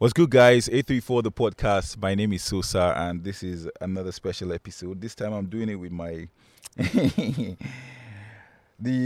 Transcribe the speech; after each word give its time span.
What's 0.00 0.12
good, 0.12 0.30
guys? 0.30 0.68
A34 0.68 1.24
the 1.24 1.32
podcast. 1.32 2.00
My 2.00 2.14
name 2.14 2.32
is 2.32 2.44
Sosa, 2.44 2.94
and 2.96 3.24
this 3.24 3.42
is 3.42 3.68
another 3.80 4.12
special 4.12 4.52
episode. 4.52 5.00
This 5.00 5.12
time 5.12 5.32
I'm 5.32 5.46
doing 5.46 5.68
it 5.68 5.74
with 5.74 5.90
my 5.90 6.28
the 6.76 7.56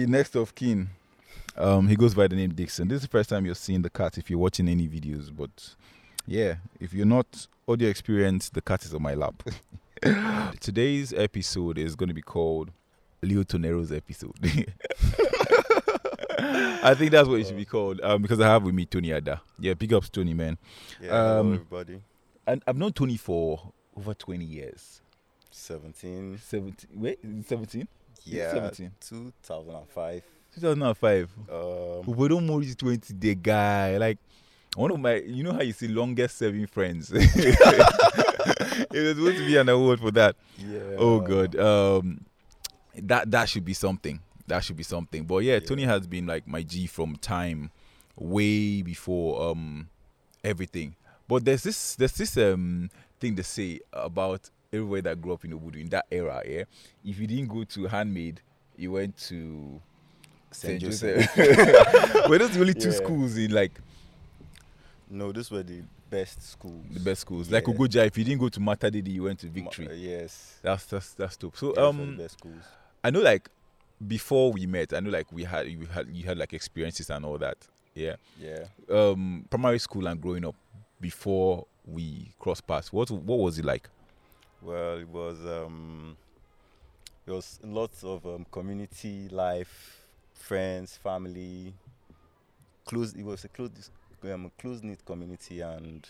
next 0.06 0.36
of 0.36 0.54
kin. 0.54 0.90
Um, 1.56 1.88
he 1.88 1.96
goes 1.96 2.14
by 2.14 2.28
the 2.28 2.36
name 2.36 2.52
Dixon. 2.52 2.88
This 2.88 2.96
is 2.96 3.02
the 3.04 3.08
first 3.08 3.30
time 3.30 3.46
you're 3.46 3.54
seeing 3.54 3.80
the 3.80 3.88
cat 3.88 4.18
if 4.18 4.28
you're 4.28 4.38
watching 4.38 4.68
any 4.68 4.86
videos, 4.86 5.34
but 5.34 5.76
yeah, 6.26 6.56
if 6.78 6.93
you're 6.93 7.06
not 7.06 7.46
audio 7.66 7.88
experience, 7.88 8.50
the 8.50 8.61
cat 8.61 8.84
is 8.84 8.93
on 8.93 9.00
my 9.00 9.14
lap. 9.14 9.43
Today's 10.61 11.14
episode 11.14 11.79
is 11.79 11.96
going 11.96 12.09
to 12.09 12.14
be 12.14 12.20
called 12.20 12.70
Leo 13.22 13.45
Tonero's 13.45 13.93
episode. 13.93 14.36
I 16.84 16.94
think 16.94 17.10
that's 17.10 17.28
what 17.28 17.40
it 17.40 17.46
should 17.46 17.56
be 17.56 17.64
called 17.64 18.00
um, 18.02 18.22
because 18.22 18.40
I 18.40 18.46
have 18.48 18.62
with 18.64 18.74
me 18.74 18.84
Tony 18.86 19.12
Adah. 19.12 19.40
Yeah, 19.58 19.74
big 19.74 19.92
ups 19.92 20.08
Tony, 20.08 20.34
man. 20.34 20.58
Yeah, 21.00 21.08
hello 21.08 21.40
Um, 21.40 21.52
everybody. 21.54 22.02
And 22.46 22.62
I've 22.66 22.76
known 22.76 22.92
Tony 22.92 23.16
for 23.16 23.73
over 23.96 24.14
20 24.14 24.45
years. 24.45 25.00
17. 25.50 26.38
17, 26.38 26.90
wait, 26.95 27.18
17? 27.46 27.87
Yeah, 28.24 28.52
17. 28.52 28.90
2005. 29.00 30.23
2005. 30.54 31.28
Um, 31.50 32.14
We 32.14 32.28
don't 32.28 32.46
more 32.46 32.62
20 32.62 33.14
the 33.18 33.34
guy. 33.34 33.96
Like, 33.98 34.18
one 34.74 34.90
of 34.90 34.98
my, 34.98 35.16
you 35.16 35.42
know 35.45 35.52
how 35.52 35.62
you 35.62 35.73
see 35.73 35.88
longest 35.88 36.38
serving 36.38 36.66
friends? 36.66 37.10
it 37.14 37.28
was 38.90 39.16
supposed 39.16 39.38
to 39.38 39.46
be 39.46 39.56
an 39.56 39.68
award 39.68 40.01
for 40.01 40.10
that. 40.12 40.37
yeah. 40.59 40.96
Oh, 40.98 41.20
God. 41.20 41.56
Um, 41.56 42.24
that 42.95 43.30
that 43.30 43.48
should 43.48 43.64
be 43.64 43.73
something. 43.74 44.20
That 44.46 44.64
should 44.64 44.77
be 44.77 44.82
something. 44.82 45.24
But 45.24 45.38
yeah, 45.38 45.55
Yeah. 45.55 45.60
Tony 45.60 45.84
has 45.84 46.06
been 46.06 46.27
like 46.27 46.46
my 46.46 46.62
G 46.62 46.87
from 46.87 47.16
time 47.16 47.70
way 48.16 48.82
before 48.82 49.51
um 49.51 49.88
everything. 50.45 50.95
But 51.28 51.45
there's 51.45 51.62
this 51.62 51.95
there's 51.96 52.12
this 52.12 52.37
um 52.37 52.91
thing 53.20 53.34
they 53.34 53.42
say 53.42 53.80
about 53.92 54.51
everybody 54.73 55.02
that 55.02 55.20
grew 55.20 55.32
up 55.32 55.45
in 55.45 55.52
Obudu 55.59 55.80
in 55.80 55.88
that 55.90 56.07
era. 56.10 56.43
Yeah, 56.46 56.65
if 57.04 57.18
you 57.18 57.26
didn't 57.26 57.48
go 57.48 57.65
to 57.65 57.87
Handmade, 57.87 58.40
you 58.76 58.93
went 58.93 59.16
to 59.29 59.80
Saint 60.51 60.80
Saint 60.80 60.82
Joseph. 60.82 61.35
Joseph. 61.35 62.26
Were 62.29 62.38
those 62.38 62.57
only 62.57 62.74
two 62.74 62.88
Yeah. 62.90 62.95
schools 62.96 63.37
in 63.37 63.52
like 63.52 63.73
No, 65.09 65.31
those 65.32 65.50
were 65.50 65.62
the 65.62 65.82
best 66.10 66.43
schools. 66.43 66.84
the 66.91 67.00
best 67.00 67.20
schools? 67.22 67.50
Like 67.50 67.66
Yeah. 67.66 67.75
Ogoja, 67.75 68.06
if 68.06 68.19
you 68.19 68.25
didn't 68.25 68.41
go 68.41 68.48
to 68.48 68.60
Matadidi, 68.60 69.09
you 69.15 69.22
went 69.25 69.38
to 69.41 69.47
Ma- 69.47 69.53
Victory. 69.53 69.88
uh, 69.88 69.93
yes. 69.93 70.59
That's 70.62 70.84
that's 70.87 71.15
that's 71.15 71.37
dope. 71.37 71.56
So 71.56 71.72
Yeah, 71.76 71.87
um 71.87 72.16
best 72.16 72.34
schools. 72.38 72.62
I 73.04 73.10
know 73.10 73.20
like 73.20 73.48
before 74.06 74.53
we 74.53 74.66
met, 74.66 74.92
I 74.92 75.00
know 75.00 75.10
like 75.10 75.31
we 75.32 75.44
had 75.44 75.69
you 75.69 75.86
had 75.86 76.08
you 76.08 76.25
had 76.25 76.38
like 76.38 76.53
experiences 76.53 77.10
and 77.10 77.25
all 77.25 77.38
that. 77.38 77.58
Yeah. 77.94 78.16
Yeah. 78.41 78.64
Um 78.91 79.44
primary 79.50 79.78
school 79.78 80.06
and 80.06 80.20
growing 80.20 80.44
up 80.44 80.54
before 81.00 81.66
we 81.86 82.32
crossed 82.38 82.66
paths. 82.66 82.92
What 82.92 83.10
what 83.10 83.38
was 83.38 83.58
it 83.58 83.64
like? 83.64 83.88
Well, 84.62 84.98
it 84.98 85.08
was 85.08 85.44
um, 85.44 86.16
it 87.26 87.30
was 87.32 87.58
lots 87.64 88.04
of 88.04 88.25
um, 88.26 88.47
community 88.50 89.28
life, 89.28 90.06
friends, 90.34 90.97
family. 90.97 91.75
Close. 92.84 93.14
It 93.14 93.25
was 93.25 93.44
a 93.44 93.48
close, 93.48 93.91
um, 94.25 94.50
close 94.58 94.82
knit 94.82 95.04
community, 95.04 95.60
and 95.60 96.06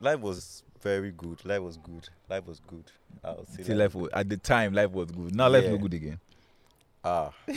life 0.00 0.18
was 0.20 0.62
very 0.82 1.12
good. 1.12 1.44
Life 1.44 1.60
was 1.60 1.76
good. 1.76 2.08
Life 2.28 2.46
was 2.46 2.60
good. 2.60 2.90
I 3.22 3.32
would 3.32 3.48
say 3.48 3.74
life 3.74 3.94
was, 3.94 4.10
at 4.12 4.28
the 4.28 4.36
time 4.36 4.72
life 4.72 4.90
was 4.90 5.10
good. 5.10 5.34
Now 5.34 5.48
life 5.48 5.64
Yeah. 5.64 5.76
good 5.76 5.94
again. 5.94 6.20
Ah, 7.04 7.32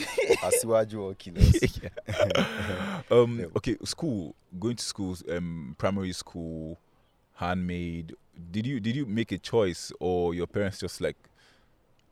Asiwaju 0.42 1.00
or 1.02 1.14
killers. 1.14 1.60
Um 3.10 3.40
Yeah. 3.40 3.46
okay, 3.56 3.76
school, 3.84 4.34
going 4.58 4.76
to 4.76 4.84
school, 4.84 5.16
um 5.30 5.74
primary 5.78 6.12
school, 6.12 6.78
handmade. 7.34 8.14
Did 8.50 8.66
you 8.66 8.80
did 8.80 8.96
you 8.96 9.06
make 9.06 9.32
a 9.32 9.38
choice 9.38 9.92
or 10.00 10.34
your 10.34 10.46
parents 10.46 10.78
just 10.80 11.00
like 11.00 11.16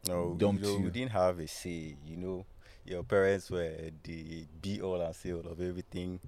No, 0.06 0.34
Dumped 0.38 0.62
you, 0.64 0.72
know, 0.72 0.78
you. 0.84 0.90
didn't 0.90 1.12
have 1.12 1.38
a 1.38 1.46
say. 1.46 1.96
You 2.06 2.16
know, 2.16 2.46
your 2.84 3.02
parents 3.04 3.50
were 3.50 3.90
the 4.02 4.46
be 4.62 4.80
all 4.80 5.00
and 5.00 5.14
say 5.14 5.32
all 5.32 5.46
of 5.46 5.60
everything. 5.60 6.18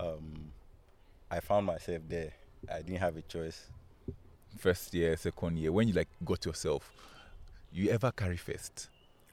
Um, 0.00 0.52
I 1.30 1.40
found 1.40 1.66
myself 1.66 2.02
there. 2.08 2.32
I 2.70 2.82
didn't 2.82 3.00
have 3.00 3.16
a 3.16 3.22
choice. 3.22 3.70
first 4.58 4.92
year, 4.94 5.16
second 5.16 5.58
year, 5.58 5.72
when 5.72 5.88
you 5.88 5.94
like 5.94 6.08
got 6.24 6.44
yourself, 6.46 6.92
you 7.72 7.90
ever 7.90 8.10
carry 8.12 8.36
first? 8.36 8.88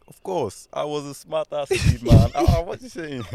Of 0.08 0.22
course, 0.22 0.68
I 0.74 0.84
was 0.84 1.06
a 1.06 1.14
smart 1.14 1.48
ass 1.54 1.70
kid, 1.70 2.04
man. 2.04 2.30
what 2.66 2.82
you 2.82 2.90
saying? 2.90 3.24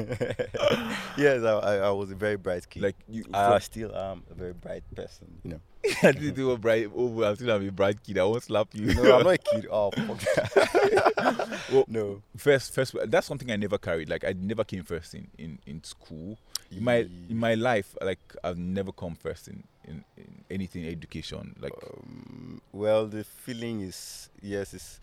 yes, 1.16 1.42
I, 1.42 1.50
I, 1.52 1.76
I 1.76 1.90
was 1.90 2.10
a 2.10 2.14
very 2.14 2.36
bright 2.36 2.68
kid. 2.68 2.82
Like 2.82 2.96
you 3.08 3.24
I 3.32 3.50
from- 3.52 3.60
still 3.60 3.96
am 3.96 4.22
a 4.30 4.34
very 4.34 4.52
bright 4.52 4.84
person. 4.94 5.40
You 5.44 5.50
know. 5.52 5.60
I 6.02 6.12
didn't 6.12 6.34
do 6.34 6.50
a 6.50 6.58
bright 6.58 6.90
over. 6.94 7.24
I'm 7.24 7.36
still 7.36 7.50
a 7.50 7.70
bright 7.70 8.02
kid. 8.02 8.18
I 8.18 8.24
won't 8.24 8.42
slap 8.42 8.68
you. 8.74 8.94
No, 8.94 9.18
I'm 9.18 9.24
not 9.24 9.34
a 9.34 9.38
kid. 9.38 9.66
Oh, 9.70 9.90
fuck. 9.96 11.48
Well, 11.72 11.84
no. 11.88 12.22
first, 12.36 12.74
first. 12.74 12.94
That's 13.06 13.26
something 13.26 13.50
I 13.50 13.56
never 13.56 13.78
carried. 13.78 14.08
Like 14.08 14.24
I 14.24 14.34
never 14.38 14.64
came 14.64 14.82
first 14.84 15.14
in 15.14 15.28
in 15.38 15.58
in 15.66 15.82
school. 15.84 16.38
In 16.70 16.84
my 16.84 16.96
in 17.30 17.38
my 17.38 17.54
life, 17.54 17.96
like 18.02 18.18
I've 18.44 18.58
never 18.58 18.92
come 18.92 19.14
first 19.14 19.48
in 19.48 19.64
in, 19.84 20.04
in 20.16 20.44
anything 20.50 20.86
education. 20.86 21.54
Like 21.60 21.72
Um, 21.82 22.60
well, 22.72 23.06
the 23.06 23.24
feeling 23.24 23.80
is 23.80 24.28
yes, 24.42 24.74
it's. 24.74 25.00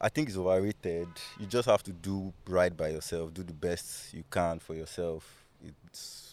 I 0.00 0.08
think 0.08 0.28
it's 0.28 0.36
overrated. 0.38 1.08
You 1.40 1.46
just 1.46 1.68
have 1.68 1.82
to 1.84 1.92
do 1.92 2.32
right 2.46 2.74
by 2.76 2.88
yourself. 2.90 3.34
Do 3.34 3.42
the 3.42 3.52
best 3.52 4.14
you 4.14 4.24
can 4.30 4.58
for 4.60 4.74
yourself. 4.74 5.24
It's 5.90 6.24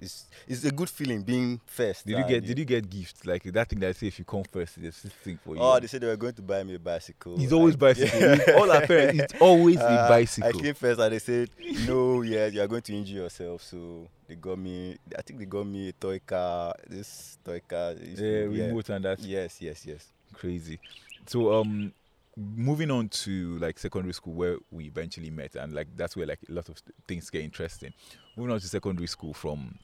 it's 0.00 0.26
it's 0.48 0.64
a 0.64 0.72
good 0.72 0.90
feeling 0.90 1.22
being 1.22 1.60
first. 1.64 2.04
did 2.04 2.18
you 2.18 2.24
get 2.26 2.44
did 2.44 2.58
you 2.58 2.64
get 2.64 2.90
gifts 2.90 3.24
like 3.24 3.44
that 3.44 3.68
thing 3.68 3.78
that 3.78 3.90
I 3.90 3.92
say 3.92 4.08
if 4.08 4.18
you 4.18 4.24
come 4.24 4.42
first, 4.42 4.82
there's 4.82 5.00
this 5.02 5.12
thing 5.12 5.38
for 5.44 5.54
you. 5.54 5.62
Oh, 5.62 5.78
they 5.78 5.86
said 5.86 6.00
they 6.00 6.08
were 6.08 6.16
going 6.16 6.34
to 6.34 6.42
buy 6.42 6.64
me 6.64 6.74
a 6.74 6.78
bicycle. 6.80 7.40
it's 7.40 7.52
always 7.52 7.74
I- 7.74 7.78
bicycle. 7.78 8.20
Yeah. 8.20 8.54
All 8.56 8.70
our 8.72 8.84
parents. 8.84 9.22
It's 9.32 9.40
always 9.40 9.76
a 9.76 9.88
Uh, 9.88 10.08
bicycle. 10.08 10.48
I 10.58 10.60
came 10.60 10.74
first 10.74 10.98
and 11.00 11.12
they 11.12 11.18
said, 11.20 11.50
no, 11.86 12.22
yeah, 12.22 12.46
you 12.46 12.60
are 12.60 12.66
going 12.66 12.82
to 12.82 12.96
injure 12.96 13.14
yourself. 13.22 13.62
So 13.62 14.08
they 14.26 14.34
got 14.34 14.58
me, 14.58 14.96
I 15.16 15.22
think 15.22 15.38
they 15.38 15.44
got 15.46 15.66
me 15.66 15.90
a 15.90 15.92
toy 15.92 16.18
car, 16.26 16.74
this 16.88 17.38
toy 17.44 17.60
car. 17.68 17.92
it 17.92 18.00
used 18.00 18.16
to 18.18 18.24
yeah, 18.24 18.48
yeah. 18.58 18.66
remote 18.66 18.88
and 18.88 19.04
that. 19.04 19.20
Yes, 19.20 19.62
yes, 19.62 19.86
yes. 19.86 20.08
crazy. 20.32 20.80
So 21.26 21.54
um 21.54 21.92
moving 22.36 22.90
on 22.90 23.08
to 23.08 23.58
like 23.58 23.78
secondary 23.78 24.14
school 24.14 24.32
where 24.32 24.56
we 24.70 24.84
eventually 24.84 25.30
met 25.30 25.54
and 25.54 25.74
like 25.74 25.88
that's 25.96 26.16
where 26.16 26.26
like 26.26 26.38
a 26.48 26.52
lot 26.52 26.68
of 26.68 26.76
things 27.06 27.30
get 27.30 27.42
interesting. 27.42 27.92
Moving 28.36 28.52
on 28.52 28.60
to 28.60 28.66
secondary 28.66 29.06
school 29.06 29.34
from 29.34 29.78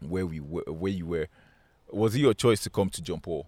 where 0.00 0.26
we 0.26 0.40
were 0.40 0.64
where 0.66 0.92
you 0.92 1.06
were 1.06 1.28
was 1.90 2.14
it 2.14 2.20
your 2.20 2.34
choice 2.34 2.60
to 2.60 2.70
come 2.70 2.88
to 2.90 3.02
John 3.02 3.20
Paul? 3.20 3.46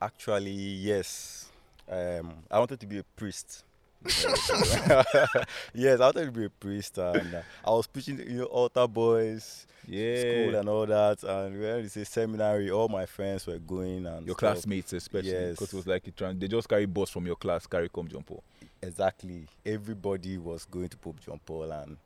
Actually, 0.00 0.50
yes. 0.50 1.50
Um, 1.88 2.34
I 2.50 2.58
wanted 2.58 2.80
to 2.80 2.86
be 2.86 2.98
a 2.98 3.04
priest. 3.16 3.64
yes, 5.74 6.00
I 6.00 6.04
wanted 6.04 6.26
to 6.26 6.30
be 6.32 6.44
a 6.46 6.50
priest, 6.50 6.98
and 6.98 7.34
uh, 7.34 7.42
I 7.64 7.70
was 7.70 7.86
preaching, 7.86 8.18
you 8.18 8.38
know, 8.38 8.44
altar 8.44 8.86
boys, 8.86 9.66
school, 9.84 10.54
and 10.54 10.68
all 10.68 10.86
that. 10.86 11.22
And 11.22 11.60
when 11.60 11.82
they 11.82 11.88
say 11.88 12.04
seminary, 12.04 12.70
all 12.70 12.88
my 12.88 13.06
friends 13.06 13.46
were 13.46 13.58
going, 13.58 14.06
and 14.06 14.26
your 14.26 14.34
stuff. 14.36 14.54
classmates 14.54 14.92
especially 14.92 15.30
Yes. 15.30 15.50
because 15.52 15.72
it 15.72 15.76
was 15.76 15.86
like 15.86 16.06
a 16.06 16.10
tran- 16.12 16.38
they 16.38 16.48
just 16.48 16.68
carry 16.68 16.86
bus 16.86 17.10
from 17.10 17.26
your 17.26 17.36
class 17.36 17.66
carry 17.66 17.88
come 17.88 18.08
John 18.08 18.22
Paul. 18.22 18.42
Exactly, 18.82 19.46
everybody 19.64 20.36
was 20.38 20.64
going 20.66 20.88
to 20.90 20.96
Pope 20.96 21.20
John 21.24 21.40
Paul, 21.44 21.72
and 21.72 21.96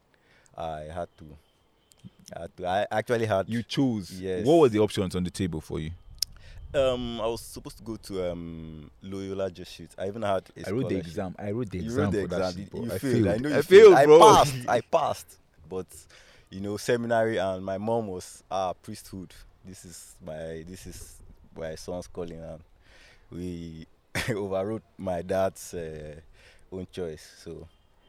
I 0.56 0.82
had 0.92 1.09
to. 1.19 1.25
I, 2.36 2.41
had 2.42 2.56
to, 2.59 2.66
I 2.66 2.86
actually 2.91 3.26
had. 3.26 3.48
You 3.48 3.62
choose. 3.62 4.20
Yes. 4.20 4.47
What 4.47 4.59
were 4.60 4.69
the 4.69 4.78
options 4.78 5.16
on 5.16 5.25
the 5.25 5.30
table 5.30 5.60
for 5.60 5.80
you? 5.80 5.91
Um, 6.75 7.21
I 7.21 7.27
was 7.27 7.41
supposed 7.41 7.79
to 7.79 7.83
go 7.83 7.97
to 7.97 8.31
um 8.31 8.91
Loyola 9.03 9.51
Jesuit. 9.51 9.91
I 9.99 10.09
even 10.09 10.23
had. 10.23 10.49
A 10.56 10.69
I 10.69 10.71
wrote 10.73 10.89
the 10.89 10.97
exam. 10.97 11.34
I 11.39 11.51
wrote 11.53 11.71
the 11.71 11.79
you 11.79 11.84
exam 11.84 12.05
wrote 12.05 12.12
the 12.12 12.21
exam. 12.25 12.53
shit, 12.53 12.75
You. 12.75 12.84
I 12.93 12.99
failed. 12.99 13.01
failed. 13.01 13.29
I 13.29 13.37
know 13.39 13.49
you 13.49 13.56
I 13.56 13.62
failed, 13.62 13.95
I 13.95 14.05
bro. 14.06 14.19
passed. 14.19 14.55
I 14.69 14.81
passed. 14.81 15.39
But 15.69 15.87
you 16.51 16.61
know, 16.61 16.77
seminary 16.77 17.39
and 17.39 17.65
my 17.65 17.78
mom 17.78 18.07
was 18.09 18.43
ah 18.51 18.73
priesthood. 18.75 19.33
This 19.65 19.84
is 19.84 20.17
my 20.25 20.65
this 20.69 20.87
is 20.87 21.16
my 21.57 21.75
son's 21.75 22.07
calling 22.07 22.41
and 22.41 22.60
we 23.31 23.87
overrode 24.31 24.83
my 24.97 25.22
dad's 25.22 25.75
uh, 25.75 26.15
own 26.72 26.87
choice. 26.92 27.27
So 27.45 27.66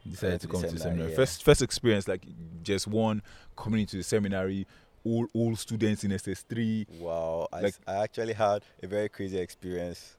decided 0.08 0.40
to 0.40 0.46
to 0.46 0.52
come 0.52 0.62
to 0.62 0.66
the 0.68 0.78
seminary, 0.78 0.78
seminary. 0.78 1.10
yeah. 1.10 1.16
First, 1.16 1.44
first 1.44 1.62
experience 1.62 2.08
like 2.08 2.22
just 2.62 2.86
one 2.86 3.22
coming 3.56 3.80
into 3.82 3.96
the 3.96 4.02
seminary. 4.02 4.66
All 5.04 5.26
all 5.32 5.56
students 5.56 6.04
in 6.04 6.12
SS 6.12 6.42
three. 6.42 6.86
wow, 6.98 7.48
I, 7.52 7.60
Like- 7.62 7.74
s- 7.74 7.80
I 7.86 7.94
actually 8.02 8.34
had 8.34 8.62
a 8.82 8.86
very 8.86 9.08
crazy 9.08 9.38
experience. 9.38 10.16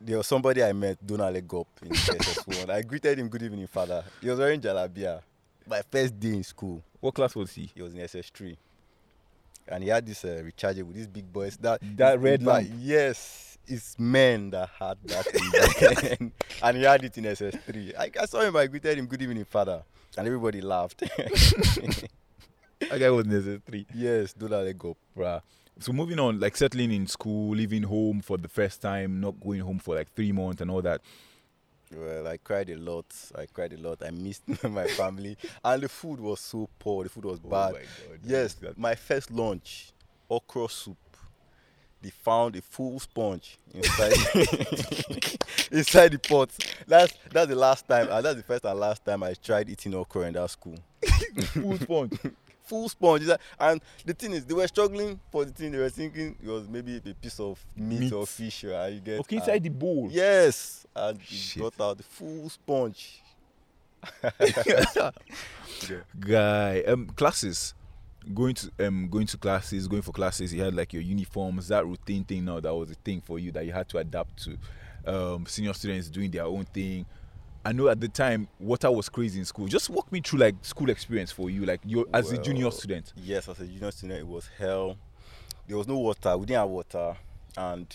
There 0.00 0.16
was 0.18 0.26
somebody 0.26 0.62
I 0.62 0.72
met, 0.72 0.98
Donald 1.06 1.34
Legop 1.36 1.66
in 1.82 1.88
SS1. 1.92 2.68
I 2.68 2.82
greeted 2.82 3.18
him, 3.18 3.28
good 3.28 3.42
evening, 3.44 3.66
father. 3.68 4.04
He 4.20 4.28
was 4.28 4.38
wearing 4.38 4.60
jalabia. 4.60 5.22
My 5.68 5.82
first 5.90 6.18
day 6.18 6.30
in 6.34 6.42
school. 6.42 6.82
What 7.00 7.14
class 7.14 7.34
was 7.36 7.52
he? 7.52 7.70
he 7.74 7.80
was 7.80 7.94
in 7.94 8.00
SS3. 8.00 8.56
And 9.68 9.82
he 9.84 9.88
had 9.88 10.04
this 10.04 10.24
uh, 10.24 10.42
rechargeable, 10.44 10.92
these 10.92 11.06
big 11.06 11.32
boys. 11.32 11.56
That 11.58 11.80
That 11.96 12.20
red 12.20 12.42
like, 12.42 12.66
lamp. 12.68 12.78
Yes, 12.82 13.56
it's 13.66 13.96
men 13.98 14.50
that 14.50 14.68
had 14.78 14.98
that 15.04 15.24
thing 15.26 15.50
back 15.52 16.00
then. 16.18 16.32
and 16.62 16.76
he 16.76 16.82
had 16.82 17.02
it 17.04 17.16
in 17.16 17.24
SS3. 17.24 17.96
I, 17.98 18.10
I 18.20 18.26
saw 18.26 18.40
him, 18.40 18.56
I 18.56 18.66
greeted 18.66 18.98
him, 18.98 19.06
good 19.06 19.22
evening, 19.22 19.44
father. 19.46 19.82
And 20.18 20.26
everybody 20.26 20.60
laughed. 20.60 21.02
That 22.90 22.98
guy 23.00 23.10
was 23.10 23.26
three. 23.66 23.86
yes, 23.94 24.32
do 24.32 24.48
that 24.48 24.62
leg 24.64 24.84
up. 24.84 24.96
Bruh. 25.16 25.40
so 25.78 25.92
moving 25.92 26.18
on, 26.20 26.38
like 26.40 26.56
settling 26.56 26.92
in 26.92 27.06
school, 27.06 27.54
leaving 27.56 27.82
home 27.82 28.20
for 28.20 28.36
the 28.38 28.48
first 28.48 28.80
time, 28.82 29.20
not 29.20 29.40
going 29.40 29.60
home 29.60 29.78
for 29.78 29.94
like 29.94 30.12
three 30.14 30.32
months 30.32 30.60
and 30.60 30.70
all 30.70 30.82
that. 30.82 31.00
Well, 31.94 32.26
I 32.26 32.38
cried 32.38 32.70
a 32.70 32.76
lot. 32.76 33.06
I 33.36 33.46
cried 33.46 33.72
a 33.72 33.76
lot. 33.76 34.02
I 34.04 34.10
missed 34.10 34.42
my 34.64 34.86
family, 34.88 35.36
and 35.64 35.82
the 35.82 35.88
food 35.88 36.18
was 36.20 36.40
so 36.40 36.68
poor. 36.78 37.04
The 37.04 37.10
food 37.10 37.24
was 37.26 37.40
oh 37.44 37.48
bad. 37.48 37.70
Oh 37.70 37.72
my 37.74 37.78
God, 37.80 38.20
yes, 38.24 38.54
that- 38.54 38.78
my 38.78 38.94
first 38.94 39.30
lunch, 39.30 39.92
okra 40.30 40.68
soup. 40.68 40.96
They 42.02 42.10
found 42.10 42.54
a 42.56 42.60
full 42.60 43.00
sponge 43.00 43.58
inside 43.72 44.12
inside 45.70 46.12
the 46.12 46.18
pot. 46.18 46.50
That's 46.86 47.14
that's 47.30 47.48
the 47.48 47.56
last 47.56 47.88
time. 47.88 48.08
And 48.10 48.24
that's 48.24 48.36
the 48.36 48.42
first 48.42 48.64
and 48.66 48.78
last 48.78 49.04
time 49.04 49.22
I 49.22 49.32
tried 49.34 49.70
eating 49.70 49.94
okra 49.94 50.22
in 50.26 50.34
that 50.34 50.50
school. 50.50 50.76
full 51.46 51.78
sponge. 51.78 52.18
Full 52.64 52.88
sponge. 52.88 53.28
And 53.60 53.80
the 54.04 54.14
thing 54.14 54.32
is, 54.32 54.44
they 54.44 54.54
were 54.54 54.66
struggling 54.66 55.20
for 55.30 55.44
the 55.44 55.52
thing. 55.52 55.72
They 55.72 55.78
were 55.78 55.90
thinking 55.90 56.34
it 56.42 56.48
was 56.48 56.66
maybe 56.68 56.96
a 56.96 57.00
piece 57.14 57.38
of 57.40 57.64
meat, 57.76 58.00
Meat. 58.00 58.12
or 58.12 58.26
fish. 58.26 58.64
Or 58.64 58.88
you 58.88 59.00
get 59.00 59.20
Okay, 59.20 59.36
inside 59.36 59.62
the 59.62 59.68
bowl. 59.68 60.08
Yes, 60.10 60.86
and 60.96 61.20
Shit. 61.22 61.62
got 61.62 61.80
out 61.80 61.96
the 61.98 62.02
full 62.02 62.48
sponge. 62.48 63.20
Guy, 66.20 66.82
um, 66.86 67.06
classes. 67.16 67.74
Going 68.32 68.54
to 68.54 68.70
um 68.86 69.08
going 69.10 69.26
to 69.26 69.36
classes, 69.36 69.86
going 69.86 70.00
for 70.00 70.12
classes. 70.12 70.52
You 70.54 70.62
had 70.62 70.74
like 70.74 70.94
your 70.94 71.02
uniforms. 71.02 71.68
That 71.68 71.84
routine 71.86 72.24
thing 72.24 72.46
now 72.46 72.58
that 72.60 72.74
was 72.74 72.90
a 72.90 72.94
thing 72.94 73.20
for 73.20 73.38
you 73.38 73.52
that 73.52 73.66
you 73.66 73.72
had 73.72 73.86
to 73.90 73.98
adapt 73.98 74.42
to. 74.44 74.56
Um, 75.06 75.44
senior 75.46 75.74
students 75.74 76.08
doing 76.08 76.30
their 76.30 76.44
own 76.44 76.64
thing. 76.64 77.04
I 77.64 77.72
know 77.72 77.88
at 77.88 78.00
the 78.00 78.08
time 78.08 78.48
water 78.60 78.90
was 78.90 79.08
crazy 79.08 79.38
in 79.38 79.44
school. 79.44 79.66
Just 79.66 79.88
walk 79.90 80.10
me 80.12 80.20
through 80.20 80.40
like 80.40 80.54
school 80.62 80.90
experience 80.90 81.32
for 81.32 81.48
you, 81.50 81.64
like 81.64 81.80
you 81.84 82.06
as 82.12 82.30
a 82.32 82.38
junior 82.38 82.70
student. 82.70 83.12
Yes, 83.16 83.48
as 83.48 83.58
a 83.60 83.66
junior 83.66 83.90
student, 83.90 84.20
it 84.20 84.26
was 84.26 84.48
hell. 84.58 84.96
There 85.66 85.76
was 85.78 85.88
no 85.88 85.98
water. 85.98 86.36
We 86.36 86.46
didn't 86.46 86.60
have 86.60 86.68
water, 86.68 87.16
and 87.56 87.86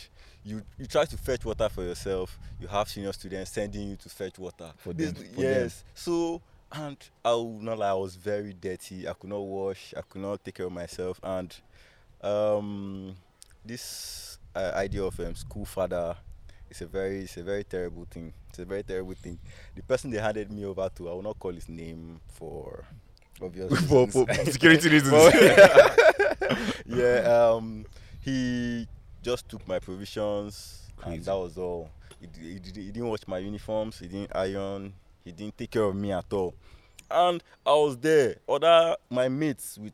you 0.43 0.63
you 0.77 0.87
try 0.87 1.05
to 1.05 1.17
fetch 1.17 1.45
water 1.45 1.69
for 1.69 1.83
yourself. 1.83 2.39
You 2.59 2.67
have 2.67 2.89
senior 2.89 3.13
students 3.13 3.51
sending 3.51 3.89
you 3.89 3.95
to 3.97 4.09
fetch 4.09 4.39
water. 4.39 4.71
For 4.77 4.93
This- 4.93 5.11
them, 5.11 5.23
for 5.23 5.41
them. 5.41 5.61
yes. 5.63 5.83
So 5.93 6.41
and 6.71 6.97
I 7.23 7.31
will 7.33 7.59
not 7.61 7.77
lie, 7.79 7.89
I 7.89 7.93
was 7.93 8.15
very 8.15 8.53
dirty. 8.53 9.07
I 9.07 9.13
could 9.13 9.29
not 9.29 9.39
wash. 9.41 9.93
I 9.95 10.01
could 10.01 10.21
not 10.21 10.43
take 10.43 10.55
care 10.55 10.65
of 10.65 10.71
myself, 10.71 11.19
and 11.23 11.55
um, 12.21 13.15
this 13.65 14.39
uh, 14.55 14.71
idea 14.75 15.03
of 15.03 15.19
um, 15.19 15.35
school 15.35 15.65
father 15.65 16.15
it's 16.69 16.81
a 16.81 16.85
very 16.87 17.21
it's 17.21 17.37
a 17.37 17.43
very 17.43 17.63
terrible 17.63 18.05
thing 18.09 18.31
it's 18.49 18.59
a 18.59 18.65
very 18.65 18.83
terrible 18.83 19.13
thing 19.13 19.37
the 19.75 19.83
person 19.83 20.09
they 20.11 20.17
handed 20.19 20.51
me 20.51 20.65
over 20.65 20.89
to 20.95 21.09
i 21.09 21.13
will 21.13 21.21
not 21.21 21.37
call 21.39 21.51
his 21.53 21.67
name 21.69 22.19
for 22.27 22.83
obvious 23.41 23.69
For- 23.87 24.05
reasons. 24.05 24.13
for 24.45 24.45
security 24.51 24.89
reasons. 24.89 25.33
Yeah 26.85 27.53
um 27.55 27.85
he 28.21 28.87
just 29.21 29.47
took 29.49 29.65
my 29.67 29.79
provisions 29.79 30.83
Crazy. 30.97 31.17
and 31.17 31.25
that 31.25 31.37
was 31.37 31.57
all 31.57 31.89
he, 32.19 32.27
he, 32.41 32.51
he 32.53 32.91
didn't 32.91 33.07
wash 33.07 33.27
my 33.27 33.37
uniforms 33.37 33.99
he 33.99 34.07
didn't 34.07 34.31
iron 34.35 34.93
he 35.23 35.31
didn't 35.31 35.57
take 35.57 35.71
care 35.71 35.83
of 35.83 35.95
me 35.95 36.11
at 36.11 36.25
all 36.33 36.53
and 37.11 37.41
i 37.65 37.71
was 37.71 37.97
there 37.97 38.35
other 38.47 38.95
my 39.09 39.29
mates 39.29 39.77
with 39.77 39.93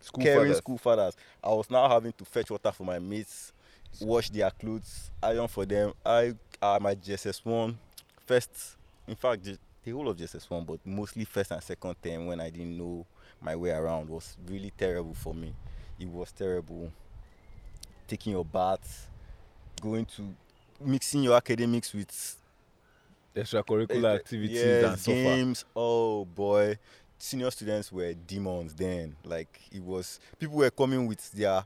School 0.00 0.22
caring 0.24 0.38
fathers. 0.46 0.56
school 0.58 0.78
fathers. 0.78 1.16
I 1.44 1.48
was 1.50 1.70
now 1.70 1.86
having 1.88 2.12
to 2.12 2.24
fetch 2.24 2.50
water 2.50 2.72
for 2.72 2.84
my 2.84 2.98
mates, 2.98 3.52
wash 4.00 4.30
their 4.30 4.50
clothes, 4.50 5.10
iron 5.22 5.48
for 5.48 5.64
them. 5.66 5.92
I 6.04 6.34
uh, 6.60 6.78
my 6.80 6.94
GSS 6.94 7.44
one 7.44 7.78
first, 8.26 8.76
in 9.06 9.14
fact, 9.14 9.44
the, 9.44 9.58
the 9.84 9.90
whole 9.92 10.08
of 10.08 10.16
GSS 10.16 10.48
one, 10.50 10.64
but 10.64 10.78
mostly 10.84 11.24
first 11.24 11.50
and 11.50 11.62
second 11.62 11.94
term 12.02 12.26
when 12.26 12.40
I 12.40 12.50
didn't 12.50 12.76
know 12.76 13.06
my 13.40 13.54
way 13.56 13.70
around 13.70 14.08
was 14.08 14.36
really 14.46 14.72
terrible 14.76 15.14
for 15.14 15.34
me. 15.34 15.54
It 15.98 16.08
was 16.08 16.32
terrible. 16.32 16.90
Taking 18.06 18.32
your 18.32 18.44
bath, 18.44 19.08
going 19.80 20.06
to 20.16 20.34
mixing 20.80 21.22
your 21.22 21.36
academics 21.36 21.92
with 21.92 22.36
extracurricular 23.36 24.12
Eh, 24.12 24.16
activities 24.16 24.56
yes, 24.62 24.84
and 24.84 24.98
so 24.98 25.12
far. 25.12 25.14
games. 25.36 25.64
Oh 25.76 26.24
boy, 26.24 26.78
senior 27.18 27.50
students 27.50 27.92
were 27.92 28.12
demons 28.14 28.74
then. 28.74 29.14
Like 29.24 29.60
it 29.72 29.82
was, 29.82 30.20
people 30.38 30.56
were 30.56 30.70
coming 30.70 31.06
with 31.06 31.30
their 31.32 31.64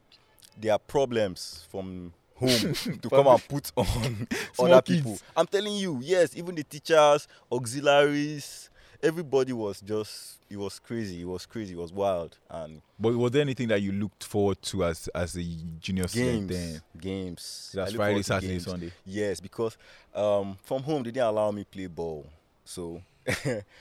their 0.60 0.78
problems 0.78 1.66
from 1.70 2.12
home 2.37 2.49
to 3.02 3.08
come 3.10 3.26
and 3.26 3.49
put 3.49 3.70
on 3.76 4.26
other 4.58 4.82
kids. 4.82 4.99
people. 5.00 5.19
I'm 5.37 5.46
telling 5.46 5.75
you, 5.75 6.00
yes, 6.02 6.37
even 6.37 6.54
the 6.54 6.64
teachers, 6.64 7.28
auxiliaries, 7.50 8.70
everybody 9.02 9.52
was 9.52 9.81
just. 9.81 10.38
It 10.50 10.58
was 10.58 10.78
crazy. 10.78 11.22
It 11.22 11.25
was 11.25 11.46
crazy. 11.46 11.72
It 11.72 11.78
was 11.78 11.94
wild 11.94 12.37
and 12.50 12.82
But 13.00 13.14
was 13.16 13.31
there 13.32 13.40
anything 13.40 13.69
that 13.69 13.81
you 13.81 13.90
looked 13.90 14.22
forward 14.22 14.60
to 14.64 14.84
as 14.84 15.08
as 15.14 15.34
a 15.37 15.43
junior 15.81 16.06
student 16.06 16.49
games, 16.49 16.72
then? 16.72 16.82
games. 17.00 17.70
That's 17.75 17.94
Friday, 17.94 18.22
Saturday, 18.22 18.48
games. 18.48 18.64
Sunday. 18.66 18.93
Yes, 19.06 19.40
because 19.40 19.78
um, 20.14 20.58
from 20.62 20.82
home 20.82 21.05
they 21.05 21.10
didn't 21.10 21.26
allow 21.28 21.50
me 21.52 21.64
play 21.64 21.87
ball. 21.87 22.26
So 22.66 23.00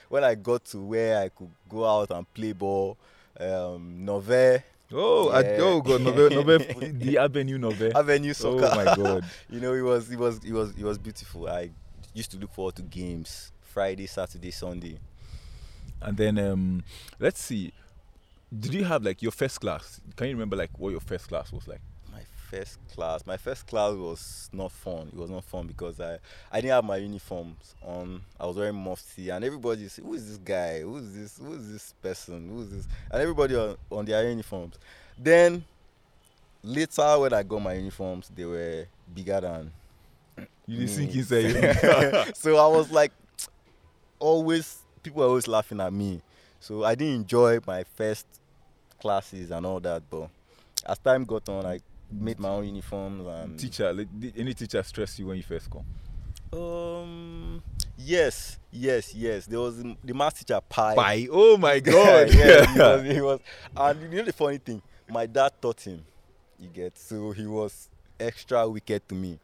when 0.09 0.23
I 0.23 0.35
got 0.35 0.63
to 0.65 0.79
where 0.79 1.23
I 1.23 1.27
could 1.27 1.49
go 1.67 1.83
out 1.85 2.09
and 2.11 2.33
play 2.33 2.53
ball, 2.53 2.97
um, 3.37 3.97
Nove, 4.05 4.63
Oh, 4.93 5.29
I, 5.29 5.41
Yeah. 5.41 5.61
oh 5.61 5.81
God, 5.81 6.01
Nove, 6.01 6.29
Nove, 6.31 6.99
the 6.99 7.17
Avenue 7.17 7.57
Nove. 7.57 7.95
Avenue 7.95 8.33
Oh 8.43 8.75
my 8.75 8.95
God. 8.95 9.23
you 9.49 9.59
know, 9.59 9.73
it 9.73 9.81
was 9.81 10.11
it 10.11 10.19
was 10.19 10.43
it 10.43 10.51
was 10.51 10.71
it 10.77 10.83
was 10.83 10.97
beautiful. 10.97 11.47
I 11.47 11.69
used 12.13 12.31
to 12.31 12.37
look 12.37 12.53
forward 12.53 12.75
to 12.75 12.81
games 12.81 13.51
Friday, 13.61 14.07
Saturday, 14.07 14.51
Sunday. 14.51 14.99
And 16.01 16.17
then 16.17 16.37
um, 16.39 16.83
let's 17.19 17.41
see. 17.41 17.71
Did 18.57 18.73
you 18.73 18.83
have 18.83 19.03
like 19.03 19.21
your 19.21 19.31
first 19.31 19.61
class? 19.61 20.01
Can 20.15 20.27
you 20.27 20.33
remember 20.33 20.57
like 20.57 20.77
what 20.77 20.89
your 20.89 20.99
first 20.99 21.27
class 21.27 21.51
was 21.53 21.67
like? 21.67 21.81
My 22.51 22.57
first 22.57 22.79
class, 22.93 23.25
my 23.25 23.37
first 23.37 23.67
class 23.67 23.93
was 23.93 24.49
not 24.51 24.71
fun. 24.71 25.07
It 25.13 25.17
was 25.17 25.29
not 25.29 25.45
fun 25.45 25.67
because 25.67 25.99
I 26.01 26.17
I 26.51 26.59
didn't 26.59 26.73
have 26.73 26.83
my 26.83 26.97
uniforms 26.97 27.75
on. 27.81 28.21
I 28.39 28.45
was 28.45 28.57
wearing 28.57 28.75
mufti, 28.75 29.29
and 29.29 29.45
everybody 29.45 29.87
said, 29.87 30.03
"Who 30.03 30.13
is 30.15 30.27
this 30.27 30.37
guy? 30.37 30.81
Who 30.81 30.97
is 30.97 31.15
this? 31.15 31.37
Who 31.37 31.53
is 31.53 31.71
this 31.71 31.93
person? 32.01 32.49
Who 32.49 32.61
is 32.63 32.69
this?" 32.71 32.87
And 33.09 33.21
everybody 33.21 33.55
on, 33.55 33.77
on 33.89 34.05
their 34.05 34.27
uniforms. 34.29 34.77
Then 35.17 35.63
later, 36.61 37.19
when 37.19 37.33
I 37.33 37.43
got 37.43 37.61
my 37.61 37.73
uniforms, 37.73 38.29
they 38.35 38.45
were 38.45 38.85
bigger 39.13 39.39
than 39.39 39.71
You 40.67 40.77
didn't 40.85 40.89
sink 40.89 41.15
inside. 41.15 42.35
so 42.35 42.57
I 42.57 42.67
was 42.67 42.91
like, 42.91 43.11
always 44.19 44.79
people 45.03 45.21
were 45.21 45.27
always 45.27 45.47
laughing 45.47 45.79
at 45.79 45.93
me. 45.93 46.21
So 46.59 46.83
I 46.83 46.95
didn't 46.95 47.15
enjoy 47.15 47.59
my 47.65 47.83
first 47.95 48.25
classes 48.99 49.51
and 49.51 49.65
all 49.65 49.79
that. 49.79 50.03
But 50.09 50.29
as 50.85 50.97
time 50.99 51.23
got 51.25 51.47
on, 51.49 51.65
I 51.65 51.79
made 52.11 52.39
my 52.39 52.49
own 52.49 52.65
uniforms 52.65 53.25
and 53.27 53.59
teacher, 53.59 53.91
like, 53.93 54.07
did 54.19 54.33
any 54.37 54.53
teacher 54.53 54.81
stress 54.83 55.17
you 55.19 55.27
when 55.27 55.37
you 55.37 55.43
first 55.43 55.69
come? 55.69 55.85
Um, 56.53 57.63
yes, 57.97 58.57
yes, 58.71 59.13
yes. 59.15 59.45
There 59.45 59.59
was 59.59 59.77
the 59.81 60.13
math 60.13 60.39
teacher 60.39 60.59
Pi. 60.67 60.95
Bye. 60.95 61.27
Oh 61.31 61.57
my 61.57 61.79
God. 61.81 62.33
yeah, 62.33 62.65
he 62.73 62.79
was, 62.79 63.15
he 63.15 63.21
was. 63.21 63.39
And 63.75 64.01
you 64.01 64.09
know 64.19 64.23
the 64.23 64.33
funny 64.33 64.57
thing, 64.57 64.81
my 65.09 65.25
dad 65.25 65.53
taught 65.61 65.81
him. 65.81 66.03
You 66.59 66.67
get 66.69 66.97
so 66.97 67.31
he 67.31 67.47
was 67.47 67.89
extra 68.19 68.67
wicked 68.67 69.07
to 69.09 69.15
me. 69.15 69.39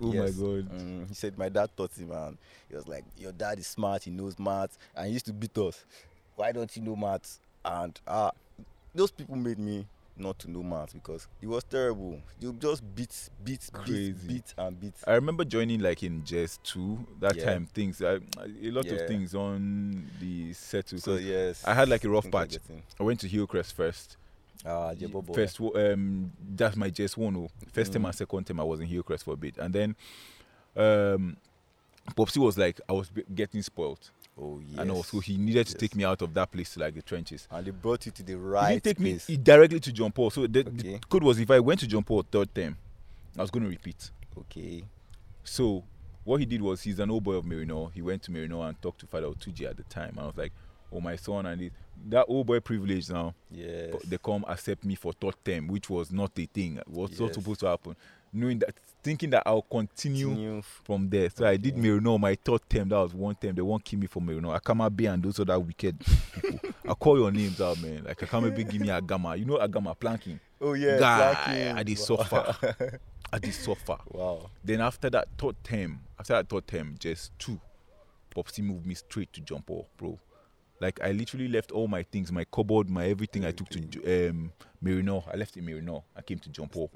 Oh 0.00 0.12
my 0.12 0.26
God. 0.26 0.68
Mm, 0.70 1.08
he 1.08 1.14
said 1.14 1.38
my 1.38 1.48
dad 1.48 1.70
taught 1.76 1.96
him, 1.96 2.10
and 2.12 2.36
he 2.68 2.76
was 2.76 2.86
like, 2.86 3.04
"Your 3.16 3.32
dad 3.32 3.58
is 3.58 3.66
smart. 3.66 4.04
He 4.04 4.10
knows 4.10 4.38
maths, 4.38 4.78
and 4.94 5.06
he 5.06 5.14
used 5.14 5.26
to 5.26 5.32
beat 5.32 5.56
us. 5.58 5.84
Why 6.36 6.52
don't 6.52 6.74
you 6.76 6.82
know 6.82 6.94
maths?" 6.96 7.40
And 7.64 7.98
uh, 8.06 8.30
those 8.94 9.10
people 9.10 9.36
made 9.36 9.58
me 9.58 9.86
not 10.18 10.38
to 10.40 10.50
know 10.50 10.62
maths 10.62 10.92
because 10.94 11.28
it 11.42 11.46
was 11.46 11.64
terrible. 11.64 12.20
You 12.40 12.52
just 12.54 12.82
beat, 12.94 13.28
beat, 13.44 13.68
Crazy. 13.72 14.12
beat, 14.12 14.26
beat, 14.28 14.54
and 14.58 14.80
beat. 14.80 14.94
I 15.06 15.14
remember 15.14 15.44
joining 15.44 15.80
like 15.80 16.02
in 16.02 16.24
Jazz 16.24 16.58
2. 16.64 17.06
That 17.20 17.36
Yeah. 17.36 17.44
time 17.44 17.66
things, 17.66 18.00
I, 18.02 18.14
a 18.14 18.70
lot 18.70 18.84
Yeah. 18.86 18.94
of 18.94 19.08
things 19.08 19.34
on 19.34 20.10
the 20.20 20.52
set. 20.52 20.88
So 20.98 21.16
yes, 21.16 21.62
I 21.64 21.74
had 21.74 21.88
like 21.88 22.04
a 22.04 22.08
rough 22.08 22.30
patch. 22.30 22.56
I 22.98 23.02
went 23.02 23.20
to 23.20 23.28
Hillcrest 23.28 23.74
first. 23.74 24.16
Ah, 24.64 24.94
boy. 24.94 25.34
First, 25.34 25.60
um, 25.60 26.32
that's 26.56 26.76
my 26.76 26.90
JS 26.90 27.16
one. 27.16 27.36
oh. 27.36 27.48
First 27.72 27.92
time 27.92 28.02
Mm. 28.02 28.06
and 28.06 28.14
second 28.14 28.44
time 28.44 28.58
I 28.60 28.64
was 28.64 28.80
in 28.80 28.86
Hillcrest 28.86 29.24
for 29.24 29.34
a 29.34 29.36
bit, 29.36 29.58
and 29.58 29.72
then, 29.72 29.96
um, 30.76 31.36
Popsy 32.16 32.40
was 32.40 32.56
like 32.56 32.80
I 32.88 32.92
was 32.92 33.10
b- 33.10 33.24
getting 33.34 33.62
spoiled, 33.62 34.10
Oh 34.38 34.60
yes. 34.68 34.78
and 34.80 34.90
also 34.90 35.18
he 35.20 35.36
needed 35.38 35.66
to 35.66 35.72
Yes. 35.72 35.80
take 35.80 35.94
me 35.96 36.04
out 36.04 36.20
of 36.22 36.34
that 36.34 36.50
place 36.52 36.74
to 36.74 36.80
like 36.80 36.94
the 36.94 37.02
trenches. 37.02 37.48
and 37.50 37.66
they 37.66 37.70
brought 37.70 38.04
you 38.06 38.12
to 38.12 38.22
the 38.22 38.34
right 38.36 38.82
didn't 38.82 38.84
take 38.84 38.96
place. 38.98 39.28
me 39.28 39.34
he 39.34 39.38
directly 39.42 39.80
to 39.80 39.92
John 39.92 40.12
Paul. 40.12 40.30
So 40.30 40.42
the, 40.46 40.62
the 40.62 40.98
code 41.08 41.22
was 41.22 41.38
if 41.38 41.50
I 41.50 41.58
went 41.60 41.80
to 41.80 41.86
John 41.86 42.02
Paul 42.04 42.22
third 42.30 42.54
term, 42.54 42.76
I 43.38 43.42
was 43.42 43.50
going 43.50 43.62
to 43.64 43.70
repeat. 43.70 44.10
okay. 44.38 44.84
So 45.44 45.84
what 46.24 46.40
he 46.40 46.46
did 46.46 46.60
was 46.60 46.82
he's 46.82 46.98
an 46.98 47.10
old 47.10 47.22
boy 47.24 47.34
of 47.34 47.44
Merino. 47.46 47.86
He 47.94 48.02
went 48.02 48.22
to 48.24 48.32
Merino 48.32 48.62
and 48.62 48.80
talked 48.82 49.00
to 49.00 49.06
Father 49.06 49.26
Otuji 49.28 49.64
at 49.68 49.76
the 49.76 49.84
time. 49.84 50.10
And 50.10 50.20
I 50.20 50.26
was 50.26 50.36
like, 50.36 50.52
oh 50.92 51.00
my 51.00 51.14
son, 51.16 51.46
and 51.46 51.62
it, 51.62 51.72
that 52.08 52.24
old 52.28 52.46
boy 52.46 52.58
privilege 52.60 53.08
now. 53.08 53.32
Yes. 53.50 53.92
co- 53.92 54.00
They 54.04 54.18
come 54.18 54.44
accept 54.48 54.84
me 54.84 54.96
for 54.96 55.12
third 55.12 55.34
term, 55.44 55.68
which 55.68 55.88
was 55.88 56.10
not 56.10 56.32
a 56.38 56.46
thing. 56.46 56.78
It 56.78 56.88
was 56.88 57.18
not 57.20 57.32
supposed 57.34 57.60
to 57.60 57.66
happen. 57.68 57.94
Knowing 58.36 58.58
that, 58.60 58.74
thinking 59.02 59.30
that 59.30 59.42
I'll 59.46 59.62
continue 59.62 60.28
Continue. 60.28 60.62
from 60.84 61.08
there. 61.08 61.30
So 61.30 61.46
I 61.46 61.56
did 61.56 61.74
Okay. 61.74 61.80
Merino 61.82 62.18
my 62.18 62.34
third 62.34 62.60
term. 62.68 62.88
That 62.88 62.98
was 62.98 63.14
one 63.14 63.34
term. 63.34 63.54
They 63.54 63.62
won't 63.62 63.84
kill 63.84 63.98
me 63.98 64.06
for 64.06 64.20
Merino. 64.20 64.56
Akama 64.56 64.94
Bay 64.94 65.06
and 65.06 65.22
those 65.22 65.40
other 65.40 65.58
wicked 65.58 65.98
people. 66.42 66.70
I 66.88 66.94
call 66.94 67.18
your 67.18 67.30
names 67.32 67.60
out, 67.60 67.80
man. 67.80 68.04
Like 68.04 68.22
I 68.22 68.26
can't 68.26 68.44
maybe 68.44 68.64
give 68.64 68.80
me 68.80 68.90
a 68.90 69.00
gamma. 69.00 69.36
You 69.36 69.44
know 69.44 69.56
a 69.56 69.68
gamma 69.68 69.94
planking. 69.94 70.38
Oh 70.60 70.72
yeah, 70.74 70.98
Guy, 70.98 71.34
planking. 71.34 71.76
I 71.76 71.82
did 71.82 71.98
suffer. 71.98 73.00
I 73.32 73.38
did 73.38 73.54
suffer. 73.54 73.98
wow. 74.08 74.50
Then 74.64 74.80
after 74.80 75.10
that 75.10 75.28
third 75.38 75.56
term, 75.64 76.00
after 76.18 76.34
that 76.34 76.48
third 76.48 76.66
term, 76.66 76.94
just 76.98 77.36
two, 77.38 77.60
Popsy 78.30 78.62
moved 78.62 78.86
me 78.86 78.94
straight 78.94 79.32
to 79.32 79.40
jump 79.40 79.70
off, 79.70 79.86
bro. 79.96 80.18
Like 80.80 81.00
I 81.02 81.12
literally 81.12 81.48
left 81.48 81.72
all 81.72 81.88
my 81.88 82.02
things, 82.02 82.30
my 82.30 82.44
cupboard, 82.44 82.90
my 82.90 83.06
everything. 83.06 83.44
I 83.46 83.50
took 83.52 83.68
to 83.70 84.28
um, 84.28 84.52
Merino. 84.80 85.24
I 85.32 85.36
left 85.36 85.56
in 85.56 85.64
Merino. 85.64 86.04
I 86.14 86.22
came 86.22 86.38
to 86.40 86.48
jump 86.50 86.76
off. 86.76 86.90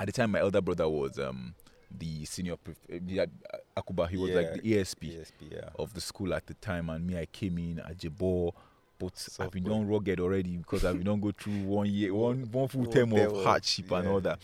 At 0.00 0.06
the 0.06 0.12
time, 0.12 0.30
my 0.32 0.40
elder 0.40 0.60
brother 0.60 0.88
was 0.88 1.18
um, 1.18 1.54
the 1.96 2.24
senior, 2.24 2.56
pref- 2.56 2.76
uh, 2.92 3.22
uh, 3.22 3.80
Akuba. 3.82 4.08
He 4.08 4.16
was 4.16 4.30
like 4.30 4.62
the 4.62 4.80
ASP 4.80 5.00
PSP, 5.02 5.32
yeah. 5.50 5.68
of 5.78 5.92
the 5.94 6.00
school 6.00 6.32
at 6.34 6.46
the 6.46 6.54
time, 6.54 6.88
and 6.90 7.06
me, 7.06 7.18
I 7.18 7.26
came 7.26 7.58
in 7.58 7.80
at 7.80 7.96
Jebo. 7.98 8.52
But 9.00 9.28
I've 9.38 9.52
been 9.52 9.62
done 9.62 9.86
rugged 9.86 10.18
already 10.18 10.56
because 10.56 10.84
I've 10.84 10.96
been 10.96 11.04
done 11.06 11.20
go 11.20 11.30
through 11.30 11.62
one 11.62 11.86
year, 11.86 12.12
one 12.12 12.48
one 12.50 12.66
full 12.66 12.86
term 12.86 13.12
of 13.12 13.44
hardship 13.44 13.90
and 13.92 14.08
all 14.08 14.20
that. 14.20 14.40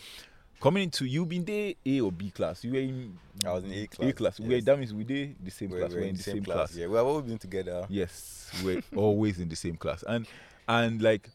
Coming 0.61 0.83
into 0.83 1.03
you 1.05 1.25
been 1.25 1.43
there 1.43 1.73
A 1.85 1.99
or 1.99 2.09
B 2.11 2.31
class? 2.31 2.63
You 2.63 2.71
were 2.71 2.79
in 2.79 3.17
I 3.45 3.51
was 3.51 3.65
in 3.65 3.73
A 3.73 3.83
A 3.83 3.87
class, 3.87 4.13
class. 4.13 4.39
We 4.39 4.55
yes. 4.55 4.63
that 4.63 4.79
means 4.79 4.93
we 4.93 5.03
did 5.03 5.35
the 5.43 5.51
same 5.51 5.69
We're- 5.69 5.81
class. 5.81 5.93
we're 5.93 5.99
We're 5.99 6.07
in 6.07 6.15
the 6.15 6.23
same, 6.23 6.43
class. 6.43 6.73
Yeah, 6.73 6.87
we 6.87 6.95
have 6.95 7.05
always 7.05 7.25
been 7.25 7.37
together. 7.37 7.85
Yes, 7.89 8.49
we're 8.63 8.81
always 8.95 9.39
in 9.39 9.49
the 9.49 9.55
same 9.57 9.75
class. 9.75 10.03
And 10.07 10.25
and 10.69 11.01
like 11.01 11.29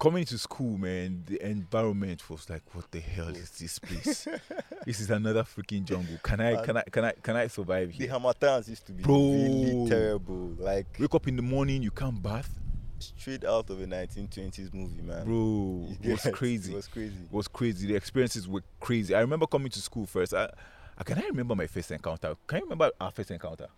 coming 0.00 0.24
to 0.24 0.38
school, 0.38 0.78
man, 0.78 1.22
the 1.26 1.40
environment 1.46 2.28
was 2.28 2.48
like, 2.48 2.62
what 2.72 2.90
the 2.90 2.98
hell 3.00 3.28
is 3.28 3.50
this 3.50 3.78
place? 3.78 4.26
this 4.86 4.98
is 4.98 5.10
another 5.10 5.44
freaking 5.44 5.84
jungle. 5.84 6.16
Can 6.22 6.40
I 6.40 6.64
can 6.64 6.76
I 6.78 6.82
can 6.82 7.04
I 7.04 7.12
can 7.22 7.36
I 7.36 7.46
survive 7.46 7.90
here? 7.90 8.08
The? 8.08 8.14
Harmattans 8.14 8.68
used 8.68 8.86
to 8.86 8.92
be 8.92 9.02
Bro. 9.02 9.14
really 9.14 9.88
terrible. 9.88 10.54
Like 10.58 10.96
Wake 10.98 11.14
up 11.14 11.28
in 11.28 11.36
the 11.36 11.42
morning, 11.42 11.82
you 11.82 11.90
can't 11.90 12.20
bath, 12.20 12.58
straight 12.98 13.44
out 13.44 13.68
of 13.70 13.80
a 13.80 13.86
1920s 13.86 14.72
movie, 14.72 15.02
man. 15.02 15.24
bro. 15.24 15.86
It 16.02 16.12
was 16.12 16.34
crazy. 16.34 16.72
It 16.72 16.76
was 16.76 16.88
crazy. 16.88 17.14
It 17.22 17.32
was 17.32 17.48
crazy. 17.48 17.86
The 17.86 17.94
experiences 17.94 18.48
were 18.48 18.62
crazy. 18.80 19.14
I 19.14 19.20
remember 19.20 19.46
coming 19.46 19.70
to 19.70 19.80
school 19.80 20.06
first. 20.06 20.34
I, 20.34 20.50
I 20.96 21.04
can 21.04 21.18
I 21.18 21.26
remember 21.26 21.54
my 21.54 21.66
first 21.66 21.90
encounter. 21.90 22.34
Can 22.46 22.58
you 22.58 22.64
remember 22.64 22.90
our 23.00 23.10
first 23.10 23.30
encounter? 23.30 23.68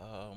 Um, 0.00 0.36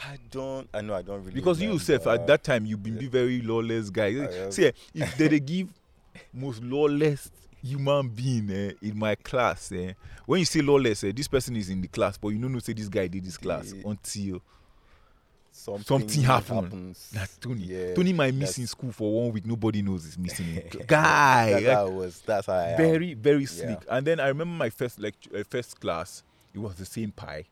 I 0.00 0.18
don't. 0.30 0.68
I 0.72 0.80
know 0.80 0.94
I 0.94 1.02
don't 1.02 1.20
really. 1.20 1.34
Because 1.34 1.60
you 1.60 1.72
yourself 1.72 2.06
at 2.06 2.26
that 2.26 2.44
time 2.44 2.66
you've 2.66 2.82
been 2.82 2.98
the 2.98 3.06
very 3.08 3.40
lawless 3.42 3.90
guy. 3.90 4.50
See, 4.50 4.66
eh, 4.66 4.72
if 4.94 5.16
they, 5.16 5.28
they 5.28 5.40
give 5.40 5.68
most 6.32 6.62
lawless 6.62 7.30
human 7.62 8.08
being 8.08 8.50
eh, 8.50 8.72
in 8.82 8.98
my 8.98 9.14
class, 9.14 9.72
eh, 9.72 9.92
when 10.26 10.40
you 10.40 10.44
say 10.46 10.60
lawless, 10.60 11.04
eh, 11.04 11.12
this 11.14 11.28
person 11.28 11.56
is 11.56 11.68
in 11.68 11.80
the 11.80 11.88
class, 11.88 12.16
but 12.16 12.28
you 12.28 12.38
don't 12.38 12.52
know 12.52 12.58
say 12.60 12.72
this 12.72 12.88
guy 12.88 13.06
did 13.06 13.24
this 13.24 13.36
class 13.36 13.72
Yeah. 13.72 13.82
until 13.90 14.40
something, 15.50 15.84
something 15.84 16.22
happened. 16.22 16.62
happens. 16.64 17.10
that 17.12 17.30
Tony. 17.40 17.62
Yeah, 17.64 17.94
Tony 17.94 18.12
might 18.12 18.34
miss 18.34 18.58
in 18.58 18.66
school 18.66 18.92
for 18.92 19.22
one 19.22 19.32
week. 19.32 19.46
Nobody 19.46 19.82
knows 19.82 20.04
he's 20.04 20.18
missing. 20.18 20.62
Guy, 20.86 21.50
That's 21.52 21.64
like, 21.66 21.74
how 21.76 21.88
was. 21.88 22.20
That's 22.20 22.46
how 22.46 22.52
I 22.54 22.68
am. 22.70 22.76
very 22.76 23.14
very 23.14 23.46
Yeah. 23.56 23.76
And 23.90 24.06
then 24.06 24.20
I 24.20 24.28
remember 24.28 24.54
my 24.54 24.70
first 24.70 25.00
lecture, 25.00 25.30
uh, 25.36 25.42
first 25.48 25.80
class. 25.80 26.22
It 26.54 26.58
was 26.58 26.76
the 26.76 26.86
same 26.86 27.10
pie. 27.10 27.44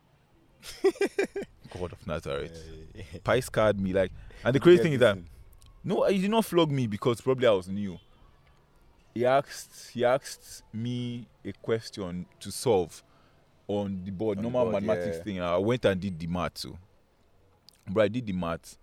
God 1.70 1.92
of 1.92 2.06
Nazareth. 2.06 2.62
Pie 3.24 3.40
scarred 3.40 3.80
me 3.80 3.92
like, 3.92 4.12
and 4.44 4.54
the 4.54 4.60
crazy 4.60 4.82
thing 4.82 4.92
is 4.94 5.00
that. 5.00 5.18
No, 5.84 6.04
he 6.04 6.18
did 6.18 6.30
not 6.30 6.44
flog 6.44 6.70
me 6.70 6.86
because 6.86 7.20
probably 7.20 7.46
I 7.46 7.52
was 7.52 7.68
new. 7.68 7.98
He 9.14 9.24
asked 9.24 9.90
he 9.94 10.04
asked 10.04 10.62
me 10.72 11.26
a 11.44 11.52
question 11.52 12.26
to 12.40 12.50
solve 12.50 13.02
on 13.68 14.02
the 14.04 14.10
board, 14.10 14.38
On 14.38 14.44
the 14.44 14.50
normal 14.50 14.70
board, 14.70 14.82
mathematics 14.82 15.18
yeah. 15.18 15.22
thing. 15.22 15.40
I 15.40 15.56
went 15.58 15.84
and 15.84 16.00
did 16.00 16.18
the 16.18 16.26
math 16.26 16.54
too. 16.54 16.76
Oh. 16.76 17.92
But 17.92 18.02
I 18.02 18.08
did 18.08 18.26
the 18.26 18.32
math. 18.32 18.76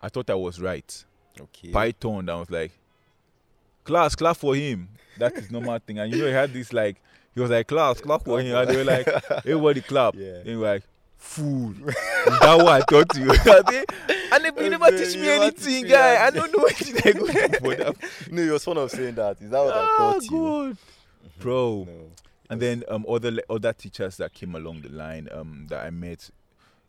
I 0.00 0.08
thought 0.08 0.30
I 0.30 0.34
was 0.34 0.60
right. 0.60 1.04
Okay. 1.40 1.70
Python, 1.70 2.20
and 2.20 2.30
I 2.30 2.36
was 2.36 2.50
like, 2.50 2.72
class, 3.84 4.14
clap 4.14 4.36
for 4.36 4.54
him. 4.54 4.88
That 5.18 5.32
is 5.34 5.50
normal 5.50 5.78
thing. 5.78 5.98
And 5.98 6.12
you 6.12 6.20
know, 6.20 6.26
he 6.26 6.32
had 6.32 6.52
this 6.52 6.72
like, 6.72 7.00
he 7.34 7.40
was 7.40 7.50
like, 7.50 7.66
class, 7.66 8.00
clap 8.00 8.24
for 8.24 8.40
him. 8.40 8.54
And 8.54 8.68
they 8.68 8.76
were 8.76 8.84
like, 8.84 9.08
everybody 9.30 9.80
clap. 9.80 10.14
Yeah. 10.14 10.36
And 10.36 10.46
he 10.46 10.56
was 10.56 10.62
like, 10.62 10.82
fool. 11.18 11.72
is 11.88 11.94
that 12.40 12.54
what 12.58 12.68
I 12.68 12.80
taught 12.80 13.14
you? 13.16 13.30
I 13.30 13.84
and 14.36 14.44
they, 14.44 14.64
you 14.64 14.70
never 14.70 14.86
Okay, 14.86 14.96
teach 15.04 15.14
you 15.14 15.20
me 15.22 15.28
anything, 15.30 15.86
guy. 15.86 16.26
I 16.26 16.30
don't 16.30 16.52
know 16.52 16.62
what 16.62 16.74
I 17.06 17.12
go 17.12 17.26
do 17.26 17.48
for 17.54 17.74
that. 17.74 17.96
no, 18.30 18.42
you 18.42 18.52
was 18.52 18.64
fond 18.64 18.78
of 18.78 18.90
saying 18.90 19.14
that. 19.16 19.40
Is 19.40 19.50
that 19.50 19.60
what 19.64 19.74
I 19.74 19.80
Ah, 19.82 20.12
taught 20.12 20.22
you? 20.30 20.40
God. 20.40 20.76
Bro. 21.40 21.84
No. 21.86 22.10
And 22.50 22.60
then 22.62 22.84
um 22.88 23.04
other 23.08 23.32
other 23.50 23.72
teachers 23.72 24.16
that 24.18 24.32
came 24.32 24.54
along 24.54 24.82
the 24.82 24.88
line 24.90 25.28
um 25.32 25.66
that 25.68 25.84
I 25.84 25.90
met 25.90 26.30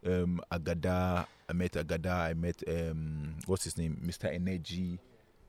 um 0.06 0.42
Agada 0.52 1.26
I 1.50 1.54
met 1.54 1.72
Agada 1.74 2.14
I 2.14 2.34
met 2.34 2.62
um 2.68 3.36
what's 3.46 3.64
his 3.66 3.78
name 3.78 4.02
Mr 4.06 4.34
Energy 4.34 5.00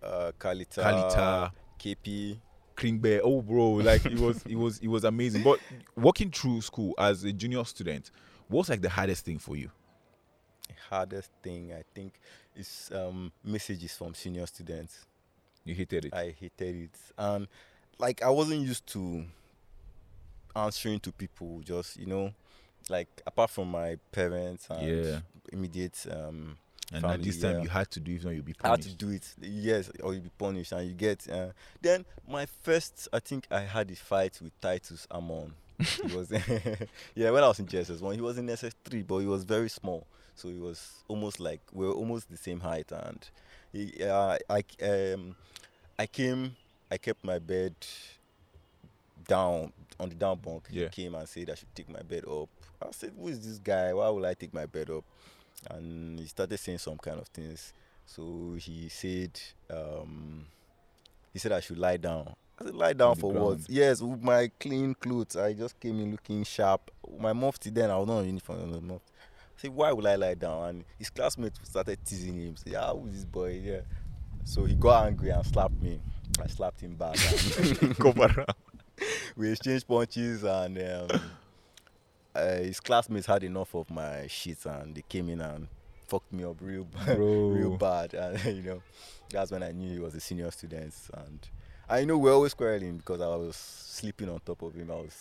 Uh, 0.02 0.32
Kalita, 0.38 0.82
Kalita 0.82 1.50
KP. 1.78 2.38
Klingbe 2.76 3.20
oh 3.22 3.42
bro 3.42 3.72
like 3.72 4.04
it 4.06 4.18
was 4.18 4.42
it 4.46 4.56
was 4.56 4.78
it 4.78 4.88
was 4.88 5.04
amazing 5.04 5.42
but 5.42 5.60
walking 5.96 6.30
through 6.30 6.62
school 6.62 6.94
as 6.99 7.22
a 7.25 7.32
junior 7.32 7.62
student 7.64 8.10
what's 8.50 8.69
like 8.69 8.83
the 8.83 8.88
hardest 8.90 9.25
thing 9.25 9.38
for 9.38 9.57
you 9.57 9.71
Hardest 10.88 11.30
thing 11.42 11.73
I 11.73 11.83
think 11.95 12.14
is 12.57 12.90
um, 12.95 13.30
messages 13.45 13.97
from 13.97 14.14
senior 14.14 14.47
students. 14.47 15.07
you 15.64 15.75
hated 15.75 16.07
it 16.07 16.14
I 16.14 16.35
hated 16.38 16.75
it, 16.76 16.99
and 17.16 17.47
like 17.99 18.23
I 18.23 18.30
wasn't 18.30 18.61
used 18.62 18.87
to 18.88 19.25
answering 20.57 21.00
to 21.00 21.12
people. 21.12 21.61
Just 21.64 21.97
you 21.97 22.07
know, 22.07 22.33
like 22.88 23.09
apart 23.26 23.50
from 23.50 23.71
my 23.71 23.97
parents 24.12 24.66
and 24.71 25.04
Yeah. 25.07 25.21
immediate 25.52 26.07
um, 26.11 26.57
and 26.92 27.04
at 27.04 27.23
this 27.23 27.40
time 27.40 27.57
yeah. 27.57 27.62
you 27.62 27.69
had 27.69 27.90
to 27.92 28.00
do 28.00 28.19
not 28.19 28.30
you'll 28.30 28.42
be 28.42 28.54
I 28.62 28.71
had 28.71 28.83
to 28.83 28.95
do 28.95 29.11
it, 29.11 29.35
yes, 29.40 29.90
or 30.02 30.14
you 30.14 30.21
be 30.21 30.30
punished, 30.38 30.73
and 30.73 30.88
you 30.88 30.95
get. 30.95 31.28
Uh, 31.30 31.50
then 31.80 32.04
my 32.28 32.47
first, 32.47 33.07
I 33.12 33.21
think 33.21 33.47
I 33.50 33.61
had 33.61 33.90
a 33.90 33.97
fight 33.97 34.40
with 34.42 34.59
Titus 34.61 35.07
Amon. 35.11 35.52
He 35.80 36.16
was, 36.16 36.30
yeah, 37.14 37.30
when 37.30 37.42
I 37.42 37.49
was 37.49 37.58
in 37.58 37.66
JSS 37.66 38.00
one, 38.00 38.14
he 38.14 38.20
was 38.20 38.38
in 38.38 38.49
SS 38.49 38.75
three, 38.84 39.02
but 39.02 39.18
he 39.18 39.26
was 39.26 39.44
very 39.44 39.68
small, 39.68 40.06
so 40.34 40.49
he 40.49 40.58
was 40.58 41.02
almost 41.08 41.40
like 41.40 41.60
we 41.72 41.87
were 41.87 41.92
almost 41.92 42.30
the 42.30 42.37
same 42.37 42.60
height, 42.60 42.90
and 42.92 43.28
he, 43.72 44.02
uh, 44.04 44.38
I, 44.49 44.64
um, 44.84 45.37
I 45.99 46.06
came, 46.06 46.56
I 46.90 46.99
kept 46.99 47.25
my 47.25 47.38
bed 47.38 47.75
down 49.26 49.72
on 49.99 50.08
the 50.08 50.14
down 50.14 50.38
bunk. 50.38 50.66
Yeah. 50.70 50.84
He 50.84 51.02
came 51.02 51.14
and 51.14 51.28
said 51.28 51.50
I 51.50 51.54
should 51.54 51.75
take 51.75 51.88
my 51.88 52.02
bed 52.02 52.25
up. 52.25 52.49
I 52.82 52.90
said, 52.90 53.12
"Who 53.18 53.28
is 53.28 53.40
this 53.46 53.58
guy? 53.58 53.92
Why 53.92 54.08
would 54.08 54.25
I 54.25 54.34
take 54.34 54.54
my 54.54 54.66
bed 54.66 54.90
up?" 54.90 55.04
and 55.68 56.18
he 56.18 56.26
started 56.26 56.58
saying 56.58 56.78
some 56.78 56.99
kind 56.99 57.18
of 57.18 57.28
things. 57.28 57.72
So 58.06 58.54
he 58.58 58.88
said, 58.88 59.38
um, 59.68 60.46
he 61.32 61.38
said 61.38 61.52
I 61.52 61.60
should 61.60 61.78
lie 61.78 61.96
down. 61.96 62.34
I 62.60 62.66
said, 62.66 62.74
lie 62.74 62.92
down 62.92 63.16
for 63.16 63.32
what? 63.32 63.58
Yes, 63.68 64.02
with 64.02 64.22
my 64.22 64.50
clean 64.60 64.94
clothes. 64.94 65.36
I 65.36 65.52
just 65.54 65.78
came 65.80 65.98
in 66.00 66.10
looking 66.10 66.44
sharp. 66.44 66.90
My 67.18 67.32
mufti 67.32 67.70
then, 67.70 67.90
I 67.90 67.96
was 67.96 68.06
not 68.06 68.20
in 68.20 68.26
uniform. 68.26 68.60
I 68.60 68.66
was 68.66 68.82
not. 68.82 69.00
I 69.00 69.62
said, 69.62 69.70
why 69.70 69.92
would 69.92 70.06
I 70.06 70.16
lie 70.16 70.34
down? 70.34 70.68
And 70.68 70.84
his 70.98 71.10
classmates 71.10 71.58
started 71.62 71.98
teasing 72.04 72.36
him. 72.36 72.56
Say, 72.56 72.74
ah, 72.74 72.94
who's 72.94 73.12
this 73.12 73.24
boy? 73.24 73.60
Yeah. 73.62 73.80
So 74.44 74.64
he 74.64 74.74
got 74.74 75.06
angry 75.06 75.30
and 75.30 75.44
slapped 75.44 75.80
me. 75.82 76.00
I 76.42 76.46
slapped 76.46 76.80
him 76.80 76.94
back. 76.94 77.16
we 79.36 79.50
exchanged 79.50 79.86
punches 79.86 80.44
and 80.44 80.78
um, 80.78 81.20
uh, 82.34 82.56
his 82.56 82.80
classmates 82.80 83.26
had 83.26 83.42
enough 83.44 83.74
of 83.74 83.90
my 83.90 84.26
shit 84.26 84.64
and 84.66 84.94
they 84.94 85.02
came 85.08 85.28
in 85.28 85.40
and 85.40 85.66
fucked 86.06 86.32
me 86.32 86.44
up 86.44 86.56
real 86.60 86.84
bad, 87.06 87.18
real 87.18 87.76
bad. 87.76 88.14
And 88.14 88.56
you 88.56 88.62
know, 88.62 88.82
that's 89.30 89.50
when 89.50 89.62
I 89.62 89.72
knew 89.72 89.92
he 89.92 89.98
was 90.00 90.14
a 90.14 90.20
senior 90.20 90.50
student. 90.50 90.94
And 91.14 91.48
I 91.90 92.04
know 92.04 92.18
we're 92.18 92.32
always 92.32 92.54
quarreling 92.54 92.99
because 92.99 93.20
I 93.20 93.26
was 93.28 93.56
sleeping 93.56 94.28
on 94.28 94.40
top 94.44 94.62
of 94.62 94.75
him. 94.75 94.90
I 94.90 94.94
was 94.94 95.16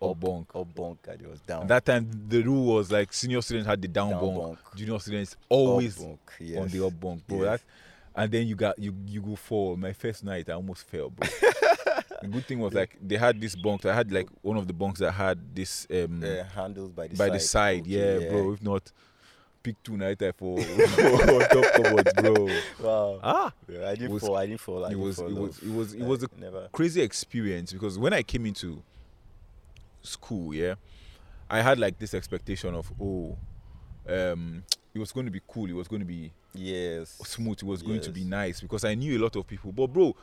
Or 0.00 0.12
up, 0.12 0.20
bunk. 0.20 0.50
up 0.54 0.74
bunk 0.74 0.98
and 1.08 1.20
he 1.20 1.26
was 1.26 1.40
down. 1.40 1.62
And 1.62 1.70
that 1.70 1.84
time 1.84 2.08
the 2.28 2.42
rule 2.42 2.74
was 2.76 2.90
like 2.90 3.12
senior 3.12 3.42
students 3.42 3.68
had 3.68 3.82
the 3.82 3.88
down, 3.88 4.10
Down 4.10 4.20
bunk, 4.20 4.36
bunk. 4.38 4.58
junior 4.76 4.98
students 5.00 5.36
always 5.48 5.98
bunk, 5.98 6.20
on 6.58 6.68
the 6.68 6.86
up 6.86 6.98
bunk, 7.00 7.26
bro. 7.26 7.42
Yes. 7.42 7.60
And 8.14 8.32
then 8.32 8.46
you 8.46 8.54
got 8.54 8.78
you 8.78 8.94
you 9.06 9.20
go 9.20 9.36
fall. 9.36 9.76
My 9.76 9.92
first 9.92 10.24
night, 10.24 10.48
I 10.48 10.52
almost 10.54 10.86
fell, 10.88 11.10
bro. 11.10 11.28
the 12.22 12.28
good 12.28 12.46
thing 12.46 12.60
was 12.60 12.72
like 12.72 12.96
they 13.02 13.16
had 13.18 13.38
this 13.38 13.54
bunk. 13.54 13.84
I 13.84 13.94
had 13.94 14.10
like 14.10 14.28
one 14.40 14.56
of 14.56 14.66
the 14.66 14.72
bunks 14.72 15.00
that 15.00 15.12
had 15.12 15.38
this 15.54 15.86
um 15.90 16.22
Uh, 16.24 16.44
handles 16.44 16.92
by 16.92 17.08
the 17.08 17.16
by 17.16 17.26
side. 17.26 17.34
the 17.34 17.40
side. 17.40 17.80
Okay, 17.82 18.22
yeah, 18.24 18.30
bro. 18.30 18.52
If 18.54 18.62
not, 18.62 18.90
pick 19.66 19.82
two 19.82 19.96
night 19.96 20.22
I 20.22 20.30
for 20.30 20.58
on 20.60 21.40
top 21.48 21.72
cupboards, 21.74 22.12
bro. 22.14 22.48
Wow. 22.80 23.20
Ah, 23.22 23.52
Yeah, 23.68 23.88
I 23.88 23.94
didn't 23.96 24.12
was- 24.12 24.22
fall. 24.22 24.36
I 24.36 24.46
didn't 24.46 24.60
fall. 24.60 24.84
I 24.84 24.86
it 24.86 24.90
didn't 24.90 25.04
was 25.04 25.16
fall 25.16 25.26
it 25.26 25.32
off. 25.32 25.38
was 25.40 25.58
it 25.62 25.70
was 25.72 25.94
it 25.94 26.02
was 26.02 26.22
a 26.22 26.28
never. 26.38 26.68
crazy 26.70 27.02
experience 27.02 27.72
because 27.72 27.98
when 27.98 28.12
I 28.12 28.22
came 28.22 28.46
into 28.46 28.80
school, 30.02 30.54
yeah, 30.54 30.74
I 31.50 31.62
had 31.62 31.78
like 31.80 31.98
this 31.98 32.14
expectation 32.14 32.74
of 32.74 32.92
oh, 33.00 33.36
um, 34.08 34.62
it 34.94 34.98
was 34.98 35.10
going 35.12 35.26
to 35.26 35.32
be 35.32 35.40
cool. 35.48 35.66
It 35.68 35.72
was 35.74 35.88
going 35.88 36.00
to 36.00 36.06
be 36.06 36.32
Yes. 36.54 37.18
smooth. 37.24 37.58
It 37.58 37.64
was 37.64 37.82
going 37.82 38.00
to 38.02 38.10
be 38.10 38.24
nice 38.24 38.60
because 38.60 38.84
I 38.84 38.94
knew 38.94 39.18
a 39.18 39.20
lot 39.22 39.34
of 39.36 39.46
people. 39.46 39.72
But 39.72 39.88
bro, 39.88 40.14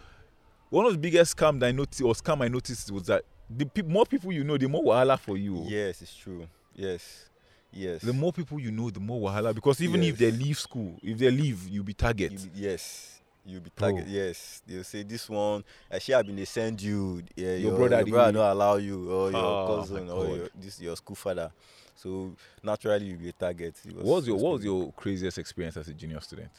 one 0.70 0.86
of 0.86 0.94
the 0.94 0.98
biggest 0.98 1.36
scam 1.36 1.60
that 1.60 1.68
I 1.68 1.72
noticed 1.72 2.02
or 2.02 2.14
scam 2.14 2.42
I 2.44 2.48
noticed 2.48 2.92
was 2.92 3.04
that 3.08 3.24
the 3.50 3.66
peop 3.66 3.86
more 3.88 4.06
people 4.06 4.32
you 4.32 4.44
know, 4.44 4.58
the 4.58 4.68
more 4.70 4.84
wahala 4.84 5.20
for 5.20 5.38
you. 5.38 5.64
Yes, 5.68 6.02
it's 6.02 6.16
true. 6.16 6.48
Yes, 6.76 7.30
yes. 7.74 8.02
The 8.02 8.14
more 8.14 8.32
people 8.34 8.60
you 8.60 8.72
know, 8.72 8.90
the 8.90 9.00
more 9.00 9.30
wahala. 9.30 9.54
Because 9.54 9.82
even 9.82 10.04
if 10.04 10.18
they 10.18 10.32
leave 10.32 10.58
school, 10.60 10.98
if 11.02 11.18
they 11.18 11.32
leave, 11.32 11.68
you'll 11.68 11.84
be 11.84 11.94
target. 11.94 12.32
You 12.32 12.38
be- 12.38 12.60
yes. 12.60 13.10
You'll 13.46 13.62
be 13.62 13.72
target. 13.76 14.08
Yes. 14.08 14.62
They'll 14.66 14.86
say 14.86 15.04
this 15.04 15.30
one. 15.30 15.64
I 15.92 16.00
should 16.00 16.16
have 16.16 16.26
been 16.26 16.38
they 16.38 16.46
send 16.46 16.82
you. 16.82 17.24
Yeah, 17.36 17.56
Your 17.56 17.58
your, 17.58 17.78
brother 17.78 17.98
your 17.98 18.08
brother 18.08 18.32
don't 18.32 18.50
allow 18.52 18.76
you, 18.78 19.12
or 19.12 19.32
your 19.32 19.40
Oh, 19.46 19.78
cousin, 19.82 20.10
or 20.10 20.28
your, 20.28 20.50
this 20.56 20.80
your 20.80 20.96
school 20.96 21.16
father. 21.16 21.52
So 21.96 22.36
naturally 22.64 23.08
you'll 23.08 23.20
be 23.20 23.30
a 23.30 23.34
target. 23.34 23.76
It 23.86 23.96
what 23.96 24.06
was 24.06 24.28
your 24.28 24.38
What 24.38 24.54
was 24.54 24.64
your 24.64 24.92
craziest 24.94 25.38
experience 25.38 25.76
as 25.78 25.88
a 25.90 25.94
junior 25.94 26.22
student? 26.22 26.52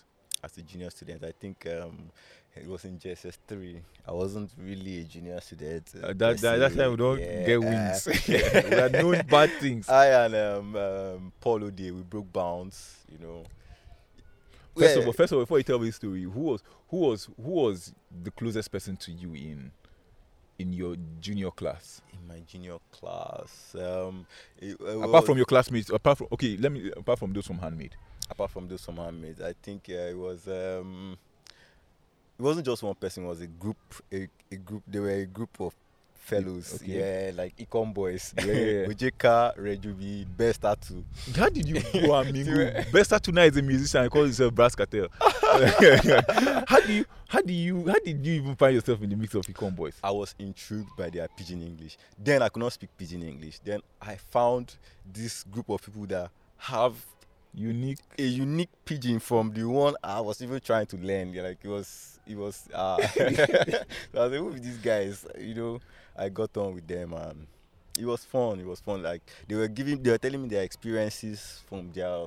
as 0.45 0.59
a 0.59 0.63
junior 0.63 0.91
student? 0.91 1.25
I 1.25 1.33
think 1.33 1.67
um, 1.67 2.11
it 2.57 2.67
was 2.69 2.85
in 2.85 2.99
JSS 2.99 3.39
three. 3.47 3.81
I 4.07 4.13
wasn't 4.13 4.51
really 4.59 5.01
a 5.01 5.05
junior 5.05 5.41
student. 5.41 5.91
Uh, 6.03 6.09
that, 6.09 6.19
that 6.19 6.41
that's 6.59 6.75
se. 6.75 6.81
time 6.83 6.91
we 6.93 6.97
don't 6.97 7.19
Yeah, 7.21 7.45
get 7.45 7.57
uh, 7.57 7.61
wins. 7.63 8.09
we 8.29 8.79
are 8.79 8.89
doing 8.89 9.23
bad 9.23 9.51
things. 9.59 9.89
I 9.89 10.07
and 10.07 10.35
um, 10.35 10.77
um, 10.77 11.33
we 11.45 11.91
broke 12.03 12.33
bounds, 12.33 12.99
you 13.11 13.19
know. 13.19 13.45
First 14.77 14.97
Yeah. 14.97 15.03
of 15.03 15.07
all, 15.07 15.13
first 15.13 15.33
of 15.33 15.39
all, 15.39 15.43
before 15.45 15.59
you 15.59 15.65
tell 15.65 15.79
me 15.79 15.87
the 15.87 15.93
story, 15.93 16.23
who 16.23 16.41
was 16.41 16.63
who 16.89 16.97
was 16.99 17.29
who 17.37 17.51
was 17.51 17.93
the 18.23 18.31
closest 18.31 18.71
person 18.73 18.97
to 18.99 19.13
you 19.13 19.35
in 19.35 19.71
in 20.59 20.73
your 20.73 20.97
junior 21.21 21.51
class? 21.51 22.01
in 22.13 22.27
my 22.29 22.41
junior 22.41 22.79
class, 22.91 23.75
um, 23.77 24.27
it, 24.59 24.77
apart 24.81 25.27
from 25.27 25.37
your 25.37 25.47
classmates, 25.47 25.91
apart 25.91 26.19
from 26.19 26.29
okay, 26.33 26.57
let 26.57 26.73
me 26.73 26.91
apart 26.97 27.19
from 27.19 27.33
those 27.33 27.47
from 27.47 27.59
handmade. 27.59 27.97
apart 28.31 28.51
from 28.51 28.69
those 28.69 28.85
from 28.85 28.97
handmaids, 28.97 29.41
I 29.41 29.55
think 29.63 29.87
uh, 29.91 29.93
it 29.93 30.17
was 30.19 30.47
um, 30.49 31.17
it 32.39 32.43
wasn't 32.43 32.67
just 32.67 32.83
one 32.83 32.95
person. 32.95 33.25
It 33.25 33.29
was 33.29 33.41
a 33.41 33.47
group. 33.47 33.77
A, 34.13 34.29
a 34.51 34.57
group. 34.57 34.83
They 34.87 34.99
were 34.99 35.11
a 35.11 35.27
group 35.27 35.61
of 35.61 35.75
fellows. 36.25 36.81
Okay. 36.83 37.27
Yeah, 37.27 37.31
like 37.35 37.57
Econ 37.57 37.93
boys. 37.93 38.35
Yeah. 38.39 38.45
Ojeka, 38.89 39.57
Rejubi, 39.57 40.27
Best 40.37 40.63
Tattoo. 40.63 41.05
How 41.37 41.49
did 41.49 41.69
you 41.69 41.81
go 41.81 42.15
and 42.21 42.33
mingle? 42.33 42.61
Yeah. 42.61 42.83
Besta 42.85 43.21
tonight 43.21 43.53
is 43.53 43.57
a 43.59 43.63
musician. 43.63 44.03
He 44.05 44.09
calls 44.09 44.27
himself 44.27 44.55
Brass 44.55 44.75
Cartel. 44.75 45.09
how 45.21 46.81
do 46.81 46.93
you? 46.93 47.05
How 47.29 47.41
do 47.41 47.53
you? 47.53 47.87
How 47.87 47.99
did 48.05 48.27
you 48.27 48.35
even 48.35 48.57
find 48.57 48.75
yourself 48.75 49.03
in 49.03 49.11
the 49.11 49.17
mix 49.17 49.35
of 49.35 49.45
Econ 49.45 49.75
boys? 49.77 49.99
I 50.03 50.11
was 50.11 50.35
intrigued 50.39 50.97
by 50.97 51.11
their 51.11 51.29
pidgin 51.29 51.63
English. 51.63 51.99
Then 52.19 52.43
I 52.43 52.49
could 52.49 52.61
not 52.61 52.73
speak 52.73 52.91
pidgin 52.97 53.23
English. 53.23 53.61
Then 53.63 53.81
I 54.01 54.17
found 54.17 54.77
this 55.13 55.45
group 55.45 55.69
of 55.69 55.83
people 55.83 56.07
that 56.07 56.31
have 56.57 56.95
Unique. 57.57 57.99
a 58.19 58.23
unique 58.23 58.71
pigeon 58.85 59.21
from 59.21 59.53
the 59.53 59.65
one 59.65 59.95
I 60.03 60.21
was 60.21 60.43
even 60.43 60.61
trying 60.61 60.87
to 60.87 60.97
learn. 60.97 61.33
Yeah, 61.33 61.43
like 61.43 61.59
it 61.63 61.69
was, 61.69 62.19
it 62.27 62.37
was. 62.37 62.69
Uh, 62.73 63.07
so 63.09 63.25
I 63.27 64.27
was 64.27 64.33
like, 64.33 64.41
who 64.41 64.59
these 64.59 64.79
guys? 64.79 65.25
You 65.39 65.55
know, 65.55 65.81
I 66.17 66.29
got 66.29 66.57
on 66.57 66.75
with 66.75 66.87
them 66.87 67.13
and 67.13 67.47
it 67.99 68.05
was 68.07 68.25
fun. 68.25 68.61
It 68.61 68.67
was 68.67 68.81
fun. 68.81 69.03
Like 69.03 69.23
they 69.47 69.55
were 69.55 69.69
giving, 69.69 70.03
they 70.03 70.11
were 70.11 70.19
telling 70.19 70.43
me 70.43 70.49
their 70.49 70.63
experiences 70.65 71.63
from 71.69 71.93
their 71.93 72.27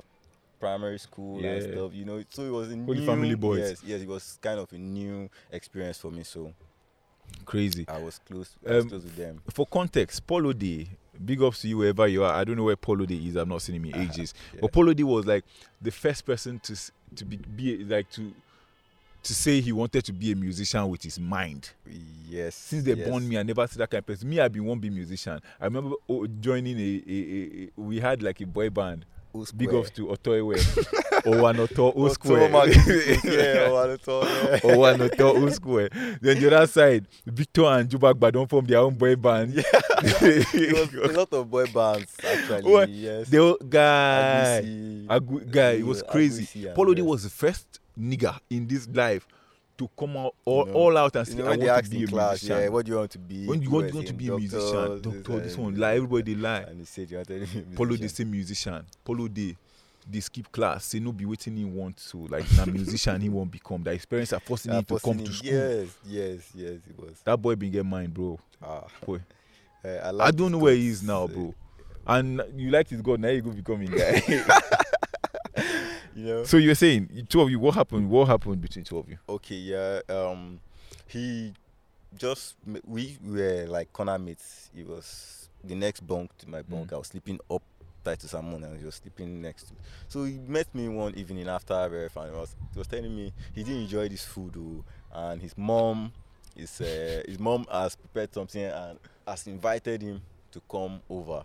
primary 0.58 0.98
school 0.98 1.44
and 1.44 1.62
stuff. 1.62 1.94
You 1.94 2.04
know, 2.04 2.22
so 2.30 2.42
it 2.44 2.50
was 2.50 2.70
a 2.70 2.76
new, 2.76 3.06
family 3.06 3.34
boys. 3.34 3.58
Yes, 3.58 3.82
yes, 3.84 4.00
it 4.00 4.08
was 4.08 4.38
kind 4.40 4.58
of 4.58 4.72
a 4.72 4.78
new 4.78 5.28
experience 5.52 5.98
for 5.98 6.10
me. 6.10 6.22
So 6.24 6.52
Crazy. 7.44 7.84
I 7.88 7.98
was 7.98 8.18
close. 8.18 8.56
I 8.66 8.74
was 8.74 8.84
Um, 8.84 8.88
close 8.90 9.04
with 9.04 9.16
them. 9.16 9.42
For 9.50 9.66
context, 9.66 10.26
Polo 10.26 10.52
Day. 10.52 10.88
Big 11.24 11.42
ups 11.42 11.62
to 11.62 11.68
you 11.68 11.78
wherever 11.78 12.06
you 12.06 12.24
are. 12.24 12.32
I 12.32 12.44
don't 12.44 12.56
know 12.56 12.64
where 12.64 12.76
Polo 12.76 13.04
Day 13.06 13.16
is. 13.16 13.36
I've 13.36 13.48
not 13.48 13.62
seen 13.62 13.76
him 13.76 13.86
in 13.86 13.94
ah, 13.94 14.00
ages. 14.00 14.34
Yeah. 14.54 14.60
But 14.62 14.72
Polo 14.72 14.92
Day 14.94 15.02
was 15.02 15.26
like 15.26 15.44
the 15.80 15.90
first 15.90 16.24
person 16.24 16.60
to 16.60 16.76
to 17.16 17.24
be, 17.24 17.36
be 17.36 17.84
like 17.84 18.10
to 18.12 18.32
to 19.22 19.34
say 19.34 19.60
he 19.60 19.72
wanted 19.72 20.04
to 20.04 20.12
be 20.12 20.32
a 20.32 20.36
musician 20.36 20.88
with 20.88 21.02
his 21.02 21.18
mind. 21.18 21.70
Yes. 22.28 22.54
Since 22.54 22.84
they 22.84 22.94
yes. 22.94 23.08
born 23.08 23.28
me, 23.28 23.38
I 23.38 23.42
never 23.42 23.66
see 23.66 23.78
that 23.78 23.90
kind 23.90 23.98
of 24.00 24.06
person. 24.06 24.28
Me, 24.28 24.40
I've 24.40 24.52
been 24.52 24.64
one 24.64 24.78
big 24.78 24.92
musician. 24.92 25.40
I 25.60 25.64
remember 25.64 25.96
oh, 26.08 26.26
joining 26.26 26.78
a, 26.78 27.02
a, 27.06 27.64
a 27.64 27.80
we 27.80 28.00
had 28.00 28.22
like 28.22 28.40
a 28.40 28.46
boy 28.46 28.70
band. 28.70 29.04
O 29.34 29.44
Big 29.56 29.72
ups 29.74 29.90
to 29.90 30.06
Otoewe. 30.08 30.54
Owanoto 31.24 31.92
O 31.94 32.04
Oto 32.04 32.08
Square. 32.08 32.48
Magnificent, 32.48 33.24
yeah, 33.24 33.68
Owanoto, 33.68 34.22
O 34.64 35.88
Then 36.20 36.40
the 36.40 36.56
other 36.56 36.66
side, 36.66 37.06
Victor 37.26 37.64
and 37.64 37.88
Jubak 37.88 38.32
don't 38.32 38.48
form 38.48 38.64
their 38.66 38.78
own 38.78 38.94
boy 38.94 39.16
band. 39.16 39.54
Yeah. 39.54 39.62
a 40.02 41.12
lot 41.12 41.32
of 41.32 41.50
boy 41.50 41.66
bands 41.66 42.14
actually. 42.24 42.70
What? 42.70 42.88
Yes. 42.88 43.28
the 43.28 43.56
guy. 43.68 44.62
Agu- 45.08 45.50
guy, 45.50 45.72
it 45.72 45.86
was 45.86 46.02
crazy. 46.02 46.70
Agusi 46.70 46.96
D 46.96 47.02
was 47.02 47.24
the 47.24 47.30
first 47.30 47.80
nigga 47.98 48.38
in 48.50 48.66
this 48.66 48.88
life 48.88 49.26
to 49.78 49.88
come 49.98 50.16
out 50.16 50.34
all, 50.44 50.66
know, 50.66 50.72
all 50.72 50.96
out 50.98 51.16
and 51.16 51.26
You 51.26 51.32
say, 51.34 51.38
know, 51.38 51.46
I 51.46 51.56
want 51.56 51.84
to 51.84 51.90
be 51.90 52.04
a 52.04 52.06
class, 52.06 52.42
musician. 52.42 52.62
yeah, 52.62 52.68
what 52.68 52.84
do 52.84 52.92
you 52.92 52.98
want 52.98 53.10
to 53.12 53.18
be? 53.18 53.46
when 53.46 53.62
you 53.62 53.70
want, 53.70 53.94
want 53.94 54.06
to 54.06 54.12
be 54.12 54.28
a 54.28 54.36
musician, 54.36 55.00
doctor, 55.00 55.10
doctor, 55.22 55.40
this 55.40 55.56
one, 55.56 55.74
like 55.76 55.96
everybody 55.96 56.34
lie. 56.34 56.60
And 56.68 56.80
he 56.80 56.84
said, 56.84 57.10
you 57.10 57.18
are 57.18 57.24
telling 57.24 57.42
me 57.42 57.64
Polo 57.76 57.90
musician. 57.96 58.30
musician. 58.30 58.84
Polo 59.04 59.28
they 59.28 59.56
they 60.10 60.20
skip 60.20 60.50
class. 60.50 60.86
Say 60.86 61.00
no 61.00 61.12
be 61.12 61.24
waiting 61.26 61.56
he 61.56 61.64
want 61.64 61.96
to. 62.10 62.26
Like 62.28 62.44
na 62.56 62.64
musician 62.66 63.20
he 63.20 63.28
won't 63.28 63.50
become. 63.50 63.82
That 63.82 63.94
experience 63.94 64.32
are 64.32 64.40
forcing 64.40 64.72
him 64.72 64.84
to 64.84 64.98
come 64.98 65.18
Posini, 65.18 65.24
to 65.26 65.32
school. 65.32 65.50
Yes, 65.52 65.88
yes, 66.06 66.50
yes, 66.54 66.74
it 66.88 66.98
was. 66.98 67.20
That 67.24 67.36
boy 67.40 67.54
been 67.56 67.70
get 67.70 67.84
mine, 67.84 68.10
bro. 68.10 68.38
Ah, 68.62 68.84
Boy. 69.06 69.20
eh, 69.84 69.98
I, 69.98 70.26
I 70.26 70.30
don't 70.30 70.50
know 70.52 70.58
where 70.58 70.74
he 70.74 70.88
is 70.88 71.02
now, 71.02 71.24
eh, 71.24 71.26
bro. 71.28 71.54
And 72.06 72.42
you 72.56 72.70
like 72.70 72.88
his 72.88 73.02
God, 73.02 73.20
now 73.20 73.28
you 73.28 73.42
go 73.42 73.50
becoming 73.50 73.90
guy. 73.90 74.22
You 76.18 76.24
know. 76.24 76.44
so 76.44 76.56
you're 76.56 76.74
saying 76.74 77.26
two 77.28 77.40
of 77.40 77.48
you, 77.50 77.60
what 77.60 77.74
happened? 77.76 78.10
What 78.10 78.26
happened 78.26 78.60
between 78.60 78.84
two 78.84 78.98
of 78.98 79.08
you? 79.08 79.18
okay 79.28 79.54
yeah 79.54 80.00
um 80.08 80.58
he 81.06 81.52
just 82.16 82.56
we 82.86 83.16
were 83.24 83.66
like 83.68 83.92
corner 83.92 84.18
mates 84.18 84.70
he 84.74 84.82
was 84.82 85.48
the 85.62 85.74
next 85.74 86.00
bunk 86.06 86.36
to 86.38 86.48
my 86.48 86.62
bunk 86.62 86.88
Mm. 86.90 86.94
i 86.94 86.98
was 86.98 87.06
sleeping 87.08 87.38
up 87.50 87.62
tight 88.04 88.18
to 88.20 88.26
someone 88.28 88.64
and 88.64 88.78
he 88.80 88.84
was 88.86 88.94
sleeping 88.96 89.40
next 89.42 89.64
to 89.68 89.74
me 89.74 89.80
so 90.08 90.24
he 90.24 90.38
met 90.46 90.66
me 90.74 90.88
one 90.88 91.14
evening 91.14 91.48
after 91.48 91.74
ref 91.88 92.16
and 92.16 92.32
he 92.32 92.36
was, 92.40 92.56
he 92.72 92.78
was 92.78 92.88
telling 92.88 93.14
me 93.14 93.32
he 93.54 93.62
didn't 93.62 93.82
enjoy 93.82 94.08
this 94.08 94.24
food 94.24 94.54
oh, 94.56 94.82
and 95.12 95.42
his 95.42 95.56
mom 95.58 96.10
is 96.56 96.80
uh, 96.80 97.22
his 97.26 97.38
mom 97.38 97.64
has 97.70 97.94
prepared 97.94 98.32
something 98.32 98.64
and 98.64 98.98
has 99.26 99.46
invited 99.46 100.00
him 100.02 100.20
to 100.50 100.60
come 100.70 101.00
over 101.10 101.44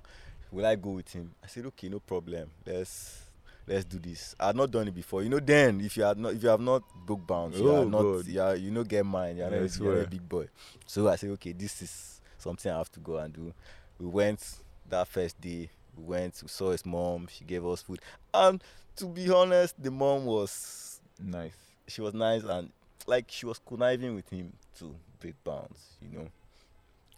will 0.52 0.66
i 0.66 0.76
go 0.76 0.92
with 0.92 1.12
him 1.12 1.30
i 1.44 1.48
said 1.48 1.66
okay 1.66 1.90
no 1.90 2.00
problem 2.00 2.50
let's 2.66 3.23
let's 3.68 3.86
do 3.86 4.00
this. 4.00 4.36
I 4.40 4.48
had 4.48 4.56
not 4.56 4.72
done 4.72 4.88
it 4.88 4.96
before. 4.96 5.24
You 5.24 5.30
know 5.30 5.40
then 5.40 5.82
if 5.82 5.96
you 5.98 6.04
had 6.04 6.18
not 6.18 6.34
if 6.34 6.44
you 6.44 6.50
have 6.50 6.60
not 6.62 6.84
book 7.06 7.26
bounds 7.26 7.60
you 7.60 7.70
Oh, 7.70 7.84
are 7.84 7.86
not 7.86 8.02
God. 8.02 8.28
you 8.28 8.42
are 8.42 8.56
you 8.56 8.72
know 8.72 8.84
get 8.84 9.06
mine 9.06 9.38
you're, 9.38 9.48
I 9.48 9.60
not, 9.60 9.78
you're 9.80 10.02
a 10.04 10.08
big 10.08 10.28
boy. 10.28 10.48
So 10.86 11.08
i 11.08 11.16
said 11.16 11.30
okay 11.32 11.54
this 11.54 11.82
is 11.82 12.22
something 12.38 12.72
i 12.72 12.78
have 12.78 12.92
to 12.94 13.00
go 13.00 13.18
and 13.18 13.34
do. 13.34 13.54
We 14.00 14.08
went 14.08 14.46
that 14.90 15.08
first 15.08 15.40
day 15.40 15.70
we 15.98 16.04
went 16.04 16.40
we 16.42 16.48
saw 16.50 16.72
his 16.72 16.86
mom 16.86 17.28
she 17.32 17.46
gave 17.46 17.66
us 17.66 17.82
food. 17.82 18.00
And 18.34 18.62
to 18.98 19.06
be 19.06 19.30
honest 19.32 19.82
the 19.82 19.92
mom 19.92 20.26
was 20.26 21.00
Nice. 21.22 21.54
she 21.88 22.02
was 22.02 22.14
nice 22.14 22.44
and 22.44 22.70
like 23.08 23.26
she 23.30 23.46
was 23.46 23.60
conniving 23.66 24.16
with 24.16 24.30
him 24.30 24.54
to 24.80 24.96
break 25.20 25.36
bounds 25.44 25.98
you 26.02 26.18
know. 26.18 26.28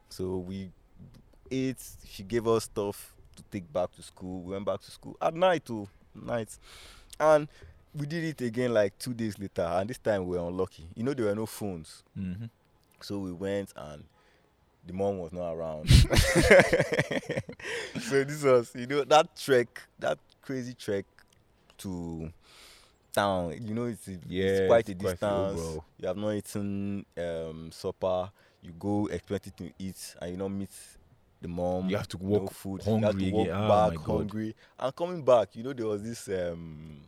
So 0.09 0.37
we 0.37 0.69
ate 1.49 1.81
she 2.07 2.23
gave 2.23 2.47
us 2.47 2.65
stuff 2.65 3.13
to 3.35 3.43
take 3.51 3.71
back 3.73 3.91
to 3.93 4.01
school. 4.01 4.41
We 4.43 4.53
went 4.53 4.65
back 4.65 4.81
to 4.81 4.91
school. 4.91 5.17
At 5.21 5.33
night 5.33 5.65
too 5.65 5.87
night. 6.15 6.57
And 7.19 7.47
we 7.93 8.05
did 8.05 8.23
it 8.23 8.41
again 8.45 8.73
like 8.73 8.97
two 8.99 9.13
days 9.13 9.39
later 9.39 9.61
and 9.63 9.89
this 9.89 9.97
time 9.97 10.27
we 10.27 10.37
were 10.37 10.47
unlucky. 10.47 10.87
You 10.95 11.03
know 11.03 11.13
there 11.13 11.25
were 11.25 11.35
no 11.35 11.45
phones. 11.45 12.03
Mm-hmm. 12.17 12.45
so 13.01 13.19
we 13.19 13.31
went 13.31 13.71
and 13.75 14.03
the 14.85 14.93
mom 14.93 15.19
was 15.19 15.31
not 15.31 15.53
around. 15.53 15.89
So 18.01 18.23
this 18.23 18.43
was 18.43 18.71
you 18.75 18.87
know 18.87 19.03
that 19.05 19.35
trek 19.35 19.81
that 19.99 20.17
crazy 20.41 20.73
trek 20.73 21.05
to 21.79 22.31
town 23.13 23.55
you 23.65 23.73
know 23.73 23.85
it's, 23.85 24.07
Yeah, 24.27 24.45
it's 24.45 24.67
quite 24.67 24.89
a 24.89 24.91
it's 24.91 25.01
quite 25.01 25.11
distance. 25.19 25.61
bro. 25.61 25.83
you 25.99 26.07
have 26.07 26.17
not 26.17 26.31
eaten 26.31 27.05
um, 27.17 27.71
supper. 27.71 28.29
You 28.61 28.73
go 28.77 29.07
expecting 29.07 29.53
to 29.57 29.71
eat 29.79 30.15
and 30.21 30.31
you 30.31 30.37
don't 30.37 30.57
meet 30.57 30.69
the 31.45 31.51
mom 31.51 31.89
You 31.89 31.97
have 31.97 32.07
to 32.09 32.17
no 32.21 32.39
walk 32.39 32.51
food 32.51 32.81
you 32.85 32.93
have 32.93 33.03
hungry 33.03 33.29
to 33.29 33.35
walk 33.35 33.47
again. 33.47 33.55
Ah, 33.61 33.89
back 33.89 33.97
God. 34.03 34.17
hungry 34.17 34.55
and 34.79 34.95
coming 34.95 35.23
back 35.23 35.55
you 35.55 35.63
know 35.63 35.73
there 35.73 35.85
was 35.87 36.01
this 36.03 36.27
um 36.29 37.01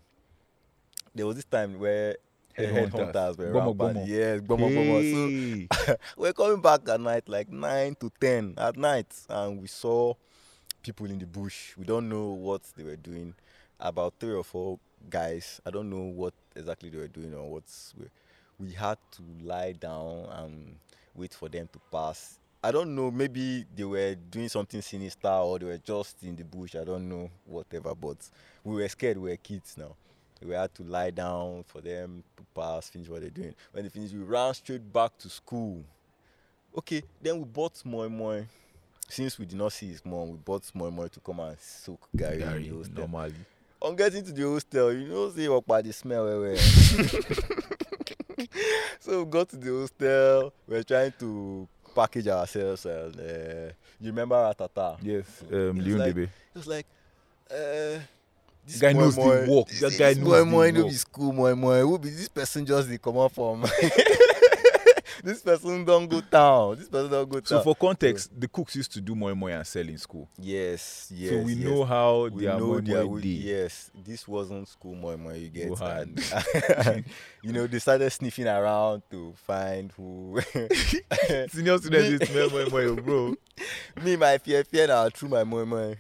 there 1.15 1.25
was 1.25 1.35
this 1.35 1.45
time 1.45 1.79
where 1.79 2.15
Headhunters. 2.57 3.37
were 3.37 3.53
gbomo. 3.53 4.07
yes 4.07 4.41
gbomo, 4.41 4.67
gbomo. 4.75 5.67
so 5.77 5.95
we're 6.17 6.33
coming 6.33 6.59
back 6.61 6.87
at 6.89 6.99
night, 6.99 7.29
like 7.29 7.49
nine 7.51 7.95
to 7.99 8.11
ten 8.19 8.53
at 8.57 8.75
night, 8.77 9.05
and 9.29 9.61
we 9.61 9.67
saw 9.67 10.13
people 10.81 11.05
in 11.05 11.19
the 11.19 11.25
bush. 11.27 11.77
We 11.77 11.85
don't 11.85 12.09
know 12.09 12.29
what 12.29 12.61
they 12.75 12.83
were 12.83 12.95
doing. 12.95 13.35
About 13.79 14.15
three 14.19 14.33
or 14.33 14.43
four 14.43 14.79
guys. 15.07 15.61
I 15.67 15.69
don't 15.69 15.87
know 15.89 16.01
what 16.21 16.33
exactly 16.55 16.89
they 16.89 16.97
were 16.97 17.07
doing 17.07 17.33
or 17.35 17.47
what's. 17.47 17.93
We, 17.95 18.05
we 18.59 18.73
had 18.73 18.97
to 19.11 19.21
lie 19.43 19.73
down 19.73 20.25
and 20.31 20.77
wait 21.13 21.35
for 21.35 21.49
them 21.49 21.69
to 21.73 21.79
pass. 21.91 22.39
I 22.63 22.71
don't 22.71 22.95
know. 22.95 23.11
Maybe 23.11 23.65
they 23.75 23.83
were 23.83 24.15
doing 24.15 24.49
something 24.49 24.81
sinister 24.81 25.27
or 25.29 25.59
they 25.59 25.65
were 25.65 25.77
just 25.77 26.23
in 26.23 26.35
the 26.35 26.43
bush. 26.43 26.75
I 26.75 26.83
don't 26.83 27.07
know. 27.07 27.29
Whatever. 27.45 27.93
But 27.95 28.17
we 28.63 28.75
were 28.81 28.87
scared. 28.89 29.17
We 29.17 29.29
were 29.29 29.37
kids 29.37 29.75
now. 29.77 29.95
We 30.43 30.53
had 30.53 30.73
to 30.75 30.83
lie 30.83 31.11
down 31.11 31.63
for 31.67 31.81
them 31.81 32.23
to 32.35 32.43
pass, 32.53 32.89
finish 32.89 33.09
what 33.09 33.21
they're 33.21 33.29
doing. 33.29 33.55
When 33.71 33.83
they 33.83 33.89
finished, 33.89 34.13
we 34.13 34.21
ran 34.21 34.53
straight 34.53 34.91
back 34.93 35.17
to 35.19 35.29
school. 35.29 35.83
Okay, 36.77 37.01
then 37.21 37.39
we 37.39 37.45
bought 37.45 37.83
moi 37.85 38.07
moi 38.07 38.43
since 39.09 39.39
we 39.39 39.45
did 39.45 39.57
not 39.57 39.71
see 39.71 39.87
his 39.87 40.05
mom, 40.05 40.31
we 40.31 40.37
bought 40.37 40.65
small 40.65 40.91
money 40.91 41.09
to 41.09 41.19
come 41.19 41.39
and 41.39 41.57
soak 41.59 42.07
garri, 42.15 42.33
in 42.33 42.39
garri, 42.41 42.69
the 42.69 42.75
hostel. 42.75 43.07
normally. 43.07 43.33
On 43.81 43.95
getting 43.95 44.23
to 44.23 44.31
the 44.31 44.41
hostel, 44.43 44.93
you 44.93 45.07
know, 45.07 45.29
see 45.29 45.47
what 45.47 45.65
by 45.65 45.81
the 45.81 45.93
smell 45.93 46.25
where 46.25 46.39
we 46.51 46.57
So 48.99 49.23
we 49.23 49.29
got 49.29 49.49
to 49.49 49.57
the 49.57 49.71
hostel. 49.71 50.53
We 50.67 50.75
are 50.77 50.83
trying 50.83 51.13
to 51.19 51.67
package 51.97 52.27
ourselves 52.27 52.85
and 52.85 53.15
uh, 53.19 53.23
eh, 53.23 53.71
you 53.99 54.11
remember 54.11 54.35
Atata? 54.35 54.97
Yes, 55.01 55.25
euh, 55.51 55.71
um, 55.71 55.79
Leon 55.79 55.97
like, 55.97 56.15
Debe. 56.15 56.29
He 56.53 56.57
was 56.59 56.67
like, 56.67 56.85
uh, 57.49 57.99
this 58.65 58.79
guy 58.79 58.93
knows 58.93 59.15
the 59.15 59.45
walk. 59.47 59.69
This, 59.69 59.97
guy 59.97 60.13
knows 60.13 60.17
the 60.17 60.23
walk. 60.23 60.23
This 60.23 60.23
boy, 60.23 60.43
knows 60.43 60.51
boy, 60.51 60.71
the 60.71 60.81
walk. 60.83 60.91
This 60.91 61.03
cool, 61.05 61.33
boy, 61.33 61.55
boy. 61.55 61.79
Who 61.81 61.99
be 61.99 62.09
this 62.09 62.29
person 62.29 62.65
just 62.65 62.89
they 62.89 62.97
come 62.99 63.17
up 63.17 63.31
from? 63.31 63.65
this 65.27 65.41
person 65.41 65.83
don't 65.83 66.07
go 66.07 66.21
town. 66.21 66.77
This 66.77 66.87
person 66.87 67.11
don 67.11 67.25
go 67.27 67.39
down. 67.41 67.45
So 67.45 67.61
for 67.61 67.75
context, 67.75 68.31
the 68.39 68.47
cooks 68.47 68.75
used 68.77 68.93
to 68.93 69.01
do 69.01 69.13
moi 69.13 69.33
moi 69.35 69.49
and 69.49 69.67
sell 69.67 69.87
in 69.87 69.97
school. 69.97 70.29
yes, 70.39 71.11
yes. 71.13 71.31
so 71.31 71.39
we 71.39 71.53
yes. 71.53 71.65
know 71.69 71.83
how 71.83 72.27
we 72.29 72.43
their 72.43 72.57
know 72.57 72.67
moi 72.67 72.79
their 72.79 73.03
moi 73.05 73.19
yes 73.21 73.91
this 73.93 74.25
wasn't 74.25 74.67
school 74.69 74.95
moi 74.95 75.17
moi 75.17 75.33
you 75.33 75.49
get 75.49 75.69
and, 75.81 77.05
you 77.43 77.51
know 77.51 77.67
they 77.67 77.79
started 77.79 78.09
sniffing 78.09 78.47
around 78.47 79.01
to 79.11 79.33
find 79.35 79.91
who 79.97 80.39
Senior 81.51 81.77
students 81.77 82.29
smell 82.29 82.49
moi 82.49 82.65
moi, 82.71 82.95
bro. 82.95 83.35
me 84.01 84.15
my 84.15 84.37
fear 84.37 84.63
fear 84.63 84.87
now 84.87 85.09
threw 85.09 85.27
my 85.27 85.43
moi 85.43 85.65
moi 85.65 85.93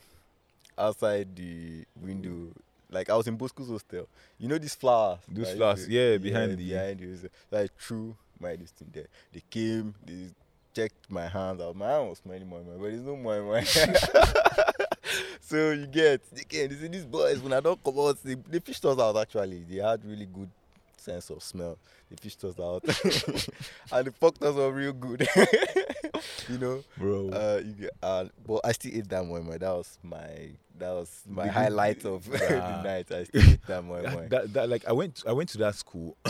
outside 0.77 1.35
the 1.35 1.83
window 1.99 2.53
like 2.89 3.09
I 3.09 3.17
was 3.17 3.27
in 3.27 3.35
Bosco's 3.35 3.67
hostel 3.67 4.07
you 4.39 4.47
know 4.47 4.57
these 4.57 4.75
flowers 4.75 5.19
Those 5.27 5.47
right? 5.47 5.57
flowers, 5.57 5.89
yeah, 5.89 6.17
behind 6.17 6.57
the- 6.57 6.69
behind 6.69 7.01
you 7.01 7.29
I 7.51 7.67
threw 7.77 8.15
my 8.39 8.55
this 8.55 8.71
thing 8.71 8.89
there 8.93 9.07
they 9.33 9.41
came 9.49 9.93
they 10.05 10.29
checked 10.73 11.09
my 11.09 11.27
hands 11.27 11.59
out 11.61 11.75
my 11.75 11.87
hand 11.89 12.09
was 12.09 12.19
smelling 12.19 12.47
moi 12.47 12.59
but 12.59 12.81
there's 12.81 13.01
no 13.01 13.15
moi 13.15 13.39
moi 13.41 13.61
so 15.41 15.71
you 15.71 15.87
get 15.87 16.21
they 16.35 16.43
came 16.43 16.69
they 16.69 16.75
say 16.75 16.87
these 16.87 17.05
boys 17.05 17.39
when 17.39 17.53
I 17.53 17.59
don't 17.59 17.81
come 17.83 17.97
out 17.99 18.17
they, 18.23 18.35
they 18.35 18.59
fished 18.59 18.83
us 18.85 18.99
out 18.99 19.17
actually 19.17 19.63
they 19.69 19.77
had 19.81 20.03
really 20.05 20.25
good 20.25 20.49
sense 20.97 21.29
of 21.29 21.41
smell 21.41 21.77
they 22.09 22.15
fished 22.17 22.43
us 22.43 22.59
out 22.59 22.83
and 23.91 24.07
they 24.07 24.11
fucked 24.11 24.43
us 24.43 24.55
up 24.57 24.73
real 24.73 24.93
good 24.93 25.27
you 26.49 26.57
know 26.57 26.83
Bro. 26.97 27.29
uh, 27.29 27.61
you 27.63 27.71
get, 27.73 27.91
uh, 28.03 28.25
but 28.45 28.61
I 28.63 28.71
still 28.73 28.91
ate 28.93 29.07
that 29.09 29.23
moi 29.25 29.39
moi. 29.39 29.57
That 29.57 29.71
was 29.71 29.97
my 30.03 30.49
that 30.77 30.91
was 30.91 31.21
my 31.27 31.45
The- 31.45 31.51
highlight 31.51 32.05
of 32.05 32.29
the 32.29 32.81
night. 32.83 33.11
I 33.11 33.23
still 33.23 33.41
ate 33.53 33.65
that 33.67 33.83
moi 33.83 34.01
moi. 34.01 34.09
that, 34.09 34.29
that, 34.29 34.53
that, 34.53 34.69
like 34.69 34.85
I 34.85 34.91
went 34.91 35.23
I 35.27 35.31
went 35.31 35.49
to 35.49 35.57
that 35.59 35.75
school. 35.75 36.17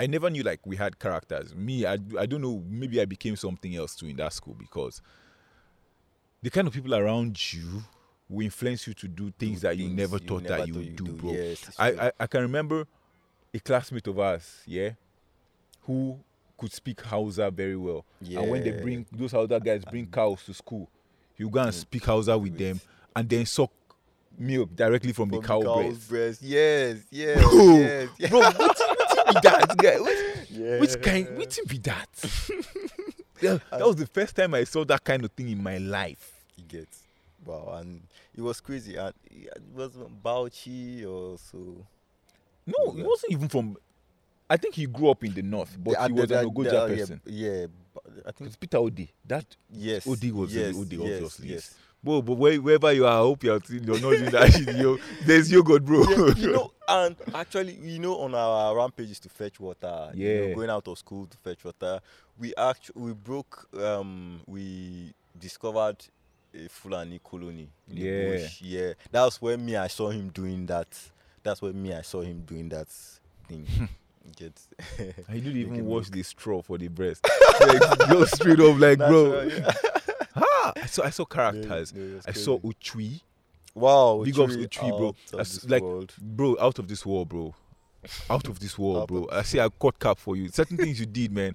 I 0.00 0.06
never 0.06 0.30
knew 0.30 0.42
like 0.42 0.60
we 0.64 0.76
had 0.76 0.98
characters. 0.98 1.54
Me, 1.54 1.84
I, 1.84 1.98
I 2.18 2.24
don't 2.24 2.40
know. 2.40 2.62
Maybe 2.66 3.02
I 3.02 3.04
became 3.04 3.36
something 3.36 3.76
else 3.76 3.94
too 3.94 4.06
in 4.06 4.16
that 4.16 4.32
school 4.32 4.54
because 4.58 5.02
the 6.42 6.48
kind 6.48 6.66
of 6.66 6.72
people 6.72 6.94
around 6.94 7.52
you 7.52 7.82
will 8.26 8.46
influence 8.46 8.86
you 8.86 8.94
to 8.94 9.06
do 9.06 9.30
things 9.38 9.60
Do 9.60 9.66
that 9.68 9.76
you 9.76 9.90
never 9.90 10.18
thought 10.18 10.44
that 10.44 10.66
you 10.66 10.72
would 10.74 10.96
do, 10.96 11.04
bro. 11.04 11.32
Yes, 11.32 11.70
I. 11.78 11.90
I 11.90 12.12
I 12.20 12.26
can 12.26 12.40
remember 12.40 12.86
a 13.52 13.60
classmate 13.60 14.06
of 14.06 14.18
ours, 14.18 14.62
yeah, 14.66 14.90
who 15.82 16.18
could 16.56 16.72
speak 16.72 17.02
Hausa 17.02 17.50
very 17.50 17.76
well. 17.76 18.06
Yeah. 18.22 18.40
And 18.40 18.50
when 18.50 18.64
they 18.64 18.70
bring 18.70 19.04
those 19.12 19.32
Hausa 19.32 19.60
guys 19.60 19.84
bring 19.84 20.06
cows 20.06 20.42
to 20.46 20.54
school, 20.54 20.88
you 21.36 21.50
go 21.50 21.60
and 21.60 21.74
speak 21.74 22.06
Hausa 22.06 22.38
with 22.38 22.52
With- 22.52 22.58
them 22.58 22.80
and 23.14 23.28
then 23.28 23.44
suck 23.44 23.70
milk 24.38 24.74
directly 24.74 25.12
from, 25.12 25.28
From 25.28 25.40
the 25.40 25.46
cow 25.46 25.60
cow's 25.62 25.98
breast. 26.06 26.40
Yes, 26.42 26.98
yes, 27.10 27.42
Bro, 27.42 27.76
yes, 27.76 28.08
yes. 28.18 28.30
Bro, 28.30 28.40
what 28.40 28.80
that 29.42 29.74
guy? 29.78 30.00
Which, 30.00 30.50
yeah. 30.50 30.78
which 30.80 31.02
kind? 31.02 31.36
Which 31.36 31.58
be 31.66 31.78
that? 31.78 32.08
Yeah, 33.42 33.56
that 33.70 33.80
was 33.86 33.96
the 33.96 34.06
first 34.06 34.36
time 34.36 34.52
I 34.52 34.64
saw 34.64 34.84
that 34.84 35.02
kind 35.02 35.24
of 35.24 35.32
thing 35.32 35.48
in 35.48 35.62
my 35.62 35.78
life. 35.78 36.44
You 36.58 36.64
get 36.68 36.88
wow, 37.46 37.76
and 37.80 38.02
it 38.36 38.42
was 38.42 38.60
crazy. 38.60 38.96
And 38.96 39.14
it 39.30 39.50
was 39.74 39.92
Bauchi 40.22 41.06
or 41.06 41.38
so. 41.38 41.86
No, 42.66 42.90
he 42.92 42.98
Yeah. 43.00 43.06
wasn't 43.06 43.32
even 43.32 43.48
from. 43.48 43.78
I 44.50 44.58
think 44.58 44.74
he 44.74 44.84
grew 44.84 45.08
up 45.08 45.24
in 45.24 45.32
the 45.32 45.40
north, 45.40 45.74
but 45.82 45.94
The- 45.94 46.06
he 46.08 46.12
was 46.12 46.28
the- 46.28 46.40
an 46.40 46.46
Ogoja 46.50 46.70
the- 46.70 46.82
uh, 46.82 46.88
person. 46.88 47.20
Yeah, 47.24 47.50
yeah, 47.50 47.66
I 48.26 48.32
think 48.32 48.48
It's 48.48 48.56
Peter 48.56 48.76
Odi. 48.76 49.08
That 49.26 49.46
yes. 49.70 50.06
Odi 50.06 50.32
was 50.32 50.54
yes, 50.54 50.76
Odi, 50.76 50.96
yes, 50.96 51.04
obviously. 51.14 51.48
Yes. 51.48 51.74
Bro, 52.02 52.22
but 52.22 52.34
wherever 52.34 52.92
you 52.92 53.04
are, 53.06 53.12
I 53.12 53.18
hope 53.18 53.44
you're, 53.44 53.60
you're 53.68 54.00
not 54.00 54.16
doing 54.16 54.30
that 54.30 54.52
shit. 54.52 54.74
Yo, 54.76 54.96
there's 55.26 55.50
yogurt, 55.52 55.84
bro. 55.84 56.02
yeah, 56.08 56.32
you 56.34 56.52
know, 56.52 56.70
and 56.88 57.14
actually, 57.34 57.74
you 57.74 57.98
know, 57.98 58.18
on 58.20 58.34
our 58.34 58.74
rampages 58.74 59.18
to 59.20 59.28
fetch 59.28 59.60
water, 59.60 60.10
you 60.14 60.24
know, 60.24 60.46
Yeah. 60.48 60.54
going 60.54 60.70
out 60.70 60.88
of 60.88 60.96
school 60.98 61.26
to 61.26 61.36
fetch 61.36 61.62
water, 61.62 62.00
we 62.38 62.54
actually 62.56 63.02
we 63.02 63.12
broke, 63.12 63.68
um, 63.78 64.40
we 64.46 65.12
discovered 65.38 65.96
a 66.54 66.68
Fulani 66.68 67.20
colony 67.22 67.68
in 67.90 67.96
the 67.96 68.00
Yeah. 68.02 68.30
bush. 68.32 68.62
Yeah, 68.62 68.92
that 69.10 69.22
was 69.24 69.40
when 69.42 69.64
me 69.64 69.76
I 69.76 69.88
saw 69.88 70.08
him 70.08 70.30
doing 70.30 70.64
that. 70.66 70.88
That's 71.42 71.60
when 71.60 71.80
me 71.82 71.92
I 71.92 72.00
saw 72.02 72.22
him 72.22 72.40
doing 72.46 72.70
that 72.70 72.88
thing. 73.46 73.66
Get 74.36 74.52
he 75.30 75.40
didn't 75.40 75.56
even 75.58 75.84
wash 75.86 76.08
the 76.08 76.22
straw 76.22 76.62
for 76.62 76.78
the 76.78 76.88
breast. 76.88 77.26
like, 77.60 78.08
go 78.08 78.24
straight 78.24 78.60
up, 78.60 78.78
like, 78.78 78.98
bro. 78.98 79.42
Yeah. 79.42 79.72
I 80.76 80.86
saw, 80.86 81.02
I 81.04 81.10
saw 81.10 81.24
characters. 81.24 81.92
No, 81.94 82.02
it 82.02 82.14
was 82.16 82.26
I 82.26 82.32
saw. 82.32 82.58
Uchui. 82.60 83.20
wow, 83.74 84.22
big 84.24 84.38
ups 84.38 84.56
Uchui 84.56 84.88
bro. 84.96 85.08
out 85.08 85.16
of 85.32 85.38
this 85.38 85.68
like- 85.68 85.82
world. 85.82 86.14
Bro, 86.20 86.56
out 86.60 86.78
of 86.78 86.88
this 86.88 87.04
world, 87.06 87.28
bro. 87.28 87.54
Out 88.30 88.48
of 88.48 88.58
this 88.60 88.78
world, 88.78 89.08
bro. 89.08 89.28
I 89.30 89.42
say 89.42 89.60
I 89.60 89.68
caught 89.68 89.98
cap 89.98 90.18
for 90.18 90.34
you. 90.34 90.48
Certain 90.48 90.76
things 90.78 90.98
you 90.98 91.06
did, 91.06 91.32
man. 91.32 91.54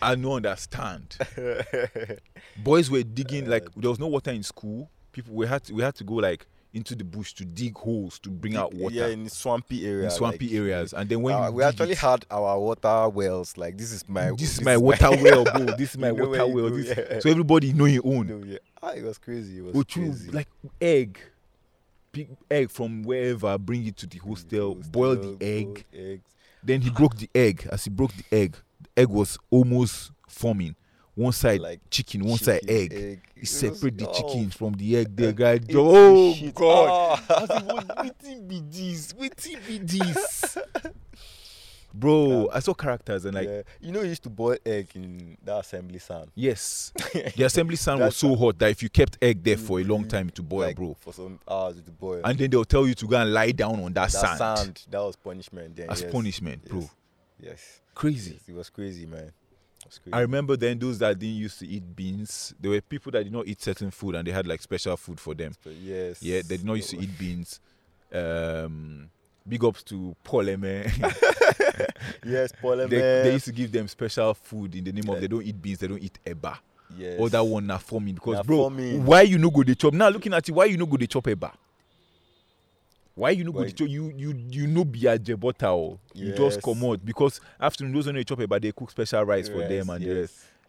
I 0.00 0.14
don't 0.14 0.32
understand. 0.36 1.16
Boys 2.56 2.90
were 2.90 3.02
digging 3.02 3.46
uh, 3.46 3.50
like 3.50 3.68
there 3.76 3.90
was 3.90 3.98
no 3.98 4.06
water 4.06 4.30
in 4.30 4.42
school. 4.42 4.90
People 5.12 5.34
we 5.34 5.46
had 5.46 5.64
to, 5.64 5.74
we 5.74 5.82
had 5.82 5.94
to 5.96 6.04
go 6.04 6.14
like 6.14 6.46
into 6.76 6.94
the 6.94 7.04
bush 7.04 7.32
to 7.34 7.44
dig 7.44 7.76
holes 7.76 8.18
to 8.20 8.28
bring 8.30 8.54
out 8.56 8.74
water 8.74 8.94
Yeah, 8.94 9.06
in 9.08 9.28
swampy 9.28 9.86
areas. 9.86 10.12
in 10.12 10.18
swampy 10.18 10.56
areas. 10.56 10.92
And 10.92 11.08
then 11.08 11.22
when 11.22 11.34
Uh, 11.34 11.46
you 11.48 11.52
we 11.54 11.62
actually 11.64 11.92
it- 11.92 11.98
had 11.98 12.24
our 12.30 12.58
water 12.60 13.08
wells. 13.08 13.56
Like 13.56 13.76
this 13.78 13.90
is 13.92 14.06
my 14.08 14.30
this 14.32 14.54
is 14.58 14.60
my 14.62 14.76
water 14.76 15.10
well, 15.22 15.44
bro. 15.44 15.64
This 15.76 15.90
is 15.92 15.98
my 15.98 16.08
You 16.08 16.14
water 16.14 16.46
well. 16.46 16.68
go, 16.68 16.76
This, 16.76 16.96
yeah. 16.96 17.18
So 17.20 17.30
everybody 17.30 17.72
know 17.72 17.86
your 17.86 18.02
own. 18.06 18.26
No, 18.28 18.44
yeah. 18.46 18.58
Ah, 18.82 18.90
it 18.92 19.02
was 19.04 19.18
crazy. 19.18 19.58
It 19.58 19.64
was 19.64 19.74
you 19.74 19.84
crazy. 19.84 20.30
like 20.30 20.48
egg, 20.80 21.18
big 22.12 22.28
egg 22.50 22.70
from 22.70 23.02
wherever, 23.02 23.56
bring 23.58 23.86
it 23.86 23.96
to 23.96 24.06
the 24.06 24.18
hostel, 24.18 24.74
boil 24.92 25.16
the 25.16 25.36
egg. 25.40 25.84
eggs. 25.92 26.22
Then 26.62 26.80
he 26.82 26.90
broke 26.90 27.16
the 27.16 27.28
egg. 27.34 27.66
As 27.72 27.84
he 27.84 27.90
broke 27.90 28.12
the 28.12 28.24
egg, 28.36 28.56
the 28.82 29.02
egg 29.02 29.08
was 29.08 29.38
almost 29.50 30.10
forming. 30.28 30.74
One 31.16 31.32
side 31.32 31.60
Like 31.60 31.80
chicken, 31.90 32.24
one 32.24 32.36
side 32.38 32.60
chicken, 32.60 32.76
egg. 32.76 32.92
It 32.92 33.18
He 33.34 33.40
was- 33.40 33.50
separate 33.50 33.96
the 33.98 34.06
oh, 34.08 34.12
chickens 34.12 34.54
from 34.54 34.74
the 34.74 34.96
egg. 34.98 35.16
The 35.16 35.32
guy, 35.32 35.52
it's 35.54 35.66
oh 35.74 36.34
shit. 36.34 36.54
God! 36.54 36.88
Ah. 37.28 37.36
I 37.42 37.46
said, 37.46 37.66
what 37.66 37.88
wetin 37.88 38.46
be 38.46 38.62
this? 38.70 39.12
Wetin 39.14 39.66
be 39.66 39.78
this? 39.78 40.58
Bro, 41.94 42.50
I 42.52 42.60
saw 42.60 42.74
characters 42.74 43.24
and 43.24 43.34
like 43.34 43.48
yeah. 43.48 43.62
You 43.80 43.90
know, 43.92 44.02
you 44.02 44.08
used 44.08 44.22
to 44.24 44.28
boil 44.30 44.58
egg 44.66 44.88
in 44.94 45.38
that 45.42 45.60
assembly 45.60 45.98
sand. 45.98 46.30
yes, 46.34 46.92
the 47.14 47.44
assembly 47.44 47.76
stand 47.76 48.00
was 48.00 48.14
so 48.16 48.36
hot 48.36 48.58
that 48.58 48.70
if 48.70 48.82
you 48.82 48.90
kept 48.90 49.16
egg 49.22 49.42
there 49.42 49.56
for 49.56 49.80
a 49.80 49.84
long 49.84 50.02
you- 50.02 50.08
time 50.08 50.28
to 50.30 50.42
boil, 50.42 50.66
like, 50.66 50.76
bro, 50.76 50.94
For 51.00 51.14
some 51.14 51.38
hours 51.48 51.76
to 51.76 51.90
boil. 51.92 52.20
and 52.22 52.38
then 52.38 52.50
they'll 52.50 52.66
tell 52.66 52.86
you 52.86 52.94
to 52.94 53.06
go 53.06 53.16
and 53.16 53.32
lie 53.32 53.52
down 53.52 53.82
on 53.82 53.94
that, 53.94 54.12
that 54.12 54.36
sand, 54.38 54.82
That 54.90 54.98
was 55.00 55.16
punishment. 55.16 55.76
Then, 55.76 55.88
as 55.88 56.02
yes. 56.02 56.12
punishment, 56.12 56.68
bro. 56.68 56.80
Yes. 56.80 56.90
Yes. 57.40 57.80
Crazy. 57.94 58.32
Yes, 58.32 58.42
It 58.48 58.54
was 58.54 58.68
crazy, 58.68 59.06
man. 59.06 59.32
It 59.86 59.90
was 59.90 59.98
crazy. 59.98 60.12
I 60.14 60.20
remember 60.20 60.56
then 60.56 60.78
those 60.78 60.98
that 60.98 61.18
didn't 61.18 61.36
used 61.36 61.58
to 61.60 61.66
eat 61.66 61.84
beans. 61.94 62.54
There 62.60 62.70
were 62.72 62.80
people 62.80 63.12
that 63.12 63.22
did 63.24 63.32
not 63.32 63.46
eat 63.46 63.62
certain 63.62 63.90
food 63.90 64.14
and 64.16 64.26
they 64.26 64.32
had 64.32 64.46
like 64.46 64.60
special 64.62 64.96
food 64.96 65.20
for 65.20 65.34
them. 65.34 65.52
Yes. 65.82 66.22
Yeah, 66.22 66.42
they 66.46 66.56
did 66.56 66.64
not 66.66 66.74
used 66.74 66.90
to 66.90 66.98
eat 66.98 67.16
beans. 67.18 67.60
Um, 68.12 69.08
big 69.48 69.64
ups 69.64 69.82
to 69.84 70.14
Paul 70.24 70.48
Eme. 70.48 70.90
Yes, 72.24 72.52
Paul 72.60 72.76
they, 72.88 72.98
they 72.98 73.32
used 73.32 73.44
to 73.46 73.52
give 73.52 73.70
them 73.70 73.86
special 73.88 74.34
food 74.34 74.74
in 74.74 74.84
the 74.84 74.92
name 74.92 75.08
of 75.08 75.20
they 75.20 75.28
don't 75.28 75.44
eat 75.44 75.60
beans, 75.60 75.78
they 75.78 75.86
don't 75.86 76.02
eat 76.02 76.18
eba. 76.24 76.58
Yes. 76.96 77.18
Or 77.18 77.28
that 77.30 77.42
one 77.44 77.66
na 77.66 77.78
for 77.78 78.00
me 78.00 78.12
because 78.12 78.36
Na 78.36 78.42
bro, 78.42 78.70
me. 78.70 78.98
why 78.98 79.22
you 79.22 79.38
no 79.38 79.50
go 79.50 79.62
dey 79.62 79.74
chop? 79.74 79.92
Now 79.92 80.08
looking 80.08 80.32
at 80.34 80.46
you, 80.48 80.54
why 80.54 80.64
you 80.66 80.76
no 80.76 80.86
go 80.86 80.96
dey 80.96 81.06
chop 81.06 81.24
eba? 81.24 81.52
Why 83.16 83.30
you 83.30 83.44
no 83.44 83.50
go 83.52 83.64
dey 83.64 83.72
chop? 83.72 83.88
You 83.88 84.12
you 84.14 84.34
you 84.50 84.66
no 84.66 84.84
be 84.84 85.06
a 85.06 85.18
jebota 85.18 85.74
or 85.74 85.98
you 86.14 86.32
just 86.34 86.56
Yes. 86.58 86.64
come 86.64 86.84
out 86.84 87.04
because 87.04 87.40
afternoon 87.58 87.94
those 87.94 88.06
when 88.06 88.14
they 88.16 88.24
chop 88.24 88.38
eba 88.40 88.60
they 88.60 88.72
cook 88.72 88.90
special 88.90 89.24
rice 89.24 89.48
for 89.48 89.58
them 89.66 89.70
Yes, 89.70 89.88
and 89.88 90.04
the 90.04 90.06
yes. 90.06 90.16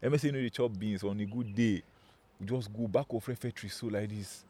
rest. 0.01 0.23
MSA 0.23 0.31
know 0.31 0.41
they 0.41 0.49
chop 0.49 0.71
beans 0.79 1.03
on 1.03 1.19
a 1.19 1.25
good 1.25 1.53
day. 1.53 1.81
Just 2.45 2.71
go 2.71 2.87
back 2.87 3.07
of 3.09 3.27
refectory 3.27 3.69
so 3.69 3.87
like 3.87 4.09
this. 4.09 4.43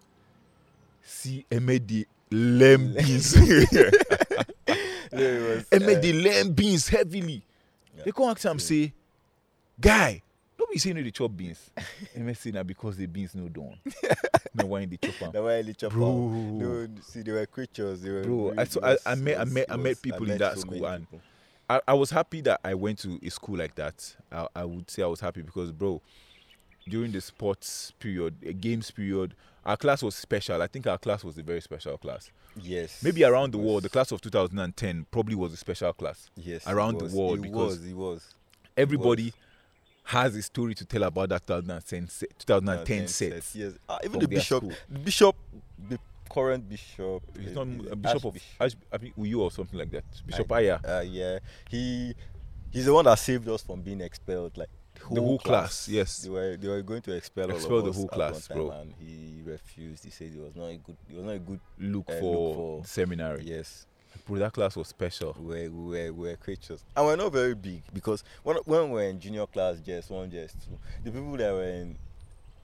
See 1.01 1.43
Eme 1.51 1.79
the 1.88 2.05
lamb 2.31 2.93
beans. 2.97 3.33
Yeah, 3.71 3.89
it 5.12 5.65
was, 5.71 5.81
Eme 5.81 6.01
the 6.01 6.13
lamb 6.13 6.51
beans 6.53 6.88
heavily. 6.89 7.41
Yeah. 7.97 8.03
They 8.03 8.12
come 8.12 8.29
ask 8.29 8.45
am 8.45 8.60
say, 8.60 8.93
guy, 9.79 10.21
don't 10.78 10.94
be 10.94 10.94
saying 10.94 10.96
no 10.96 11.04
dey 11.04 11.12
chop 11.12 11.36
beans. 11.36 11.70
Eme 12.16 12.34
say 12.36 12.52
na 12.52 12.63
because 12.63 12.98
the 12.98 13.06
beans 13.06 13.36
no 13.36 13.48
done. 13.50 13.78
no 14.54 14.66
why 14.68 14.86
they 14.86 14.98
chop 14.98 15.22
am. 15.24 15.32
That's 15.32 15.44
why 15.44 15.62
they 15.62 15.74
chop 15.74 15.92
Bro. 15.92 16.16
No, 16.30 16.88
see, 17.02 17.22
they 17.22 17.32
were 17.32 17.46
creatures. 17.46 18.02
They 18.02 18.12
were 18.12 18.24
Bro, 18.24 18.54
I 18.58 18.62
it 18.63 18.78
I- 18.84 18.90
was- 18.92 19.00
I 19.06 19.16
met- 19.16 19.34
it 19.34 19.40
I 19.40 19.46
met- 19.46 19.63
it 19.63 19.72
I 19.72 19.76
met 19.78 19.84
was- 19.90 20.00
people 20.00 20.32
in 20.32 20.38
that 20.38 20.54
so 20.56 20.60
school 20.62 20.86
and-. 20.86 21.08
I, 21.70 21.82
I 21.88 21.94
was 21.96 22.12
happy 22.12 22.40
that 22.42 22.62
I 22.63 22.74
went 22.76 23.00
to 23.00 23.20
a 23.22 23.30
school 23.30 23.58
like 23.58 23.76
that. 23.76 24.16
I, 24.32 24.48
I 24.56 24.63
would 24.63 24.90
say 24.90 25.04
I 25.04 25.08
was 25.08 25.20
happy 25.20 25.42
because, 25.42 25.72
bro, 25.74 26.02
during 26.88 27.12
the 27.12 27.20
sports 27.20 27.92
period, 28.00 28.36
uh, 28.48 28.54
games 28.58 28.90
period, 28.90 29.34
our 29.66 29.76
class 29.76 30.02
was 30.02 30.16
special. 30.16 30.62
I 30.62 30.68
think 30.68 30.88
our 30.88 30.98
class 30.98 31.26
was 31.26 31.38
a 31.38 31.44
very 31.44 31.60
special 31.60 31.98
class. 31.98 32.32
Yes. 32.56 33.04
Maybe 33.04 33.26
around 33.26 33.52
the 33.52 33.58
world, 33.58 33.84
the 33.84 33.90
class 33.90 34.13
of 34.13 34.22
2010 34.22 35.08
probably 35.12 35.36
was 35.36 35.52
a 35.52 35.58
special 35.58 35.92
class. 35.92 36.30
yes, 36.38 36.66
it 36.66 36.72
around 36.72 37.00
the 37.00 37.13
world 37.13 37.40
It 37.40 37.42
because 37.42 37.80
was. 37.80 37.86
It 37.86 37.94
was. 37.96 38.34
Everybody 38.78 39.34
has 40.08 40.36
a 40.36 40.41
story 40.41 40.74
to 40.74 40.86
tell 40.86 41.04
about 41.04 41.30
that 41.30 41.46
2010, 41.46 42.08
se- 42.08 42.28
2010 42.39 43.04
Uh, 43.04 43.08
set. 43.08 43.43
Yes. 43.56 43.74
Uh, 43.89 43.98
even 44.06 44.20
the 44.20 44.28
bishop, 44.28 44.63
the 44.89 45.00
bishop, 45.00 45.36
the 45.89 46.00
current 46.30 46.67
bishop. 46.70 47.24
He's 47.38 47.56
uh, 47.58 47.63
not 47.63 47.91
a 47.91 47.96
bishop 47.96 48.17
of 48.26 48.26
Archbishop. 48.26 48.52
Arch, 48.62 48.74
I 48.93 48.98
mean, 49.00 49.13
Uyo 49.17 49.39
or 49.39 49.52
something 49.52 49.78
like 49.78 49.91
that. 49.91 50.06
Bishop 50.26 50.50
I- 50.52 50.56
Aya. 50.60 50.80
Uh, 50.84 51.02
yeah, 51.06 51.39
he 51.70 52.13
he's 52.72 52.86
the 52.86 52.93
one 52.93 53.06
that 53.06 53.20
saved 53.20 53.48
us 53.50 53.62
from 53.63 53.82
being 53.82 54.00
expelled. 54.02 54.58
Like 54.58 54.70
The 55.13 55.20
whole 55.22 55.39
class, 55.39 55.88
yes. 55.89 56.20
They 56.20 56.30
were 56.30 56.56
they 56.58 56.67
were 56.70 56.82
going 56.84 57.02
to 57.02 57.12
expel, 57.12 57.50
Expel 57.52 57.82
the 57.82 57.91
whole 57.91 58.08
class, 58.08 58.48
bro. 58.48 58.72
and 58.72 58.93
he 59.00 59.41
refused. 59.46 60.06
He 60.06 60.10
said 60.12 60.32
it 60.34 60.39
was 60.39 60.56
not 60.56 60.67
a 60.67 60.78
good. 60.78 60.98
It 61.10 61.15
was 61.17 61.26
not 61.26 61.36
a 61.36 61.39
good. 61.39 61.60
Look, 61.80 62.10
uh, 62.10 62.13
look 62.13 62.22
for 62.22 62.54
for- 62.56 62.86
seminary. 62.86 63.43
Yes, 63.43 63.86
Bro, 64.25 64.39
that 64.39 64.53
class 64.53 64.75
was 64.75 64.88
special. 64.88 65.36
we 65.39 65.45
were 65.45 65.69
we 65.69 65.69
were, 65.69 66.13
we 66.13 66.30
were 66.30 66.36
creatures, 66.36 66.84
and 66.95 67.06
we're 67.06 67.15
not 67.15 67.32
very 67.32 67.56
big 67.56 67.82
because 67.93 68.23
when 68.43 68.58
when 68.65 68.89
we 68.89 68.95
were 68.95 69.03
in 69.03 69.19
junior 69.19 69.45
class, 69.47 69.77
just 69.80 70.10
one, 70.10 70.30
just 70.32 70.56
two, 70.65 70.77
the 71.03 71.12
people 71.12 71.38
that 71.38 71.53
were 71.53 71.63
in 71.63 71.97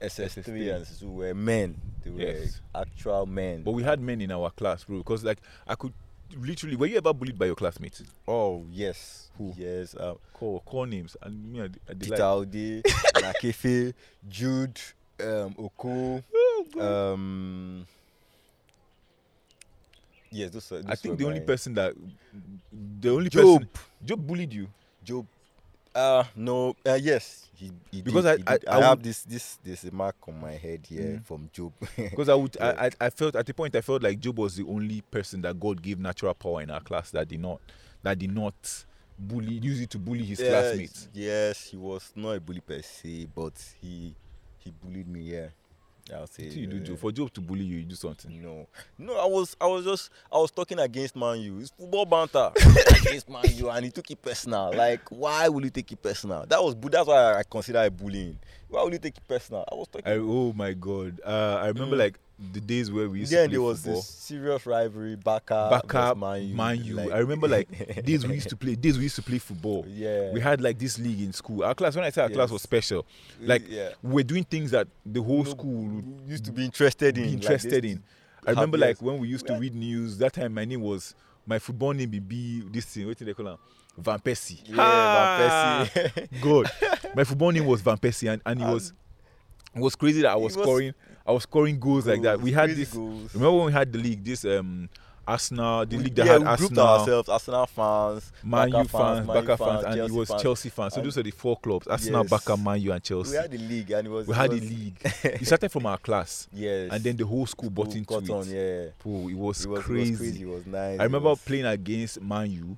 SS3 0.00 0.42
SS3. 0.44 0.74
and 0.76 0.84
SS2 0.86 1.02
were 1.14 1.34
men. 1.34 1.80
They 2.02 2.10
were 2.10 2.20
Yes. 2.20 2.60
actual 2.74 3.26
men. 3.26 3.62
But 3.62 3.72
we 3.72 3.82
had 3.82 4.00
men 4.00 4.20
in 4.20 4.30
our 4.32 4.50
class, 4.50 4.84
bro. 4.84 4.98
Because 4.98 5.24
like 5.24 5.38
I 5.66 5.74
could 5.74 5.92
literally. 6.36 6.76
Were 6.76 6.86
you 6.86 6.96
ever 6.98 7.12
bullied 7.14 7.38
by 7.38 7.46
your 7.46 7.54
classmates? 7.54 8.02
oh 8.28 8.64
yes, 8.70 9.30
Who? 9.38 9.54
Yes, 9.56 9.94
um, 9.98 10.18
Call 10.32 10.60
call 10.60 10.84
names 10.86 11.16
and 11.22 11.52
me. 11.52 11.60
I, 11.62 11.64
I 11.88 11.94
Peter 11.94 12.82
Nakefe, 13.14 13.94
Jude, 14.28 14.80
um, 15.20 15.54
Oko, 15.58 16.22
um, 16.80 17.86
yes, 20.34 20.50
those 20.50 20.70
are, 20.72 20.78
I 20.78 20.82
those 20.82 21.00
think 21.00 21.18
the 21.18 21.26
only 21.26 21.40
my- 21.40 21.46
person 21.46 21.74
that 21.74 21.94
the 23.00 23.10
only 23.10 23.30
Job, 23.30 23.60
person 23.60 23.68
Job 24.04 24.26
bullied 24.26 24.52
you. 24.52 24.68
Job. 25.02 25.26
Uh 25.94 26.24
no, 26.34 26.74
uh, 26.84 26.98
yes, 27.00 27.48
he, 27.54 27.70
he 27.92 28.02
Because 28.02 28.24
did, 28.24 28.42
I- 28.48 28.56
he. 28.56 28.60
I- 28.68 28.72
I, 28.74 28.78
I 28.78 28.80
have 28.82 28.98
would- 28.98 29.04
this 29.04 29.22
this 29.22 29.58
this 29.62 29.84
mark 29.92 30.16
on 30.26 30.40
my 30.40 30.52
head 30.52 30.84
here 30.88 31.20
Mm. 31.20 31.24
from 31.24 31.48
Job. 31.52 31.72
Because 31.96 32.28
I 32.28 32.34
would, 32.34 32.56
Yeah. 32.58 32.74
I, 32.76 32.90
I, 33.06 33.10
felt 33.10 33.36
at 33.36 33.46
the 33.46 33.54
point 33.54 33.76
I 33.76 33.80
felt 33.80 34.02
like 34.02 34.18
Job 34.18 34.38
was 34.38 34.56
the 34.56 34.64
only 34.66 35.02
person 35.02 35.40
that 35.42 35.58
God 35.60 35.80
gave 35.80 36.00
natural 36.00 36.34
power 36.34 36.62
in 36.62 36.70
our 36.70 36.80
class 36.80 37.10
that 37.12 37.28
did 37.28 37.40
not, 37.40 37.60
that 38.02 38.18
did 38.18 38.34
not 38.34 38.54
bully, 39.16 39.52
use 39.54 39.80
it 39.80 39.90
to 39.90 39.98
bully 40.00 40.24
his 40.24 40.40
Yeah, 40.40 40.48
classmates. 40.48 41.08
Yes, 41.14 41.68
he 41.70 41.76
was 41.76 42.10
not 42.16 42.30
a 42.32 42.40
bully 42.40 42.60
per 42.60 42.82
se, 42.82 43.28
but 43.32 43.52
he 43.80 44.16
he 44.58 44.72
bullied 44.82 45.06
me. 45.06 45.20
Yeah, 45.20 45.46
I'll 46.12 46.26
say. 46.26 46.44
What 46.46 46.56
you 46.56 46.66
do, 46.66 46.76
uh, 46.76 46.80
Job? 46.80 46.98
For 46.98 47.12
Job 47.12 47.32
to 47.32 47.40
bully 47.40 47.64
you, 47.64 47.78
you 47.78 47.84
do 47.84 47.94
something. 47.94 48.42
No, 48.42 48.66
no, 48.98 49.16
I 49.18 49.24
was, 49.26 49.56
I 49.60 49.66
was 49.66 49.84
just, 49.84 50.10
I 50.30 50.36
was 50.36 50.50
talking 50.50 50.78
against 50.78 51.16
Man 51.16 51.40
U. 51.40 51.58
It's 51.60 51.70
football 51.70 52.04
banter 52.04 52.50
against 53.00 53.28
Man 53.30 53.44
U, 53.54 53.70
and 53.70 53.84
he 53.86 53.90
took 53.90 54.10
it 54.10 54.20
personal. 54.20 54.70
Like, 54.74 55.00
why 55.10 55.48
will 55.48 55.64
you 55.64 55.70
take 55.70 55.90
it 55.92 56.02
personal? 56.02 56.44
That 56.46 56.62
was, 56.62 56.76
that's 56.90 57.06
why 57.08 57.34
I 57.38 57.42
consider 57.48 57.82
it 57.84 57.96
bullying. 57.96 58.38
Why 58.68 58.82
will 58.82 58.92
you 58.92 58.98
take 58.98 59.16
it 59.16 59.26
personal? 59.26 59.64
I 59.70 59.74
was 59.74 59.88
talking. 59.88 60.06
I, 60.12 60.16
oh 60.18 60.52
my 60.54 60.72
God! 60.74 61.20
Uh, 61.24 61.60
I 61.62 61.68
remember 61.68 61.96
Mm. 61.96 62.00
like 62.00 62.18
the 62.52 62.60
days 62.60 62.90
where 62.90 63.08
we 63.08 63.20
used 63.20 63.32
then 63.32 63.44
to 63.44 63.48
play 63.48 63.52
there 63.54 63.62
was 63.62 63.78
football. 63.82 64.00
this 64.00 64.08
serious 64.08 64.66
rivalry, 64.66 65.14
Baka, 65.16 65.68
Baka, 65.70 66.14
Man 66.16 66.42
U. 66.48 66.54
Man 66.54 66.84
U. 66.84 66.94
like- 66.94 67.10
I 67.12 67.18
remember 67.18 67.46
like 67.48 68.04
days 68.04 68.26
we 68.26 68.34
used 68.34 68.48
to 68.48 68.56
play. 68.56 68.74
Days 68.74 68.96
we 68.96 69.04
used 69.04 69.16
to 69.16 69.22
play 69.22 69.38
football. 69.38 69.84
yeah, 69.88 70.32
We 70.32 70.40
had 70.40 70.60
like 70.60 70.78
this 70.78 70.98
league 70.98 71.20
in 71.20 71.32
school. 71.32 71.62
Our 71.64 71.74
class, 71.74 71.94
when 71.94 72.04
I 72.04 72.10
say 72.10 72.22
our 72.22 72.30
class 72.30 72.50
was 72.50 72.62
special, 72.62 73.06
like 73.40 73.62
yeah. 73.68 73.90
we 74.02 74.14
were 74.14 74.22
doing 74.24 74.44
things 74.44 74.72
that 74.72 74.88
the 75.06 75.22
whole 75.22 75.44
No, 75.44 75.50
school 75.50 76.02
used 76.26 76.44
to 76.46 76.52
be 76.52 76.64
interested 76.64 77.16
in, 77.18 77.24
like, 77.24 77.32
interested 77.34 77.84
this- 77.84 77.92
in. 77.92 78.02
I 78.46 78.50
remember 78.50 78.78
like 78.78 79.00
when 79.00 79.18
we 79.18 79.28
used 79.28 79.46
to 79.46 79.54
read 79.54 79.74
news. 79.74 80.18
That 80.18 80.32
time 80.34 80.52
my 80.54 80.64
name 80.64 80.80
was 80.82 81.14
my 81.46 81.58
football 81.58 81.92
name 81.94 82.10
be 82.10 82.18
be 82.18 82.62
this 82.72 82.84
thing. 82.86 83.06
What 83.06 83.16
do 83.16 83.24
they 83.24 83.32
call 83.32 83.46
him? 83.48 83.56
Van 83.96 84.18
Persie. 84.18 84.58
Yeah, 84.66 84.74
Ah! 84.78 85.88
Van 85.94 86.04
Persie. 86.10 86.40
God, 86.42 86.70
my 87.14 87.22
football 87.24 87.52
name 87.52 87.64
was 87.64 87.80
Van 87.80 87.96
Persie, 87.96 88.30
and, 88.32 88.42
and 88.44 88.60
it 88.60 88.66
was 88.66 88.92
it 89.74 89.80
was 89.80 89.94
crazy 89.96 90.20
that 90.22 90.32
I 90.32 90.36
was, 90.36 90.56
was- 90.56 90.64
scoring. 90.64 90.94
I 91.26 91.32
was 91.32 91.44
scoring 91.44 91.78
goals 91.78 92.06
like 92.06 92.22
that. 92.22 92.40
We 92.40 92.52
had 92.52 92.70
this. 92.70 92.92
goals. 92.92 93.34
Remember 93.34 93.56
when 93.56 93.66
we 93.66 93.72
had 93.72 93.92
the 93.92 93.98
league? 93.98 94.24
This 94.24 94.44
um 94.44 94.88
Arsenal, 95.26 95.86
the 95.86 95.96
league 95.96 96.14
that 96.16 96.26
yeah, 96.26 96.32
had 96.32 96.42
we 96.42 96.46
Arsenal, 96.48 96.86
ourselves, 96.86 97.28
Arsenal 97.30 97.64
fans, 97.66 98.30
Man 98.42 98.68
U 98.68 98.84
fans, 98.84 99.26
Man 99.26 99.26
Barca 99.26 99.56
fans, 99.56 99.84
and 99.86 100.00
it 100.00 100.10
was 100.10 100.28
fans. 100.28 100.42
Chelsea 100.42 100.68
fans. 100.68 100.92
So 100.92 101.00
And- 101.00 101.06
those 101.06 101.16
are 101.16 101.22
the 101.22 101.30
four 101.30 101.56
clubs: 101.56 101.86
Arsenal, 101.86 102.24
Yes. 102.24 102.30
Barca, 102.30 102.56
Man 102.58 102.78
U, 102.82 102.92
and 102.92 103.02
Chelsea. 103.02 103.30
We 103.30 103.36
had 103.38 103.50
the 103.50 103.56
league, 103.56 103.90
and 103.90 104.06
it 104.06 104.10
was. 104.10 104.26
We 104.26 104.34
it 104.34 104.36
had 104.36 104.50
was, 104.50 104.60
the 104.60 104.66
league. 104.68 104.96
it 105.24 105.46
started 105.46 105.70
from 105.72 105.86
our 105.86 105.96
class, 105.96 106.46
Yes. 106.52 106.90
and 106.92 107.02
then 107.02 107.16
the 107.16 107.24
whole 107.24 107.46
school 107.46 107.70
bought 107.70 107.92
Who 107.94 107.98
into 108.00 108.06
caught 108.20 108.46
it. 108.46 108.54
yeah. 108.54 108.90
Bro, 109.02 109.28
it 109.30 109.34
was, 109.34 109.64
It 109.64 109.68
was, 109.70 109.82
crazy. 109.82 110.08
It 110.08 110.10
was 110.10 110.18
crazy. 110.20 110.42
It 110.42 110.46
was 110.48 110.66
nice. 110.66 111.00
I 111.00 111.04
remember 111.04 111.30
was- 111.30 111.40
playing 111.42 111.64
against 111.64 112.20
Man 112.20 112.50
U 112.50 112.76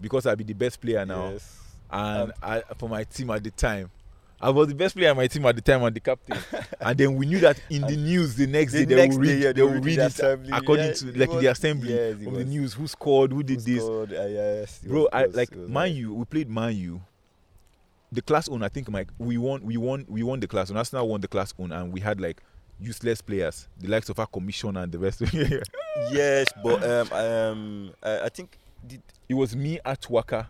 because 0.00 0.26
I'd 0.26 0.36
be 0.38 0.42
the 0.42 0.52
best 0.52 0.80
player 0.80 1.06
now, 1.06 1.28
Yes. 1.30 1.58
and 1.92 2.30
Um, 2.30 2.32
I, 2.42 2.62
for 2.76 2.88
my 2.88 3.04
team 3.04 3.30
at 3.30 3.44
the 3.44 3.52
time. 3.52 3.88
I 4.44 4.50
was 4.50 4.68
the 4.68 4.74
best 4.74 4.94
player 4.94 5.10
on 5.10 5.16
my 5.16 5.26
team 5.26 5.46
at 5.46 5.56
the 5.56 5.62
time 5.62 5.82
and 5.84 5.96
the 5.96 6.00
captain. 6.00 6.36
and 6.80 6.98
then 6.98 7.14
we 7.16 7.24
knew 7.24 7.38
that 7.40 7.58
in 7.70 7.80
the 7.82 7.96
news 7.96 8.34
the 8.34 8.46
next 8.46 8.72
The 8.72 8.80
day 8.80 8.94
they 8.94 8.96
next 9.02 9.16
will 9.16 9.24
day, 9.24 9.32
read, 9.34 9.42
yeah, 9.42 9.52
they 9.52 9.62
will 9.62 9.80
read 9.80 9.98
it 9.98 10.06
assembly. 10.06 10.50
according 10.52 10.86
Yeah, 10.86 10.92
to 10.92 11.18
like 11.18 11.30
was- 11.30 11.40
the 11.40 11.46
assembly 11.50 11.94
yes, 11.94 12.16
it 12.20 12.26
of 12.28 12.34
the 12.34 12.44
news 12.44 12.74
who 12.74 12.86
scored, 12.86 13.32
who 13.32 13.42
did 13.42 13.60
who 13.60 13.72
this. 13.74 13.82
scored, 13.82 14.12
uh, 14.12 14.26
yes, 14.26 14.80
Bro, 14.84 15.00
was- 15.00 15.08
I 15.14 15.24
like 15.26 15.50
it 15.52 15.58
was 15.58 15.70
Man 15.70 15.88
nice. 15.88 15.94
U. 15.96 16.14
We 16.14 16.24
played 16.26 16.50
Man 16.50 16.76
U. 16.76 17.00
The 18.12 18.22
class 18.22 18.48
own, 18.48 18.62
I 18.62 18.68
think, 18.68 18.88
Mike. 18.90 19.08
We 19.18 19.38
won. 19.38 19.62
We 19.64 19.76
won. 19.76 20.04
We 20.08 20.22
won 20.22 20.38
the 20.40 20.46
class 20.46 20.70
own. 20.70 20.76
Arsenal 20.76 21.08
won 21.08 21.20
the 21.20 21.26
class 21.28 21.52
own, 21.58 21.72
and 21.72 21.90
we 21.92 22.00
had 22.00 22.20
like 22.20 22.42
useless 22.78 23.20
players, 23.22 23.66
the 23.80 23.88
likes 23.88 24.08
of 24.08 24.18
our 24.18 24.26
commission 24.26 24.76
and 24.76 24.92
the 24.92 24.98
rest. 24.98 25.20
of 25.22 25.34
it 25.34 25.66
Yes, 26.12 26.46
but 26.62 26.82
um, 26.84 27.12
um, 27.12 27.90
I, 28.02 28.20
I 28.26 28.28
think 28.28 28.58
did 28.86 29.00
was 29.30 29.56
me, 29.56 29.78
at 29.84 30.02
Atwaka, 30.02 30.46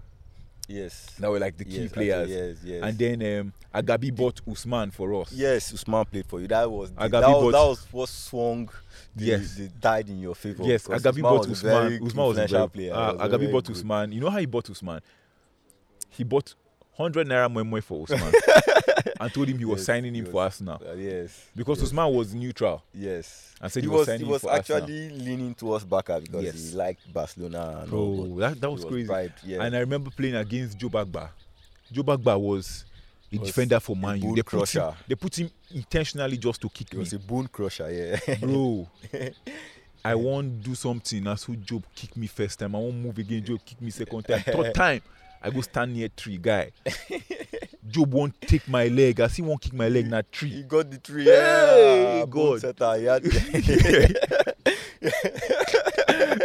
yes. 0.69 1.07
that 1.19 1.31
were 1.31 1.39
like 1.39 1.57
the 1.57 1.65
key 1.65 1.83
yes, 1.83 1.93
players, 1.93 2.29
Yes, 2.31 2.57
yes. 2.65 2.83
and 2.83 2.99
then 2.99 3.41
um, 3.41 3.53
Agabi 3.83 4.15
bought 4.15 4.41
Usman 4.51 4.91
for 4.91 5.15
us. 5.23 5.33
yes, 5.33 5.73
Usman 5.75 6.05
played 6.07 6.27
for 6.27 6.41
you. 6.41 6.47
That 6.49 6.71
was 6.71 6.91
the, 6.93 7.01
Agabi 7.01 7.11
that, 7.11 7.29
was, 7.29 7.43
bought- 7.43 7.53
that 7.53 7.67
was 7.69 7.87
what 7.93 8.09
swung. 8.09 8.69
The, 9.17 9.25
Yes. 9.25 9.55
the 9.57 9.69
died 9.69 10.09
in 10.09 10.19
your 10.21 10.35
favor. 10.35 10.63
Yes, 10.65 10.87
Agabi 10.89 11.23
bought 11.23 11.49
was 11.49 11.63
a 11.63 11.67
very 11.67 11.95
Usman. 11.95 12.07
Usman 12.09 12.27
was 12.27 12.39
a 12.39 12.47
very, 12.47 12.69
player. 12.69 12.95
uh, 12.95 13.13
was 13.15 13.23
Agabi 13.31 13.39
very 13.41 13.53
bought 13.53 13.65
good- 13.67 13.77
Usman. 13.77 14.13
You 14.13 14.21
know 14.21 14.31
how 14.31 14.39
he 14.39 14.47
bought 14.47 14.71
Usman? 14.71 15.01
He 16.11 16.25
bought 16.25 16.55
100 16.97 17.27
naira 17.27 17.49
moe 17.51 17.81
for 17.81 18.05
Usman 18.05 18.33
and 19.21 19.33
told 19.35 19.49
him 19.49 19.59
he 19.59 19.65
was 19.65 19.81
Yes, 19.81 19.87
signing 19.87 20.15
him 20.15 20.25
for 20.27 20.33
was- 20.33 20.45
Arsenal 20.45 20.81
Uh, 20.89 20.95
yes, 20.95 21.47
because 21.57 21.79
yes. 21.79 21.87
Usman 21.89 22.13
was 22.15 22.35
neutral 22.35 22.83
Yes. 22.95 23.55
and 23.61 23.73
said 23.73 23.83
he 23.83 23.89
he, 23.89 23.93
was, 23.93 23.99
was 24.01 24.07
signing 24.09 24.27
he 24.27 24.33
was 24.33 24.43
for 24.43 24.51
Arsenal. 24.51 24.83
actually 24.83 25.11
leaning 25.11 25.55
towards 25.55 25.85
Barca 25.85 26.21
because 26.21 26.45
Yes. 26.45 26.71
he 26.71 26.77
liked 26.77 27.13
Barcelona 27.13 27.79
and 27.81 27.91
Bro, 27.91 28.37
that, 28.39 28.61
that 28.61 28.71
was 28.71 28.85
crazy. 28.85 29.11
yeah. 29.45 29.63
And 29.63 29.75
I 29.75 29.81
remember 29.81 30.11
playing 30.11 30.37
against 30.37 30.79
Joe 30.79 30.89
Bagba. 30.89 31.31
Joe 31.93 32.03
Bagba 32.03 32.39
was 32.41 32.85
a 33.33 33.39
Was 33.39 33.49
defender 33.49 33.81
for 33.81 33.97
Man 33.97 34.23
U. 34.23 34.35
They 34.37 34.43
put, 34.43 34.71
him, 34.71 34.93
they 35.09 35.15
put 35.17 35.37
him 35.39 35.51
intentionally 35.73 36.37
just 36.37 36.61
to 36.61 36.69
kick 36.69 36.91
he 36.91 36.97
me. 36.97 37.01
was 37.01 37.13
a 37.13 37.19
bone 37.19 37.49
crusher, 37.49 37.91
yeah. 37.91 38.37
Bro, 38.37 38.87
I 40.05 40.15
won't 40.15 40.63
do 40.63 40.75
something. 40.75 41.25
That's 41.25 41.45
who 41.45 41.57
Job 41.57 41.83
kick 41.95 42.17
me 42.17 42.27
first 42.27 42.59
time. 42.59 42.75
I 42.75 42.79
won't 42.79 42.95
move 42.97 43.17
again. 43.19 43.43
Job 43.43 43.59
kick 43.65 43.81
me 43.81 43.91
second 43.91 44.23
time. 44.25 44.41
Third 44.43 44.75
time, 44.85 45.01
I 45.45 45.51
go 45.51 45.61
stand 45.61 45.93
near 45.93 46.09
tree 46.09 46.39
guy. 46.39 46.71
Job 47.87 48.13
won't 48.15 48.41
take 48.41 48.67
my 48.67 48.87
leg. 48.89 49.21
I 49.21 49.27
see 49.29 49.43
won't 49.43 49.61
kick 49.61 49.75
my 49.75 49.89
leg. 49.89 50.09
Not 50.11 50.25
he 50.31 50.37
tree. 50.39 50.49
He 50.51 50.63
got 50.63 50.91
the 50.91 50.97
three. 50.97 51.25
Hey, 51.25 52.19
yeah, 52.21 52.27
God. 52.27 52.61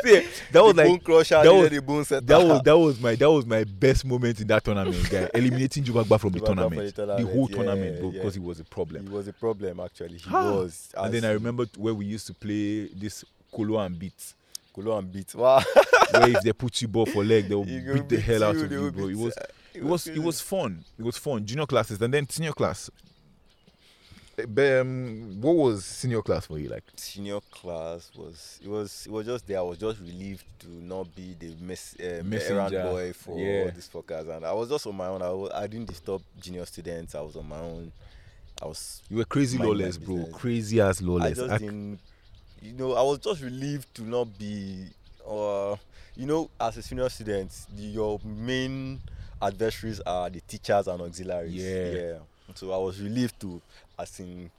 See, 0.03 0.25
that 0.51 0.63
was 0.63 0.73
the 0.75 0.83
like 0.89 1.03
crusher. 1.03 1.35
that 1.35 1.43
That 1.43 1.53
was- 1.53 1.61
was 1.63 1.69
the 1.71 1.81
bone 1.81 2.03
setter. 2.05 2.21
that 2.25 2.37
was 2.45 2.61
that 2.63 2.77
was 2.77 2.99
my 2.99 3.15
that 3.15 3.31
was 3.31 3.45
my 3.45 3.63
best 3.63 4.05
moment 4.05 4.39
in 4.41 4.47
that 4.47 4.63
tournament, 4.63 5.09
guy. 5.09 5.29
Eliminating 5.33 5.83
Joe 5.83 5.93
Bagba 5.93 6.19
from 6.19 6.31
the 6.31 6.39
Bagba 6.39 6.45
from 6.47 6.57
tournament, 6.57 6.95
the 6.95 7.05
the 7.05 7.25
whole 7.25 7.47
yeah, 7.49 7.55
tournament, 7.55 7.99
bro, 7.99 8.09
yeah. 8.09 8.13
because 8.19 8.33
he 8.35 8.39
was 8.41 8.59
a 8.59 8.63
problem. 8.65 9.07
He 9.07 9.13
was 9.13 9.27
a 9.27 9.33
problem 9.33 9.79
actually. 9.79 10.17
He 10.17 10.29
Ah. 10.31 10.51
was. 10.55 10.89
And 10.97 11.13
then 11.13 11.25
I 11.25 11.31
remember 11.31 11.65
where 11.77 11.93
we 11.93 12.05
used 12.05 12.27
to 12.27 12.33
play 12.33 12.87
this 12.87 13.23
Kolo 13.51 13.79
and 13.79 13.97
beat, 13.97 14.33
Kolo 14.81 14.97
and 14.97 15.11
beat. 15.11 15.33
Wow. 15.35 15.61
where 16.11 16.29
if 16.29 16.41
they 16.41 16.53
put 16.53 16.81
you 16.81 16.87
ball 16.87 17.05
for 17.05 17.23
leg, 17.23 17.47
they 17.47 17.55
will 17.55 17.65
go 17.65 17.93
beat 17.93 18.09
the 18.09 18.19
hell 18.19 18.43
out 18.43 18.55
of 18.55 18.71
you, 18.71 18.91
bro. 18.91 19.05
It 19.05 19.07
beat- 19.09 19.17
was 19.17 19.33
it 19.73 19.83
was 19.83 20.07
it 20.07 20.19
was 20.19 20.41
fun. 20.41 20.83
It 20.97 21.03
was 21.05 21.17
fun. 21.17 21.45
Junior 21.45 21.65
classes 21.65 22.01
and 22.01 22.13
then 22.13 22.27
senior 22.29 22.53
class. 22.53 22.89
Eh, 24.37 24.45
but, 24.47 24.79
um, 24.79 25.41
what 25.41 25.55
was 25.55 25.85
senior 25.85 26.21
class 26.21 26.45
for 26.45 26.57
you 26.57 26.69
like? 26.69 26.83
senior 26.95 27.39
class 27.51 28.09
was 28.15 28.59
it 28.63 28.69
was 28.69 29.05
it 29.05 29.11
was 29.11 29.25
just 29.25 29.45
there. 29.47 29.59
I 29.59 29.61
was 29.61 29.77
just 29.77 29.99
relieved 29.99 30.45
to 30.59 30.69
not 30.69 31.13
be 31.15 31.35
the 31.37 31.55
mess, 31.61 31.95
uh, 31.99 32.03
errand 32.03 32.71
boy 32.73 33.13
for 33.13 33.37
Yeah. 33.37 33.63
all 33.65 33.71
these 33.71 33.89
fuckers, 33.93 34.29
and 34.35 34.45
I 34.45 34.53
was 34.53 34.69
just 34.69 34.87
on 34.87 34.95
my 34.95 35.07
own. 35.07 35.21
I, 35.21 35.29
was, 35.29 35.51
I 35.53 35.67
didn't 35.67 35.87
disturb 35.87 36.21
junior 36.39 36.65
students. 36.65 37.15
I 37.15 37.21
was 37.21 37.35
on 37.35 37.47
my 37.47 37.59
own. 37.59 37.91
I 38.61 38.65
was. 38.65 39.01
You 39.09 39.17
were 39.17 39.25
crazy 39.25 39.57
lawless, 39.57 39.97
bro. 39.97 40.25
Crazy 40.33 40.81
ass 40.81 41.01
I 41.01 41.05
lawless. 41.05 41.37
just 41.37 41.51
I- 41.51 41.57
didn't. 41.57 41.99
You 42.61 42.73
know, 42.73 42.93
I 42.93 43.01
was 43.03 43.19
just 43.19 43.41
relieved 43.41 43.93
to 43.95 44.03
not 44.03 44.37
be. 44.37 44.85
Uh, 45.27 45.75
you 46.15 46.25
know, 46.25 46.49
as 46.59 46.75
a 46.77 46.81
senior 46.81 47.07
student, 47.09 47.51
the, 47.75 47.83
your 47.83 48.19
main 48.25 48.99
adversaries 49.41 50.01
are 50.01 50.29
the 50.29 50.41
teachers 50.41 50.87
and 50.87 51.01
auxiliaries. 51.01 51.53
Yeah. 51.53 51.91
Yeah. 51.91 52.17
So 52.55 52.71
I 52.73 52.77
was 52.77 52.99
relieved 53.01 53.39
to, 53.41 53.61
as 53.97 54.19
in, 54.19 54.49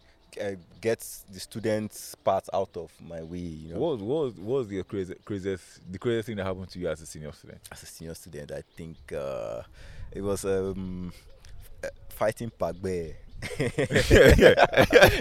uh, 0.40 0.52
get 0.80 1.04
the 1.30 1.40
students' 1.40 2.14
part 2.14 2.48
out 2.54 2.70
of 2.76 2.90
my 3.00 3.20
way. 3.22 3.38
You 3.38 3.74
know, 3.74 3.80
What 3.80 3.92
was, 3.98 4.02
what 4.02 4.24
was, 4.24 4.34
what 4.34 4.58
was 4.58 4.68
the 4.68 4.82
crazy, 4.84 5.14
craziest 5.24 5.92
the 5.92 5.98
craziest 5.98 6.26
thing 6.28 6.36
that 6.36 6.44
happened 6.46 6.70
to 6.70 6.78
you 6.78 6.88
as 6.88 7.00
a 7.02 7.06
senior 7.06 7.32
student? 7.32 7.60
as 7.70 7.82
a 7.82 7.86
senior 7.86 8.14
student, 8.14 8.52
I 8.52 8.62
think 8.76 8.96
uh, 9.12 9.62
it 10.12 10.22
was 10.22 10.44
um, 10.44 11.12
uh, 11.84 11.88
fighting 12.10 12.50
Pagbe. 12.58 13.14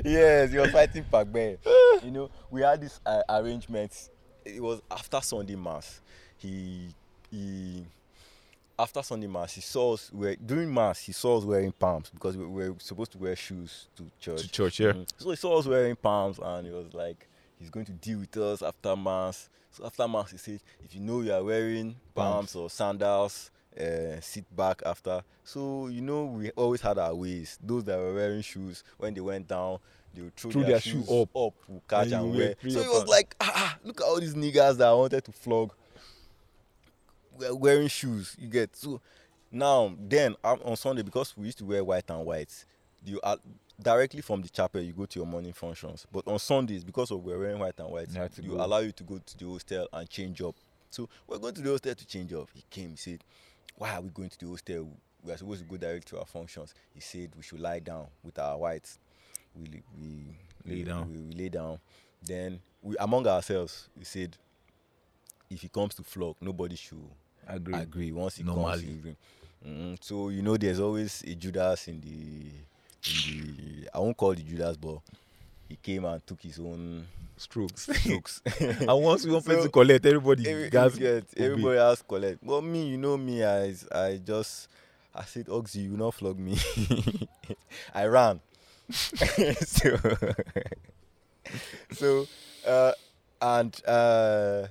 yes, 0.05 0.51
he 0.51 0.57
was 0.57 0.71
fighting 0.71 1.05
Pagbe. 1.11 1.57
you 2.03 2.11
know, 2.11 2.29
we 2.49 2.61
had 2.61 2.81
this 2.81 2.99
uh, 3.05 3.21
arrangement. 3.29 4.09
It 4.45 4.61
was 4.61 4.81
after 4.91 5.21
Sunday 5.21 5.55
mass. 5.55 6.01
He 6.37 6.93
he 7.29 7.85
after 8.77 9.03
Sunday 9.03 9.27
mass, 9.27 9.53
he 9.53 9.61
saw 9.61 9.93
us 9.93 10.11
we 10.13 10.35
during 10.37 10.73
mass. 10.73 10.99
He 10.99 11.11
saw 11.11 11.37
us 11.37 11.43
wearing 11.43 11.71
palms 11.73 12.09
because 12.09 12.37
we 12.37 12.45
were 12.45 12.75
supposed 12.79 13.11
to 13.11 13.17
wear 13.17 13.35
shoes 13.35 13.87
to 13.97 14.09
church. 14.19 14.41
To 14.41 14.47
church, 14.49 14.79
yeah. 14.79 14.93
Mhm. 14.93 15.07
So 15.17 15.29
he 15.31 15.35
saw 15.35 15.59
us 15.59 15.65
wearing 15.65 15.95
palms, 15.95 16.39
and 16.41 16.65
he 16.65 16.73
was 16.73 16.93
like, 16.93 17.27
he's 17.59 17.69
going 17.69 17.85
to 17.85 17.91
deal 17.91 18.19
with 18.19 18.35
us 18.37 18.61
after 18.61 18.95
mass. 18.95 19.49
So 19.71 19.85
after 19.85 20.07
mass, 20.07 20.31
he 20.31 20.37
said, 20.37 20.61
if 20.83 20.95
you 20.95 21.01
know 21.01 21.21
you 21.21 21.33
are 21.33 21.43
wearing 21.43 21.95
palms 22.15 22.55
or 22.55 22.69
sandals, 22.69 23.51
uh, 23.79 24.19
sit 24.21 24.45
back 24.55 24.81
after. 24.85 25.21
So 25.43 25.87
you 25.87 26.01
know, 26.01 26.25
we 26.25 26.51
always 26.51 26.81
had 26.81 26.97
our 26.97 27.13
ways. 27.13 27.57
Those 27.61 27.83
that 27.85 27.97
were 27.97 28.13
wearing 28.13 28.41
shoes, 28.41 28.83
when 28.97 29.13
they 29.13 29.21
went 29.21 29.47
down, 29.47 29.79
they 30.13 30.21
would 30.21 30.35
throw 30.35 30.51
Throw 30.51 30.61
their, 30.61 30.71
their 30.71 30.81
shoe 30.81 31.03
shoes 31.03 31.09
up. 31.09 31.35
up, 31.35 31.53
would 31.67 31.87
catch 31.87 32.05
And 32.07 32.13
and 32.13 32.35
wear. 32.35 32.55
So 32.67 32.79
it 32.79 32.87
was 32.87 33.07
like, 33.07 33.35
ah, 33.41 33.51
ah, 33.55 33.77
look 33.83 34.01
at 34.01 34.05
all 34.05 34.19
these 34.19 34.35
niggas 34.35 34.77
that 34.77 34.87
I 34.87 34.93
wanted 34.93 35.23
to 35.25 35.31
flog. 35.31 35.73
We're 37.37 37.55
wearing 37.55 37.87
shoes. 37.87 38.35
You 38.39 38.47
get 38.47 38.75
so 38.75 38.99
now 39.51 39.93
then 39.99 40.35
um, 40.43 40.59
on 40.63 40.75
Sunday 40.75 41.01
because 41.03 41.35
we 41.37 41.45
used 41.45 41.57
to 41.59 41.65
wear 41.65 41.83
white 41.83 42.09
and 42.09 42.25
white. 42.25 42.65
You 43.05 43.19
are 43.23 43.37
directly 43.81 44.19
from 44.21 44.41
the 44.41 44.49
chapel 44.49 44.81
you 44.81 44.91
go 44.91 45.05
to 45.05 45.19
your 45.19 45.25
morning 45.27 45.53
functions. 45.53 46.05
But 46.11 46.27
on 46.27 46.37
Sundays 46.39 46.83
because 46.83 47.11
of 47.11 47.23
we're 47.23 47.39
wearing 47.39 47.59
white 47.59 47.79
and 47.79 47.89
white, 47.89 48.09
You 48.11 48.27
you 48.43 48.55
allow 48.55 48.79
you 48.79 48.91
to 48.91 49.03
go 49.03 49.19
to 49.25 49.37
the 49.37 49.45
hostel 49.45 49.87
and 49.93 50.09
change 50.09 50.41
up. 50.41 50.55
So 50.89 51.07
we're 51.27 51.37
going 51.37 51.53
to 51.53 51.61
the 51.61 51.69
hostel 51.69 51.95
to 51.95 52.05
change 52.05 52.33
up. 52.33 52.49
He 52.53 52.63
came. 52.69 52.89
He 52.91 52.97
said, 52.97 53.23
"Why 53.79 53.95
are 53.95 54.01
we 54.01 54.09
going 54.09 54.29
to 54.29 54.37
the 54.37 54.45
hostel? 54.47 54.87
We 55.23 55.31
are 55.33 55.37
supposed 55.37 55.61
to 55.63 55.67
go 55.67 55.77
direct 55.77 56.07
to 56.09 56.19
our 56.19 56.25
functions." 56.25 56.75
He 56.93 56.99
said 57.01 57.31
we 57.35 57.41
should 57.41 57.59
lie 57.61 57.79
down 57.79 58.07
with 58.23 58.37
our 58.37 58.55
whites. 58.57 58.99
We 59.55 59.81
we 59.97 60.35
Lay 60.65 60.75
we, 60.75 60.83
down. 60.83 61.09
We, 61.11 61.17
we 61.17 61.33
lay 61.33 61.49
down. 61.49 61.79
Then 62.21 62.59
we 62.83 62.95
among 62.99 63.25
ourselves 63.25 63.89
we 63.97 64.03
said, 64.05 64.37
if 65.49 65.61
he 65.61 65.69
comes 65.69 65.95
to 65.95 66.03
flog, 66.03 66.35
nobody 66.41 66.75
should 66.75 67.09
Agree. 67.47 67.73
agree 67.73 68.11
once 68.11 68.35
he 68.35 68.43
Normally. 68.43 68.83
comes. 68.83 68.99
agree. 68.99 69.15
Mhm. 69.65 69.97
So 70.03 70.29
you 70.29 70.41
know, 70.43 70.55
there's 70.57 70.79
always 70.79 71.23
a 71.23 71.33
Judas 71.33 71.87
in 71.87 71.99
the 72.01 72.51
in 73.09 73.83
the. 73.83 73.89
I 73.93 73.99
won't 73.99 74.15
call 74.15 74.31
it 74.31 74.45
Judas, 74.45 74.77
but 74.77 74.99
he 75.69 75.75
came 75.77 76.03
and 76.05 76.25
took 76.27 76.41
his 76.41 76.59
own 76.59 77.05
Strokes. 77.37 77.83
strokes. 78.01 78.41
and 78.59 79.01
once 79.01 79.23
we 79.25 79.31
want 79.31 79.45
So, 79.45 79.63
to 79.63 79.69
collect, 79.69 80.05
everybody 80.05 80.45
Every, 80.49 80.69
gas. 80.69 80.95
get, 80.95 81.23
everybody 81.37 81.77
has 81.77 82.01
collect. 82.01 82.45
But 82.45 82.61
me, 82.65 82.87
you 82.89 82.97
know 82.97 83.15
me, 83.15 83.45
I 83.45 83.73
I 83.93 84.17
just 84.17 84.67
I 85.15 85.23
said, 85.23 85.47
Oxy, 85.49 85.79
you 85.81 85.95
not 85.95 86.15
flog 86.15 86.37
me. 86.37 86.57
I 87.93 88.05
ran. 88.07 88.41
so 88.91 89.97
so 91.91 92.25
uh, 92.67 92.91
and 93.41 93.81
uh, 93.87 94.67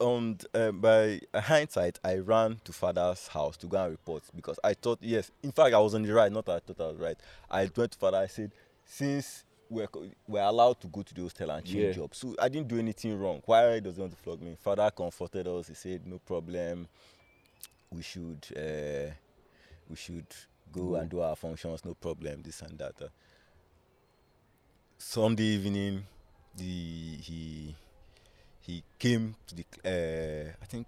on 0.00 0.38
uh, 0.54 0.72
by 0.72 1.20
hindsight, 1.34 1.98
I 2.04 2.16
ran 2.16 2.60
to 2.64 2.72
father's 2.72 3.28
house 3.28 3.56
to 3.58 3.66
go 3.66 3.82
and 3.82 3.92
report 3.92 4.22
because 4.34 4.58
I 4.62 4.74
thought 4.74 4.98
yes. 5.00 5.30
In 5.42 5.52
fact, 5.52 5.74
I 5.74 5.78
was 5.78 5.94
on 5.94 6.02
the 6.02 6.12
right, 6.12 6.30
not 6.30 6.44
that 6.46 6.56
I 6.68 6.72
thought 6.72 6.84
I 6.84 6.88
was 6.88 6.98
right. 6.98 7.16
I 7.50 7.70
went 7.74 7.92
to 7.92 7.98
father. 7.98 8.18
I 8.18 8.26
said 8.26 8.52
since 8.84 9.44
we're 9.68 10.42
allowed 10.42 10.80
to 10.80 10.86
go 10.88 11.02
to 11.02 11.14
the 11.14 11.22
hostel 11.22 11.50
and 11.50 11.64
change 11.64 11.76
Yeah. 11.84 11.92
job, 11.92 12.14
so 12.14 12.34
I 12.40 12.48
didn't 12.48 12.68
do 12.68 12.78
anything 12.78 13.18
wrong. 13.18 13.42
Why 13.44 13.80
does 13.80 13.96
he 13.96 14.00
want 14.00 14.12
to 14.12 14.18
flog 14.22 14.40
me? 14.40 14.56
Father 14.60 14.90
comforted 14.90 15.46
us. 15.48 15.68
He 15.68 15.74
said 15.74 16.06
no 16.06 16.18
problem. 16.18 16.86
We 17.90 18.02
should 18.02 18.46
uh, 18.56 19.10
we 19.88 19.96
should 19.96 20.26
go 20.72 20.90
Go. 20.90 20.94
and 20.96 21.08
do 21.10 21.20
our 21.20 21.36
functions. 21.36 21.84
No 21.84 21.94
problem. 21.94 22.42
This 22.42 22.62
and 22.62 22.78
that. 22.78 23.00
uh. 23.02 23.08
Sunday 24.98 25.44
evening, 25.44 26.04
the 26.56 26.64
he 26.64 27.74
he 28.60 28.82
came 28.98 29.34
to 29.46 29.54
the 29.54 29.64
uh, 29.84 30.52
I 30.60 30.64
think 30.66 30.86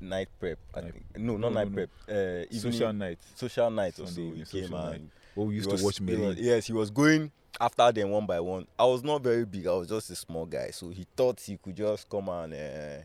night 0.00 0.28
prep. 0.38 0.58
I 0.74 0.80
Night- 0.82 0.92
think 0.92 1.04
no, 1.18 1.36
no, 1.36 1.48
not 1.48 1.52
no, 1.52 1.60
night 1.60 1.68
no. 1.70 1.74
prep. 1.74 1.90
Uh, 2.08 2.44
evening, 2.54 2.72
Social 2.72 2.92
night. 2.92 3.18
social 3.34 3.70
night 3.70 3.98
or 3.98 4.06
so. 4.06 4.20
He 4.20 4.32
came 4.32 4.44
social 4.44 4.76
and 4.76 4.90
night. 5.02 5.10
Well, 5.34 5.46
we 5.46 5.54
used 5.56 5.68
to 5.68 5.72
was- 5.74 5.82
watch 5.82 6.00
Mary. 6.00 6.18
was- 6.18 6.36
Yes, 6.38 6.66
he 6.66 6.72
was 6.72 6.90
going 6.90 7.30
after 7.60 7.92
them 7.92 8.10
one 8.10 8.26
by 8.26 8.40
one. 8.40 8.66
I 8.78 8.84
was 8.84 9.02
not 9.02 9.22
very 9.22 9.44
big. 9.44 9.66
I 9.66 9.72
was 9.72 9.88
just 9.88 10.10
a 10.10 10.16
small 10.16 10.46
guy, 10.46 10.70
so 10.70 10.88
he 10.88 11.06
thought 11.16 11.40
he 11.40 11.56
could 11.56 11.76
just 11.76 12.08
come 12.08 12.28
and 12.28 12.52
uh, 12.54 13.02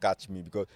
catch 0.00 0.28
me 0.28 0.42
because. 0.42 0.66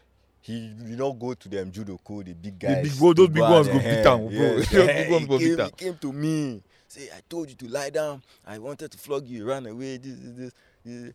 He 0.46 0.74
did 0.78 0.98
not 0.98 1.18
go 1.18 1.32
to 1.32 1.48
them 1.48 1.72
judo 1.72 1.98
code, 2.04 2.26
the 2.26 2.34
big 2.34 2.58
guys. 2.58 2.82
big- 2.82 3.16
those 3.16 3.28
big 3.30 3.40
ones 3.40 3.66
go 3.66 3.78
beat 3.78 3.86
eh, 3.86 4.02
bro. 4.02 4.28
yes, 4.28 4.74
eh, 4.74 5.02
big 5.04 5.10
ones 5.10 5.26
go 5.26 5.38
beat. 5.38 5.58
He 5.58 5.70
came 5.70 5.96
to 5.96 6.12
me, 6.12 6.62
say, 6.86 7.08
"I 7.16 7.20
told 7.26 7.48
you 7.48 7.54
to 7.56 7.68
lie 7.68 7.88
down. 7.88 8.22
I 8.46 8.58
wanted 8.58 8.92
to 8.92 8.98
flog 8.98 9.26
you. 9.26 9.38
You 9.38 9.46
ran 9.46 9.64
away. 9.64 9.96
This, 9.96 10.14
this, 10.20 10.52
this." 10.84 11.14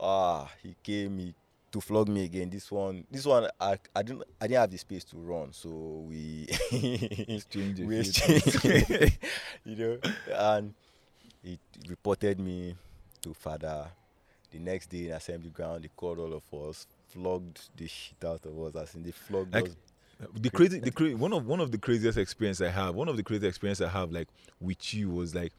Ah, 0.00 0.48
he 0.62 0.74
came 0.82 1.18
he, 1.18 1.34
to 1.72 1.80
flog 1.82 2.08
me 2.08 2.24
again. 2.24 2.48
This 2.48 2.70
one, 2.72 3.04
this 3.10 3.26
one, 3.26 3.48
I, 3.60 3.76
I 3.94 4.02
didn't, 4.02 4.22
I 4.40 4.46
didn't 4.46 4.60
have 4.60 4.70
the 4.70 4.78
space 4.78 5.04
to 5.04 5.16
run, 5.18 5.52
so 5.52 5.68
we 6.08 6.46
Exchange 7.28 7.80
a 7.80 7.84
we 7.84 7.98
exchanged, 7.98 8.64
you 9.64 9.76
know, 9.76 9.98
and 10.32 10.74
he 11.42 11.58
reported 11.88 12.38
me 12.40 12.74
to 13.22 13.34
father. 13.34 13.86
The 14.50 14.58
next 14.58 14.88
day 14.90 15.06
in 15.06 15.12
assembly 15.12 15.50
ground, 15.50 15.84
they 15.84 15.90
called 15.94 16.18
all 16.18 16.32
of 16.34 16.68
us, 16.68 16.86
flogged 17.08 17.68
the 17.76 17.86
shit 17.86 18.24
out 18.24 18.44
of 18.44 18.58
us. 18.58 18.74
As 18.82 18.94
in, 18.96 19.04
they 19.04 19.12
flogged 19.12 19.54
Like, 19.54 19.66
us. 19.66 19.76
the 20.34 20.50
crazy 20.50 20.80
the 20.80 20.90
cra- 20.90 21.16
one 21.16 21.32
of 21.32 21.46
one 21.46 21.60
of 21.60 21.70
the 21.70 21.78
craziest 21.78 22.18
experience 22.18 22.60
I 22.60 22.68
have 22.68 22.94
one 22.94 23.08
of 23.08 23.16
the 23.16 23.22
craziest 23.22 23.48
experience 23.48 23.80
I 23.80 23.88
have 23.88 24.10
like 24.12 24.28
with 24.60 24.92
you 24.92 25.08
was 25.08 25.34
like 25.34 25.52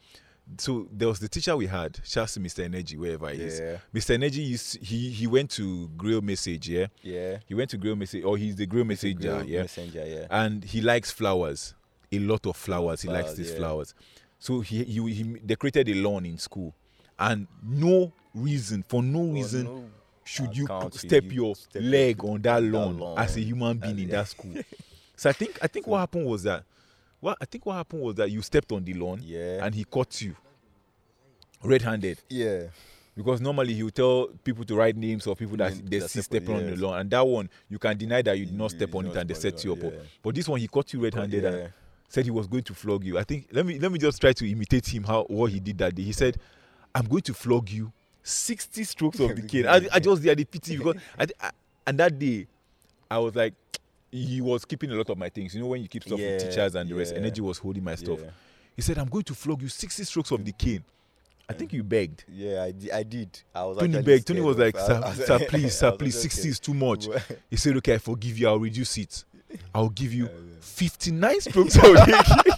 so 0.58 0.86
there 0.92 1.08
was 1.08 1.18
the 1.20 1.28
teacher 1.28 1.56
we 1.56 1.66
had 1.66 1.98
shouts 2.04 2.34
to 2.34 2.40
Mr. 2.40 2.62
Energy 2.64 2.96
wherever 2.96 3.28
he 3.30 3.40
is 3.42 3.58
Yeah, 3.58 3.76
Mr. 3.94 4.10
Energy 4.14 4.42
used 4.42 4.76
he 4.84 5.10
he 5.10 5.26
went 5.26 5.50
to 5.52 5.88
Grail 5.96 6.20
Message 6.20 6.68
yeah 6.68 6.86
yeah. 7.02 7.38
he 7.48 7.54
went 7.54 7.70
to 7.70 7.76
Grail 7.78 7.96
Message 7.96 8.22
or 8.24 8.36
he's 8.36 8.54
the 8.56 8.66
Grail 8.66 8.84
Messenger 8.84 9.18
Grail 9.36 9.44
yeah 9.48 9.60
messenger, 9.62 10.04
yeah. 10.06 10.26
and 10.30 10.62
he 10.64 10.80
likes 10.80 11.10
flowers 11.10 11.74
a 12.12 12.18
lot 12.18 12.46
of 12.46 12.56
flowers 12.56 13.02
he 13.02 13.08
likes 13.08 13.34
these 13.34 13.50
yeah. 13.52 13.56
flowers 13.56 13.94
so 14.42 14.58
he, 14.60 14.82
he 14.82 15.00
he 15.14 15.22
decorated 15.22 15.88
a 15.88 15.94
lawn 15.94 16.26
in 16.26 16.36
school 16.36 16.74
and 17.16 17.46
no 17.64 18.12
reason 18.34 18.82
for 18.88 19.00
no 19.00 19.22
reason 19.32 19.64
no 19.64 19.84
should 20.24 20.56
you 20.56 20.66
step 20.90 21.22
you 21.30 21.44
your 21.44 21.54
step 21.54 21.80
leg 21.84 22.24
on 22.24 22.42
that 22.42 22.56
on 22.56 22.62
that 22.64 22.78
lawn, 22.78 22.98
lawn. 22.98 23.18
as 23.18 23.36
a 23.36 23.40
human 23.40 23.78
being 23.78 24.00
in 24.00 24.08
yeah. 24.08 24.16
that 24.16 24.28
school. 24.28 24.54
so 25.16 25.30
I 25.30 25.32
think 25.32 25.58
I 25.62 25.68
think 25.68 25.86
what 25.86 25.98
happened 26.00 26.26
was 26.26 26.42
that 26.42 26.64
well 27.20 27.36
I 27.40 27.44
think 27.44 27.64
what 27.66 27.74
happened 27.74 28.02
was 28.02 28.16
that 28.16 28.32
you 28.32 28.42
stepped 28.42 28.72
on 28.72 28.84
the 28.84 28.94
lawn 28.94 29.20
Yeah. 29.22 29.64
and 29.64 29.72
he 29.74 29.84
caught 29.84 30.20
you 30.20 30.34
red-handed 31.62 32.18
yeah. 32.28 32.64
because 33.16 33.40
normally 33.40 33.74
he 33.74 33.84
would 33.84 33.94
tell 33.94 34.26
people 34.42 34.64
to 34.64 34.74
write 34.74 34.96
names 34.96 35.24
of 35.28 35.38
people 35.38 35.56
that 35.58 35.72
they 35.88 36.00
see 36.00 36.20
step 36.20 36.42
on- 36.42 36.48
stepping 36.48 36.56
on 36.56 36.66
the 36.66 36.76
lawn 36.84 36.98
and 36.98 37.10
that 37.10 37.24
one 37.24 37.48
you 37.68 37.78
can 37.78 37.96
deny 37.96 38.22
that 38.22 38.36
you 38.36 38.46
did 38.46 38.56
not 38.58 38.72
You- 38.72 38.78
step 38.78 38.92
on 38.96 39.06
it 39.06 39.16
and 39.16 39.30
they 39.30 39.34
set 39.34 39.62
you 39.64 39.72
up. 39.74 39.78
But 40.20 40.34
this 40.34 40.48
one 40.48 40.58
he 40.58 40.66
caught 40.66 40.92
you 40.92 41.00
red-handed 41.04 41.44
and. 41.44 41.72
Said 42.12 42.26
he 42.26 42.30
was 42.30 42.46
going 42.46 42.62
to 42.62 42.74
flog 42.74 43.04
you. 43.04 43.18
I 43.18 43.24
think 43.24 43.48
let 43.52 43.64
me 43.64 43.78
let 43.78 43.90
me 43.90 43.98
just 43.98 44.20
try 44.20 44.34
to 44.34 44.50
imitate 44.50 44.86
him 44.86 45.02
how 45.04 45.24
what 45.24 45.50
he 45.50 45.60
did 45.60 45.78
that 45.78 45.94
day. 45.94 46.02
He 46.02 46.12
said, 46.12 46.36
"I'm 46.94 47.06
going 47.06 47.22
to 47.22 47.32
flog 47.32 47.70
you 47.70 47.90
60 48.22 48.84
strokes 48.84 49.18
of 49.18 49.34
the 49.34 49.42
cane." 49.48 49.66
I, 49.66 49.80
I 49.90 49.98
just 49.98 50.22
did 50.22 50.36
the 50.36 50.44
pity 50.44 50.76
because 50.76 50.96
I, 51.18 51.26
I 51.40 51.50
and 51.86 51.98
that 51.98 52.18
day 52.18 52.46
I 53.10 53.18
was 53.18 53.34
like, 53.34 53.54
he 54.10 54.42
was 54.42 54.66
keeping 54.66 54.90
a 54.90 54.94
lot 54.94 55.08
of 55.08 55.16
my 55.16 55.30
things. 55.30 55.54
You 55.54 55.62
know 55.62 55.68
when 55.68 55.80
you 55.80 55.88
keep 55.88 56.04
stuff 56.04 56.18
Yeah, 56.18 56.32
with 56.32 56.50
teachers 56.50 56.74
and 56.74 56.88
the 56.90 56.94
rest. 56.94 57.14
Energy 57.14 57.40
was 57.40 57.56
holding 57.56 57.82
my 57.82 57.94
stuff. 57.94 58.20
Yeah. 58.20 58.30
He 58.76 58.82
said, 58.82 58.98
"I'm 58.98 59.08
going 59.08 59.24
to 59.24 59.34
flog 59.34 59.62
you 59.62 59.68
60 59.68 60.04
strokes 60.04 60.30
of 60.32 60.44
the 60.44 60.52
cane." 60.52 60.84
I 61.48 61.54
think 61.54 61.72
you 61.72 61.82
begged. 61.82 62.24
Yeah, 62.28 62.62
I, 62.62 62.98
I 62.98 63.02
did. 63.02 63.28
I 63.54 63.64
was 63.64 63.78
Tony 63.78 64.00
begged. 64.02 64.26
Tony 64.26 64.40
was 64.42 64.58
like, 64.58 64.76
"Sir, 64.76 65.00
was- 65.00 65.26
sir, 65.26 65.38
please, 65.48 65.78
sir, 65.78 65.92
please, 65.92 66.20
60 66.20 66.48
is 66.48 66.60
too 66.60 66.74
much." 66.74 67.08
He 67.48 67.56
said, 67.56 67.74
"Okay, 67.78 67.94
I 67.94 67.98
forgive 67.98 68.38
you. 68.38 68.48
I'll 68.48 68.58
reduce 68.58 68.98
it. 68.98 69.24
I'll 69.74 69.88
give 69.88 70.12
you 70.12 70.24
yeah, 70.24 70.30
yeah. 70.32 70.54
59 70.60 71.40
strokes 71.40 71.74
the 71.74 71.80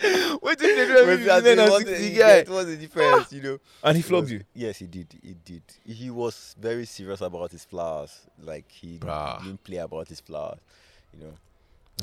cane." 0.00 0.38
What 0.40 0.58
did 0.58 0.78
they 0.78 0.86
do? 0.94 1.10
I 1.32 1.40
59 1.40 1.58
and 1.58 1.70
what 1.70 1.86
60 1.86 2.08
the- 2.08 2.18
guy? 2.18 2.30
It 2.36 2.48
was 2.48 2.66
the 2.66 2.76
difference, 2.76 3.32
you 3.32 3.42
know. 3.42 3.58
And 3.82 3.96
he 3.96 4.02
flogged 4.02 4.30
you. 4.30 4.42
Yes, 4.54 4.78
he 4.78 4.86
did. 4.86 5.06
He 5.22 5.34
did. 5.44 5.62
He 5.84 6.10
was 6.10 6.54
very 6.58 6.84
serious 6.84 7.20
about 7.20 7.50
his 7.50 7.64
flowers. 7.64 8.20
Like 8.40 8.70
he 8.70 8.98
Bruh. 8.98 9.42
didn't 9.42 9.62
play 9.64 9.78
about 9.78 10.08
his 10.08 10.20
flowers, 10.20 10.58
you 11.12 11.24
know. 11.24 11.34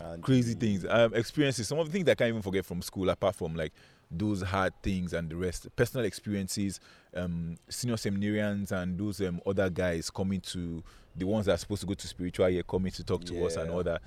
And 0.03 0.21
Crazy 0.21 0.49
he- 0.53 0.59
things, 0.59 0.85
um, 0.89 1.13
experiences. 1.13 1.67
Some 1.67 1.79
of 1.79 1.87
the 1.87 1.93
things 1.93 2.09
I 2.09 2.15
can't 2.15 2.29
even 2.29 2.41
forget 2.41 2.65
from 2.65 2.81
school, 2.81 3.09
apart 3.09 3.35
from 3.35 3.55
like 3.55 3.71
those 4.11 4.41
hard 4.41 4.73
things 4.83 5.13
and 5.13 5.29
the 5.29 5.35
rest. 5.37 5.73
Personal 5.75 6.05
experiences, 6.05 6.79
um, 7.15 7.55
senior 7.69 7.95
seminarians 7.95 8.71
and 8.71 8.97
those 8.99 9.21
um, 9.21 9.41
other 9.45 9.69
guys 9.69 10.09
coming 10.09 10.41
to 10.41 10.83
the 11.15 11.25
ones 11.25 11.45
that 11.45 11.53
are 11.53 11.57
supposed 11.57 11.81
to 11.81 11.87
go 11.87 11.93
to 11.93 12.07
spiritual 12.07 12.49
year 12.49 12.63
coming 12.63 12.91
to 12.91 13.03
talk 13.03 13.23
to 13.25 13.45
us 13.45 13.55
and 13.55 13.69
Yeah. 13.69 13.75
all 13.75 13.83
that. 13.83 14.01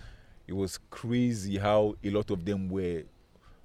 It 0.46 0.52
was 0.54 0.78
crazy 0.90 1.58
how 1.58 1.94
a 2.04 2.10
lot 2.10 2.30
of 2.30 2.44
them 2.44 2.68
were 2.68 3.02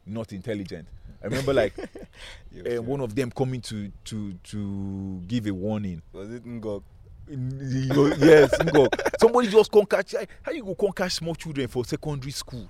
not 0.06 0.34
intelligent. 0.34 0.88
I 1.22 1.28
remember 1.28 1.54
like 1.54 1.74
uh, 1.80 2.82
one 2.84 3.00
of 3.00 3.16
them 3.16 3.32
coming 3.32 3.62
to 3.62 3.90
to 4.06 4.34
to 4.34 5.22
give 5.28 5.48
a 5.48 5.54
warning. 5.54 6.02
was 6.12 6.32
it 6.32 6.46
Ngok? 6.46 6.84
Yes, 7.30 8.52
Ngok. 8.60 9.20
somebody 9.20 9.48
just 9.48 9.72
can't 9.72 9.90
catch. 9.90 10.16
How 10.42 10.52
you 10.52 10.64
go 10.78 10.92
catch 10.92 11.14
small 11.14 11.36
children 11.36 11.68
for 11.68 11.86
secondary 11.86 12.32
school? 12.32 12.68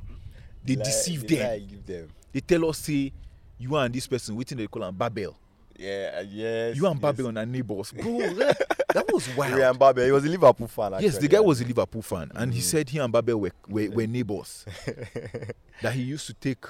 They 0.63 0.76
Lie- 0.76 0.84
deceive 0.84 1.28
they 1.28 1.36
them. 1.38 1.82
them. 1.86 2.09
They 2.32 2.39
tell 2.41 2.69
us 2.69 2.78
say 2.80 3.11
you 3.57 3.76
and 3.76 3.93
this 3.93 4.07
person 4.07 4.36
waiting 4.36 4.57
they 4.57 4.67
call 4.67 4.84
am 4.86 4.95
Babel. 4.95 5.36
Yeah, 5.78 6.15
uh, 6.19 6.21
yes. 6.30 6.76
You 6.78 6.86
and 6.88 6.95
yes. 6.95 7.01
Babel 7.01 7.38
are 7.38 7.45
neighbors, 7.45 7.91
bro. 7.97 8.19
that, 8.19 9.05
was 9.11 9.28
wild. 9.36 9.55
Ryan 9.59 9.78
Babel, 9.78 10.05
he 10.05 10.11
was 10.11 10.24
a 10.26 10.30
Liverpool 10.30 10.67
fan. 10.67 10.93
Yes, 10.99 11.17
the 11.17 11.28
guy 11.28 11.39
was 11.39 11.61
a 11.61 11.65
Liverpool 11.65 12.01
fan, 12.01 12.32
and 12.36 12.53
he 12.53 12.59
Mm. 12.59 12.63
said 12.63 12.89
he 12.89 12.99
and 12.99 13.11
Babel 13.11 13.39
were, 13.41 13.51
were, 13.67 13.89
were 13.89 14.07
neighbors. 14.07 14.65
that 15.82 15.93
he 15.93 16.03
used 16.03 16.28
to 16.28 16.34
take 16.36 16.63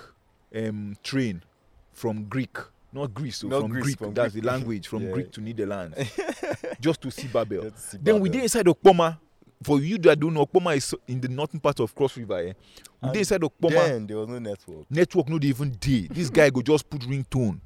um, 0.55 0.95
train 1.03 1.41
from 1.91 2.23
Greek, 2.25 2.57
not 2.93 3.13
Greece, 3.13 3.37
so 3.37 3.47
Not 3.47 3.61
from 3.61 3.71
Greece, 3.71 3.83
Greek. 3.83 3.97
from 3.99 4.13
that's 4.13 4.31
Greek. 4.33 4.43
the 4.43 4.49
language 4.49 4.87
from 4.87 5.03
Yeah. 5.07 5.11
Greek 5.11 5.31
to 5.33 5.41
Netherlands, 5.41 5.97
just 6.79 7.01
to 7.01 7.11
see 7.11 7.27
Babel. 7.27 7.71
See 7.75 7.97
Then 8.01 8.15
we 8.21 8.29
Babel. 8.29 8.33
did 8.33 8.43
inside 8.43 8.65
Okpoma. 8.65 9.17
For 9.63 9.79
you 9.79 9.97
that 9.99 10.19
don't 10.19 10.33
know, 10.33 10.45
Okpoma 10.45 10.75
is 10.75 10.93
in 11.07 11.21
the 11.21 11.29
northern 11.29 11.59
part 11.59 11.79
of 11.79 11.95
Cross 11.95 12.17
River. 12.17 12.37
Eh? 12.39 12.53
We 13.01 13.09
did 13.11 13.19
inside 13.19 13.41
Okpoma. 13.41 13.69
Then 13.87 14.07
there 14.07 14.17
was 14.17 14.27
no 14.27 14.39
network. 14.39 14.89
Network 14.91 15.29
not 15.29 15.43
even 15.43 15.71
day. 15.71 16.07
This 16.11 16.29
guy 16.29 16.49
go 16.49 16.61
just 16.61 16.89
put 16.89 17.01
ringtone. 17.01 17.59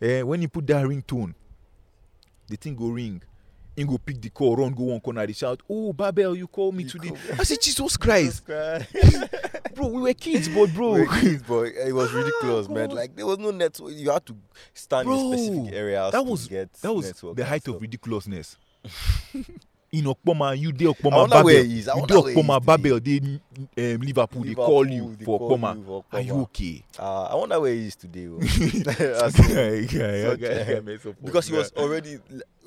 Eh, 0.00 0.22
when 0.22 0.40
he 0.40 0.46
put 0.46 0.66
that 0.66 0.84
ringtone, 0.86 1.34
the 2.48 2.56
thing 2.56 2.74
go 2.74 2.88
ring. 2.88 3.22
He 3.76 3.84
go 3.84 3.98
pick 3.98 4.20
the 4.20 4.28
call, 4.30 4.56
run, 4.56 4.72
go 4.74 4.82
one 4.84 5.00
corner, 5.00 5.26
they 5.26 5.32
shout, 5.32 5.62
Oh, 5.70 5.92
Babel, 5.92 6.36
you 6.36 6.46
call 6.48 6.72
me 6.72 6.82
You 6.84 6.88
today. 6.90 7.08
call 7.08 7.16
me. 7.16 7.22
I 7.38 7.42
said, 7.44 7.58
Jesus 7.62 7.96
Christ. 7.96 8.42
Jesus 8.92 9.28
bro, 9.74 9.86
we 9.88 10.02
were 10.02 10.12
kids, 10.14 10.48
but 10.48 10.72
bro. 10.74 10.92
We're 10.92 11.06
kids, 11.06 11.42
but 11.46 11.62
it 11.68 11.94
was 11.94 12.12
ridiculous, 12.12 12.68
man. 12.68 12.90
Like 12.90 13.14
there 13.16 13.24
was 13.26 13.38
no 13.38 13.50
network. 13.52 13.92
You 13.94 14.10
had 14.10 14.26
to 14.26 14.36
stand 14.74 15.06
Bro, 15.06 15.32
in 15.32 15.38
specific 15.38 15.72
areas 15.72 16.12
that 16.12 16.18
to 16.24 16.30
was 16.30 16.48
get 16.48 16.72
that 16.74 16.92
was 16.92 17.12
the 17.34 17.44
height 17.44 17.66
of 17.68 17.74
stuff. 17.74 17.80
ridiculously 17.80 18.42
in 19.92 20.04
Okpoma, 20.04 20.56
you 20.56 20.70
dey 20.72 20.84
Okpoma 20.86 21.28
Babel. 21.28 21.48
he 21.64 21.78
is. 21.80 21.88
I 21.88 21.96
You 21.98 22.06
dey 22.06 22.14
Okpoma. 22.14 22.64
Babel, 22.64 23.00
they 23.00 23.16
um, 23.94 24.00
Liverpool, 24.00 24.44
they 24.44 24.54
call 24.54 24.86
you 24.88 25.16
they 25.18 25.24
for 25.24 25.40
Okpoma. 25.40 26.04
Are 26.12 26.20
you 26.20 26.34
okay? 26.42 26.84
Uh, 26.98 27.24
I 27.24 27.34
wonder 27.34 27.60
where 27.60 27.74
he 27.74 27.86
is 27.88 27.96
today. 27.96 28.28
oh. 28.28 28.38
As 29.24 29.34
Guy, 29.34 29.52
in, 29.52 29.86
guy, 29.86 30.22
such 30.22 30.40
guy, 30.40 30.46
a- 30.46 30.74
guy 30.74 30.80
mess 30.80 31.06
up 31.06 31.14
because 31.22 31.48
he 31.48 31.54
was 31.56 31.72
already. 31.76 32.18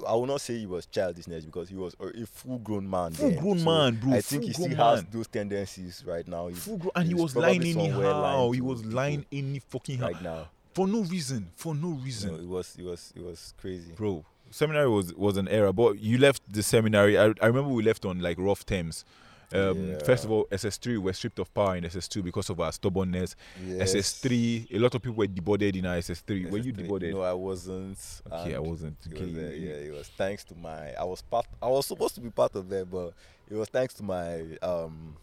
I 0.06 0.14
will 0.16 0.26
not 0.26 0.42
say 0.42 0.58
he 0.58 0.66
was 0.66 0.86
childishness 0.86 1.46
because 1.46 1.70
he 1.70 1.76
was 1.76 1.96
a 2.00 2.08
a 2.24 2.26
full-grown 2.26 2.90
man. 2.90 3.14
then. 3.14 3.32
Full-grown 3.40 3.60
So 3.60 3.66
man, 3.66 3.96
bro, 3.96 4.14
I 4.14 4.20
think 4.22 4.44
he 4.44 4.52
still 4.52 4.68
full-grown 4.68 4.96
has 4.96 5.04
those 5.06 5.28
tendencies 5.28 6.04
right 6.06 6.28
now. 6.28 6.48
He- 6.48 6.56
Full 6.56 6.78
gro- 6.78 6.92
and 6.96 7.08
he 7.08 7.14
was 7.14 7.36
lying 7.38 7.64
anyhow. 7.64 8.52
He 8.52 8.60
was 8.60 8.84
lying 8.86 9.26
any 9.32 9.60
fucking 9.60 10.02
right 10.02 10.22
now. 10.22 10.50
for 10.74 10.88
no 10.88 11.04
reason. 11.04 11.48
For 11.56 11.74
no 11.74 11.90
reason, 12.04 12.32
know, 12.34 12.40
it 12.42 12.48
was 12.48 12.76
it 12.78 12.84
was 12.84 13.14
it 13.16 13.24
was 13.24 13.54
crazy. 13.58 13.94
bro. 13.96 14.26
Seminary 14.54 14.90
was 14.90 15.14
was 15.16 15.36
an 15.38 15.48
era, 15.48 15.74
but 15.74 16.00
you 16.00 16.18
left 16.18 16.42
the 16.52 16.62
seminary. 16.64 17.18
I, 17.18 17.34
I 17.42 17.48
remember 17.48 17.70
we 17.70 17.84
left 17.84 18.06
on 18.06 18.20
like 18.20 18.38
rough 18.40 18.66
terms. 18.66 19.04
Um, 19.52 19.98
First 20.04 20.26
of 20.26 20.32
all, 20.32 20.46
SS3 20.52 20.98
were 20.98 21.14
stripped 21.14 21.38
of 21.38 21.54
power 21.54 21.76
in 21.76 21.84
SS2 21.84 22.24
because 22.24 22.50
of 22.50 22.60
our 22.60 22.72
stubbornness. 22.72 23.36
Yes. 23.64 23.94
SS3, 23.94 24.74
a 24.74 24.80
lot 24.80 24.96
of 24.96 25.02
people 25.04 25.16
were 25.18 25.28
deboarded 25.28 25.76
in 25.76 25.86
our 25.86 25.98
SS3. 25.98 26.50
Were 26.50 26.58
you 26.58 26.74
SS3. 26.74 27.12
No, 27.14 27.22
I 27.22 27.34
wasn't. 27.34 28.00
okay, 28.32 28.56
I 28.56 28.60
wasn't. 28.60 28.98
It 29.06 29.14
Okay, 29.14 29.26
was, 29.26 29.36
uh, 29.36 29.40
yeah, 29.56 29.74
it 29.74 29.94
was 29.94 30.08
thanks 30.18 30.44
to 30.46 30.56
my. 30.56 30.94
I 30.94 31.04
was 31.04 31.22
part. 31.22 31.46
I 31.62 31.68
was 31.68 31.86
supposed 31.86 32.16
to 32.16 32.22
be 32.22 32.32
part 32.32 32.56
of 32.56 32.68
them, 32.68 32.88
but 32.92 33.14
it 33.50 33.56
was 33.56 33.70
thanks 33.70 33.94
to 33.96 34.04
my. 34.04 34.42
Um, 34.64 35.18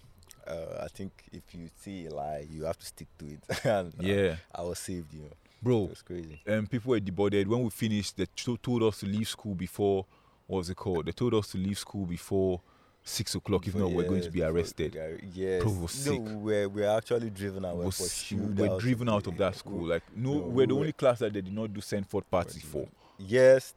uh, 0.46 0.84
I 0.84 0.88
think 0.88 1.12
if 1.32 1.42
you 1.54 1.68
see 1.80 2.06
a 2.06 2.14
lie, 2.14 2.46
you 2.48 2.64
have 2.64 2.78
to 2.78 2.86
stick 2.86 3.08
to 3.18 3.26
it. 3.26 3.64
and 3.64 3.92
uh, 3.98 4.02
yeah, 4.02 4.36
I 4.54 4.62
was 4.62 4.78
saved. 4.78 5.12
You 5.12 5.22
know, 5.22 5.32
bro. 5.62 5.78
was 5.84 6.02
crazy. 6.02 6.40
um, 6.48 6.66
people 6.66 6.90
were 6.90 7.00
deboarded 7.00 7.46
when 7.46 7.62
we 7.62 7.70
finished. 7.70 8.16
They 8.16 8.26
to- 8.36 8.56
told 8.58 8.82
us 8.82 9.00
to 9.00 9.06
leave 9.06 9.28
school 9.28 9.54
before. 9.54 10.06
What 10.46 10.58
was 10.58 10.70
it 10.70 10.76
called? 10.76 11.06
They 11.06 11.12
told 11.12 11.34
us 11.34 11.48
to 11.52 11.58
leave 11.58 11.78
school 11.78 12.06
before 12.06 12.60
six 13.04 13.34
o'clock. 13.34 13.66
If 13.66 13.74
Before- 13.74 13.88
not, 13.88 13.96
we're 13.96 14.08
going 14.08 14.22
to 14.22 14.30
be 14.30 14.40
we 14.40 14.46
arrested. 14.46 14.98
Yes. 15.32 15.62
Bro, 15.62 15.72
was 15.72 16.06
no, 16.06 16.12
sick. 16.12 16.20
we're 16.24 16.68
we're 16.68 16.96
actually 16.96 17.30
driven. 17.30 17.62
Was- 17.62 18.22
for 18.22 18.34
we 18.34 18.68
were 18.68 18.74
out 18.74 18.80
driven 18.80 19.08
of 19.08 19.14
out 19.14 19.26
of 19.28 19.36
that 19.38 19.56
school. 19.56 19.86
Like 19.86 20.02
no, 20.16 20.32
no, 20.34 20.38
we're 20.40 20.66
the 20.66 20.74
we 20.74 20.78
only 20.80 20.88
were- 20.88 20.92
class 20.92 21.20
that 21.20 21.32
they 21.32 21.40
did 21.40 21.54
not 21.54 21.72
do 21.72 21.80
send 21.80 22.06
forth 22.08 22.28
party 22.30 22.60
for. 22.60 22.86
Yes. 23.18 23.74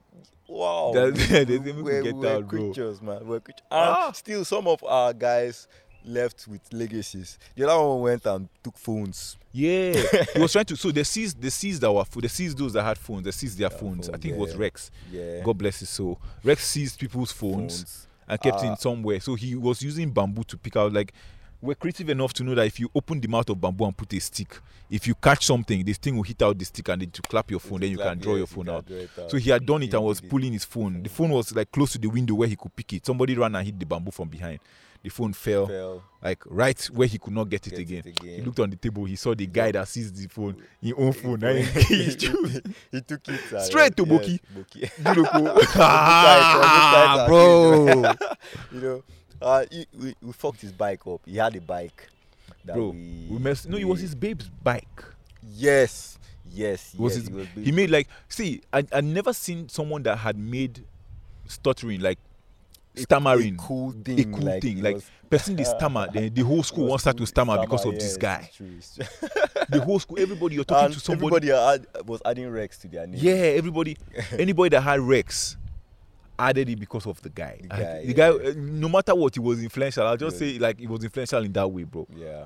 Wow. 0.48 0.92
That- 0.94 1.16
they 1.30 1.46
didn't 1.46 1.68
even 1.68 1.84
we're, 1.84 2.02
get 2.02 2.16
we're 2.16 2.36
out, 2.38 2.48
creatures, 2.48 3.02
man. 3.02 3.26
We're 3.28 3.40
creatures. 3.40 3.64
Ah. 3.72 4.08
And 4.08 4.16
still, 4.16 4.44
some 4.46 4.68
of 4.68 4.84
our 4.84 5.14
guys 5.14 5.68
left 6.06 6.48
with 6.48 6.62
legacies. 6.72 7.38
The 7.56 7.70
other 7.70 7.84
one 7.88 8.02
went 8.02 8.26
and 8.26 8.48
took 8.64 8.78
phones. 8.78 9.38
Yeah, 9.52 9.94
he 10.34 10.40
was 10.42 10.52
trying 10.52 10.66
to. 10.66 10.76
So 10.76 10.92
they 10.92 11.04
seized, 11.04 11.42
they 11.42 11.50
seized 11.50 11.84
our, 11.84 12.06
they 12.16 12.28
seized 12.28 12.58
those 12.58 12.74
that 12.74 12.84
had 12.84 12.98
phones. 12.98 13.24
They 13.24 13.32
seized 13.32 13.58
their 13.58 13.70
Their 13.70 13.78
phones. 13.78 14.10
I 14.10 14.18
think 14.18 14.34
it 14.36 14.38
was. 14.38 14.56
Rex. 14.56 14.90
Yeah. 15.12 15.42
God 15.44 15.58
bless 15.58 15.80
his 15.80 15.90
soul. 15.90 16.20
Rex 16.44 16.66
seized 16.66 17.00
people's 17.00 17.32
phones. 17.32 18.08
and 18.28 18.40
kept 18.40 18.58
it 18.64 18.66
Ah. 18.66 18.72
in 18.72 18.78
somewhere. 18.78 19.20
So 19.20 19.36
he 19.36 19.54
was 19.56 19.82
using 19.82 20.10
bamboo 20.10 20.44
to 20.46 20.58
pick 20.58 20.76
out 20.78 20.94
like 20.94 21.14
we're 21.64 21.76
creative 21.76 22.10
enough 22.10 22.34
to 22.34 22.44
know 22.44 22.54
that 22.56 22.66
if 22.68 22.80
you 22.80 22.90
open 22.94 23.20
the 23.22 23.28
mouth 23.28 23.50
of 23.50 23.60
bamboo 23.60 23.86
and 23.86 23.96
put 23.98 24.14
a 24.14 24.20
stick, 24.20 24.60
if 24.90 25.08
you 25.08 25.16
catch 25.16 25.46
something, 25.46 25.84
this 25.86 25.98
thing 25.98 26.16
will 26.16 26.24
hit 26.24 26.42
out 26.42 26.58
the 26.58 26.66
stick 26.66 26.88
and 26.90 27.02
then 27.02 27.10
to 27.12 27.22
clap 27.22 27.50
your 27.50 27.60
phone, 27.60 27.80
then 27.80 27.92
you 27.92 27.98
can 27.98 28.20
draw 28.20 28.36
your 28.36 28.48
phone 28.48 28.70
out. 28.70 28.86
So 29.30 29.38
he 29.38 29.50
had 29.50 29.66
done 29.66 29.82
it 29.84 29.94
and 29.94 30.04
was 30.04 30.20
pulling 30.22 30.54
his 30.54 30.66
phone. 30.66 31.02
The 31.02 31.10
phone 31.10 31.30
was 31.32 31.56
like 31.56 31.72
close 31.72 31.94
to 31.94 31.98
the 31.98 32.08
window 32.08 32.36
where 32.36 32.48
he 32.48 32.56
could 32.56 32.76
pick 32.76 32.94
it. 32.94 33.06
Somebody 33.06 33.36
ran 33.36 33.56
and 33.56 33.66
hit 33.66 33.80
the 33.80 33.86
bamboo 33.86 34.12
from 34.12 34.28
behind. 34.30 34.60
The 35.02 35.10
phone 35.10 35.34
fell 35.34 35.68
Fell. 35.68 36.02
like 36.24 36.40
right 36.46 36.82
where 36.86 37.06
he 37.08 37.18
could 37.18 37.34
not 37.34 37.50
get 37.50 37.68
it, 37.68 37.72
Get 37.72 37.80
it 37.80 37.82
again. 37.82 38.04
again. 38.08 38.36
He 38.36 38.42
looked 38.42 38.60
on 38.62 38.70
the 38.70 38.78
table. 38.78 39.04
He 39.04 39.18
saw 39.18 39.36
the 39.36 39.46
guy 39.48 39.70
that 39.74 39.86
seized 39.90 40.16
the 40.16 40.30
phone, 40.30 40.56
his 40.82 40.94
own 40.98 41.12
phone. 41.12 41.42
he, 41.42 41.62
he- 42.14 42.16
took 43.02 43.28
it 43.28 43.52
and 43.52 43.62
Straight 43.64 43.98
to 43.98 44.06
yes, 44.08 44.40
Boki. 44.56 44.90
Boki. 45.04 45.68
Ah, 45.76 47.26
bro. 47.28 47.86
you 48.72 48.80
know, 48.82 49.04
uh, 49.44 49.66
he, 49.72 49.86
we, 49.98 50.16
we 50.22 50.34
fucked 50.34 50.62
his 50.62 50.72
bike 50.72 51.06
up. 51.08 51.22
He 51.26 51.38
had 51.38 51.56
a 51.56 51.62
bike. 51.62 52.10
That 52.66 52.76
Bro, 52.76 52.90
we, 52.90 53.28
we 53.30 53.40
messed. 53.40 53.68
No, 53.70 53.78
it 53.78 53.84
was 53.88 54.00
his 54.00 54.16
babe's 54.16 54.50
bike. 54.50 55.04
Yes, 55.56 56.18
yes, 56.52 56.94
yes. 56.98 57.16
his- 57.16 57.30
was 57.30 57.48
He 57.62 57.72
made 57.72 57.90
like 57.90 58.08
see, 58.30 58.62
I 58.72 58.86
I 58.92 59.02
never 59.02 59.34
seen 59.34 59.68
someone 59.70 60.04
that 60.04 60.18
had 60.18 60.38
made 60.38 60.84
stuttering 61.48 62.02
like 62.02 62.20
stammering 62.96 63.56
a 63.56 63.58
cool 63.58 63.90
a 63.92 63.94
thing. 63.94 64.32
cool 64.32 64.42
like, 64.44 64.62
thing. 64.62 64.82
Like 64.82 64.96
was- 64.96 65.10
person 65.30 65.56
they 65.56 65.64
stammer, 65.64 66.08
then 66.14 66.34
the 66.34 66.44
whole 66.44 66.64
school 66.64 66.86
wants 66.88 67.04
to 67.06 67.26
stammer 67.26 67.60
because 67.60 67.86
of 67.86 67.94
yes, 67.94 68.04
this 68.04 68.18
guy. 68.18 68.46
it's 68.48 68.56
true, 68.56 68.70
it's 68.78 68.96
true. 68.96 69.28
The 69.70 69.82
whole 69.82 69.98
school, 70.00 70.20
everybody 70.20 70.56
you're 70.56 70.64
talking 70.64 70.86
and 70.86 70.94
to 70.94 71.00
somebody. 71.00 71.50
everybody 71.50 71.82
add, 71.96 72.08
was 72.08 72.22
adding 72.26 72.50
Rex 72.52 72.78
to 72.80 72.88
their 72.88 73.08
name. 73.08 73.20
Yeah, 73.22 73.34
everybody, 73.34 73.98
anybody 74.38 74.70
that 74.70 74.82
had 74.82 75.00
Rex 75.00 75.58
added 76.38 76.70
it 76.70 76.80
because 76.80 77.06
of 77.06 77.22
the 77.22 77.30
guy. 77.30 77.60
The 77.64 77.74
I- 77.74 77.80
guy, 77.80 78.06
the 78.06 78.14
guy, 78.14 78.30
uh, 78.30 78.54
no 78.58 78.90
matter 78.90 79.16
what, 79.16 79.34
he 79.34 79.40
was 79.40 79.62
influential. 79.62 80.06
I'll 80.08 80.18
just 80.18 80.38
say 80.40 80.58
like 80.60 80.80
he 80.80 80.88
was 80.88 81.04
influential 81.04 81.44
in 81.44 81.52
that 81.54 81.68
way, 81.68 81.84
bro. 81.84 82.08
yeah. 82.16 82.46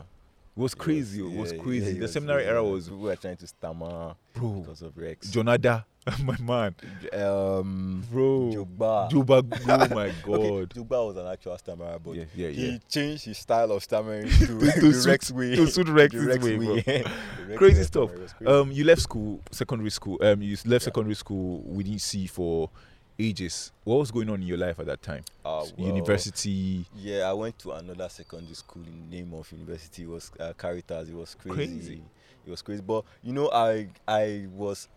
It 0.56 0.60
was 0.62 0.74
crazy. 0.74 1.20
It 1.20 1.38
was 1.40 1.52
yeah, 1.54 1.60
crazy. 1.60 1.86
yeah, 1.86 1.92
it 1.92 1.96
the 1.96 2.02
was 2.02 2.14
seminary 2.14 2.46
era 2.46 2.64
was, 2.64 2.90
We 2.90 2.98
were 2.98 3.16
trying 3.16 3.38
to 3.38 3.46
stammer 3.46 4.16
bro. 4.34 4.50
because 4.62 4.82
of 4.82 4.98
Rex. 4.98 5.30
Jonada, 5.30 5.86
my 6.24 6.36
man, 6.40 6.74
um, 7.14 8.04
bro. 8.12 8.52
Jogba. 8.54 9.10
Juba, 9.12 9.44
oh 9.44 9.88
my 9.96 10.12
god. 10.24 10.40
Okay, 10.40 10.80
Jogba 10.82 11.08
was 11.08 11.18
an 11.18 11.28
actual 11.28 11.58
stammerer, 11.60 12.00
but 12.04 12.16
Yeah, 12.16 12.24
yeah, 12.36 12.50
he 12.50 12.70
yeah. 12.72 12.78
changed 12.90 13.26
his 13.26 13.38
style 13.38 13.72
of 13.72 13.84
stammering 13.84 14.28
to, 14.40 14.46
To 14.48 14.54
the 14.56 14.94
suit- 14.94 15.06
Rex 15.06 15.32
way. 15.32 15.56
to 15.56 15.68
suit 15.68 15.88
Rex's 15.90 16.26
Rex 16.26 16.44
way, 16.44 16.58
bro. 16.58 16.76
Rex 16.76 17.10
Crazy 17.58 17.84
stuff. 17.84 18.10
crazy. 18.16 18.46
Um, 18.48 18.72
you 18.72 18.84
left 18.84 19.02
school, 19.02 19.40
secondary 19.52 19.92
school. 19.92 20.18
Um, 20.22 20.42
you 20.42 20.58
left 20.66 20.86
secondary 20.86 21.16
school. 21.16 21.62
We 21.66 21.84
didn't 21.84 22.02
see 22.02 22.26
for 22.28 22.70
ages. 23.20 23.72
What 23.84 23.98
was 23.98 24.12
going 24.12 24.30
on 24.30 24.42
in 24.42 24.48
your 24.48 24.58
life 24.58 24.80
at 24.80 24.86
that 24.88 25.02
time? 25.02 25.24
Ah, 25.46 25.64
well, 25.78 25.88
University. 25.88 26.86
Yeah, 26.96 27.30
I 27.30 27.34
went 27.34 27.58
to 27.60 27.72
another 27.72 28.10
secondary 28.10 28.54
school 28.56 28.84
in 28.84 29.10
the 29.10 29.18
name 29.18 29.34
of 29.34 29.52
university. 29.52 30.04
It 30.04 30.10
was 30.10 30.32
uh, 30.40 30.54
Caritas. 30.58 31.10
It 31.10 31.16
was 31.16 31.36
crazy. 31.36 31.56
Crazy. 31.56 32.02
It 32.46 32.50
was 32.52 32.62
crazy. 32.62 32.82
But 32.82 33.04
you 33.24 33.34
know, 33.34 33.50
I 33.52 33.88
I 34.08 34.48
was 34.56 34.88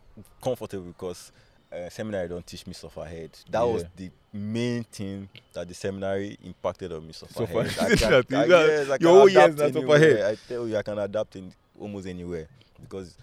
comfortable 0.42 0.84
because 0.84 1.32
uh, 1.72 1.88
seminary 1.88 2.28
don't 2.28 2.46
teach 2.46 2.66
me 2.66 2.72
suffer 2.74 3.00
ahead. 3.02 3.30
That 3.50 3.62
was 3.62 3.84
the 3.96 4.10
main 4.32 4.84
thing 4.84 5.28
that 5.52 5.66
the 5.68 5.74
seminary 5.74 6.36
impacted 6.44 6.92
on 6.92 7.06
me. 7.06 7.12
Suffer 7.12 7.32
Suffer 7.34 7.62
head. 7.62 7.70
head. 7.70 7.92
I 7.92 7.96
can, 7.96 8.10
That- 8.28 8.32
I, 8.32 8.44
yes, 8.46 8.90
I 8.90 8.98
can 8.98 9.06
adapt 9.06 9.60
anywhere. 9.76 10.26
I 10.26 10.36
tell 10.48 10.68
you, 10.68 10.76
I 10.76 10.82
can 10.82 10.98
adapt 10.98 11.36
in 11.36 11.52
almost 11.78 12.06
anywhere 12.06 12.48
because 12.80 13.16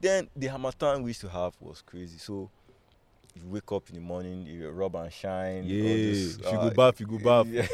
then 0.00 0.28
the 0.34 0.46
Harmattan 0.46 1.02
we 1.02 1.10
used 1.10 1.20
to 1.22 1.28
have 1.28 1.54
was 1.60 1.82
crazy. 1.82 2.18
So. 2.18 2.50
You 3.42 3.48
wake 3.48 3.70
up 3.72 3.88
in 3.88 3.94
the 3.96 4.00
morning, 4.00 4.46
you 4.46 4.68
rub 4.70 4.94
and 4.96 5.12
shine. 5.12 5.64
Yeah. 5.64 5.82
this, 5.82 6.36
you 6.38 6.42
go 6.42 6.70
bath, 6.70 7.00
you 7.00 7.06
go 7.06 7.18
bath. 7.18 7.46
yeah. 7.50 7.66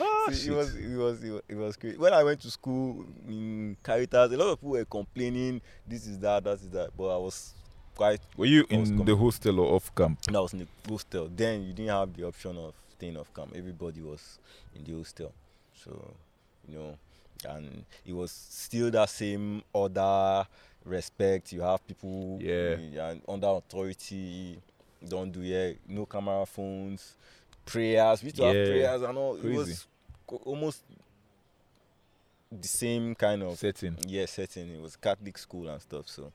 Ah, 0.00 0.26
it 0.30 0.50
was 0.50 0.74
it 0.74 0.96
was 0.96 1.22
it 1.24 1.30
was, 1.32 1.42
it 1.48 1.56
was 1.56 1.76
great. 1.76 1.98
When 1.98 2.12
I 2.12 2.22
went 2.22 2.40
to 2.42 2.50
school 2.50 3.04
in 3.28 3.76
Caritas, 3.82 4.32
a 4.32 4.36
lot 4.36 4.48
of 4.50 4.58
people 4.58 4.70
were 4.70 4.84
complaining, 4.84 5.60
this 5.86 6.06
is 6.06 6.18
that, 6.20 6.44
that 6.44 6.54
is 6.54 6.68
that. 6.70 6.90
But 6.96 7.08
I 7.14 7.16
was 7.18 7.54
quite 7.96 8.20
Were 8.36 8.46
you 8.46 8.64
in 8.70 9.04
the 9.04 9.16
hostel 9.16 9.60
or 9.60 9.74
off 9.76 9.94
camp? 9.94 10.18
No, 10.30 10.40
I 10.40 10.42
was 10.42 10.52
in 10.52 10.60
the 10.60 10.66
hostel. 10.90 11.28
Then 11.34 11.62
you 11.62 11.72
didn't 11.72 11.90
have 11.90 12.12
the 12.14 12.24
option 12.26 12.56
of 12.56 12.74
staying 12.96 13.16
off 13.16 13.32
camp. 13.34 13.52
Everybody 13.56 14.00
was 14.02 14.38
in 14.74 14.84
the 14.84 14.92
hostel. 14.98 15.32
So, 15.74 16.14
you 16.68 16.78
know, 16.78 16.98
and 17.48 17.84
it 18.04 18.12
was 18.12 18.30
still 18.32 18.90
that 18.90 19.08
same 19.08 19.62
order, 19.72 20.46
respect. 20.84 21.52
You 21.52 21.62
have 21.62 21.86
people 21.86 22.38
Yeah. 22.40 22.76
uh, 23.02 23.14
under 23.32 23.48
authority. 23.48 24.60
Don't 25.06 25.30
do 25.32 25.40
yeah, 25.42 25.72
no 25.88 26.04
camera 26.06 26.44
phones, 26.46 27.14
prayers. 27.64 28.22
We 28.22 28.26
used 28.26 28.36
to 28.36 28.42
have 28.44 28.52
prayers 28.52 29.02
and 29.02 29.16
all. 29.18 29.36
Crazy. 29.36 29.48
It 29.54 29.56
was 29.56 29.86
almost 30.44 30.82
the 32.52 32.68
same 32.68 33.14
kind 33.14 33.42
of 33.42 33.58
Setting. 33.58 33.96
yeah 34.06 34.26
setting. 34.26 34.68
It 34.70 34.80
was 34.80 34.96
Catholic 34.96 35.38
school 35.38 35.68
and 35.68 35.80
stuff. 35.80 36.08
So 36.08 36.32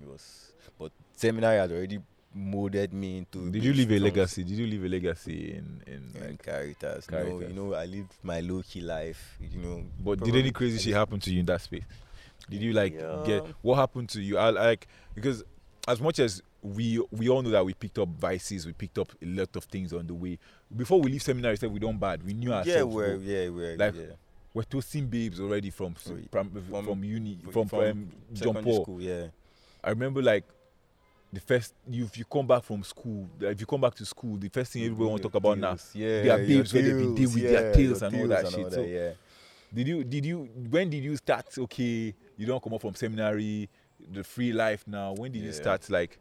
it 0.00 0.08
was, 0.08 0.52
but 0.78 0.90
seminary 1.14 1.58
had 1.58 1.70
already 1.70 2.00
molded 2.34 2.92
me 2.92 3.18
into. 3.18 3.50
Did 3.50 3.62
you 3.64 3.72
leave 3.72 3.90
a 3.92 3.98
legacy? 3.98 4.42
Did 4.44 4.58
you 4.58 4.66
leave 4.66 4.84
a 4.84 4.88
legacy 4.88 5.52
in 5.54 5.82
in 5.86 6.12
in 6.14 6.28
like? 6.30 6.42
Caritas. 6.42 7.10
No, 7.10 7.40
you 7.40 7.48
know, 7.52 7.74
I 7.74 7.84
lived 7.86 8.12
my 8.22 8.40
low 8.40 8.62
key 8.62 8.80
life. 8.80 9.38
You 9.40 9.60
know, 9.60 9.84
But 10.00 10.20
did 10.20 10.34
any 10.34 10.50
crazy 10.50 10.78
shit 10.78 10.94
happen 10.94 11.20
to 11.20 11.30
you 11.32 11.40
in 11.40 11.46
that 11.46 11.60
space? 11.60 11.84
Did 12.50 12.62
you 12.62 12.72
like 12.72 12.94
Yeah. 12.94 13.22
get 13.26 13.44
what 13.62 13.76
happened 13.76 14.08
to 14.10 14.20
you? 14.22 14.38
I 14.38 14.50
like 14.50 14.88
because 15.14 15.44
as 15.86 16.00
much 16.00 16.18
as 16.18 16.42
we 16.62 17.00
we 17.10 17.28
all 17.28 17.40
know 17.42 17.50
that 17.50 17.64
we 17.64 17.72
picked 17.74 17.98
up 17.98 18.08
vices, 18.08 18.66
we 18.66 18.72
picked 18.72 18.98
up 18.98 19.12
a 19.22 19.26
lot 19.26 19.54
of 19.56 19.64
things 19.64 19.92
on 19.92 20.06
the 20.06 20.14
way. 20.14 20.38
Before 20.74 21.00
we 21.00 21.10
leave 21.10 21.22
seminary, 21.22 21.56
said 21.56 21.72
we 21.72 21.78
don't 21.78 21.98
bad. 21.98 22.22
We 22.24 22.34
knew 22.34 22.52
ourselves. 22.52 22.76
Yeah, 22.76 22.82
bro. 22.82 22.90
we're 22.92 23.16
yeah 23.18 23.48
we're 23.48 23.76
Like, 23.76 23.94
yeah. 23.94 24.02
we're 24.52 24.62
toasting 24.64 25.06
babes 25.06 25.38
already 25.40 25.70
from 25.70 25.94
yeah. 26.06 26.14
prim- 26.30 26.50
From- 26.68 26.84
from, 26.84 27.04
uni 27.04 27.38
from- 27.44 27.52
from, 27.52 27.68
from 27.68 27.80
um, 27.90 28.08
John 28.32 28.62
Paul. 28.64 28.82
school. 28.82 29.00
Yeah, 29.00 29.26
I 29.84 29.90
remember 29.90 30.20
like 30.22 30.44
the 31.32 31.40
first 31.40 31.74
you 31.88 32.04
if 32.06 32.18
you 32.18 32.24
come 32.24 32.46
back 32.46 32.64
from 32.64 32.82
school, 32.82 33.28
if 33.40 33.60
you 33.60 33.66
come 33.66 33.80
back 33.80 33.94
to 33.94 34.04
school, 34.04 34.36
the 34.36 34.48
first 34.48 34.72
thing 34.72 34.82
everybody 34.82 35.08
want 35.10 35.22
to 35.22 35.28
talk 35.28 35.34
about 35.36 35.58
now. 35.58 35.76
Yeah, 35.94 36.22
their 36.22 36.38
babes 36.38 36.74
where 36.74 36.82
they 36.82 36.92
be 36.92 37.14
deal 37.14 37.30
with 37.30 37.42
their 37.42 37.72
tails 37.72 38.02
and 38.02 38.16
all 38.16 38.26
that 38.28 38.40
deals 38.42 38.54
shit. 38.54 38.72
So- 38.72 38.82
yeah. 38.82 39.10
Did 39.72 39.86
you 39.86 40.02
did 40.02 40.24
you 40.24 40.48
when 40.70 40.88
did 40.90 41.04
you 41.04 41.14
start? 41.16 41.46
Okay, 41.58 42.14
you 42.38 42.46
don't 42.46 42.62
come 42.62 42.72
up 42.72 42.80
from 42.80 42.94
seminary, 42.94 43.68
the 44.12 44.24
free 44.24 44.50
life 44.52 44.82
now. 44.86 45.12
When 45.12 45.30
did 45.30 45.42
you 45.42 45.52
start 45.52 45.88
like 45.90 46.18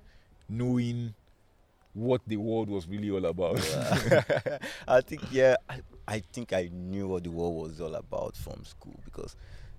knowing 0.49 1.13
what 1.93 2.21
the 2.27 2.37
world 2.37 2.69
was 2.69 2.87
really 2.87 3.09
all 3.09 3.25
about? 3.25 3.57
I 4.87 5.01
think 5.01 5.23
yeah, 5.31 5.55
I, 5.69 5.81
I 6.07 6.19
think 6.31 6.53
I 6.53 6.69
knew 6.71 7.07
what 7.07 7.23
the 7.23 7.31
world 7.31 7.69
was 7.69 7.81
all 7.81 7.95
about 7.95 8.35
from 8.35 8.63
school 8.65 8.99
because 9.03 9.35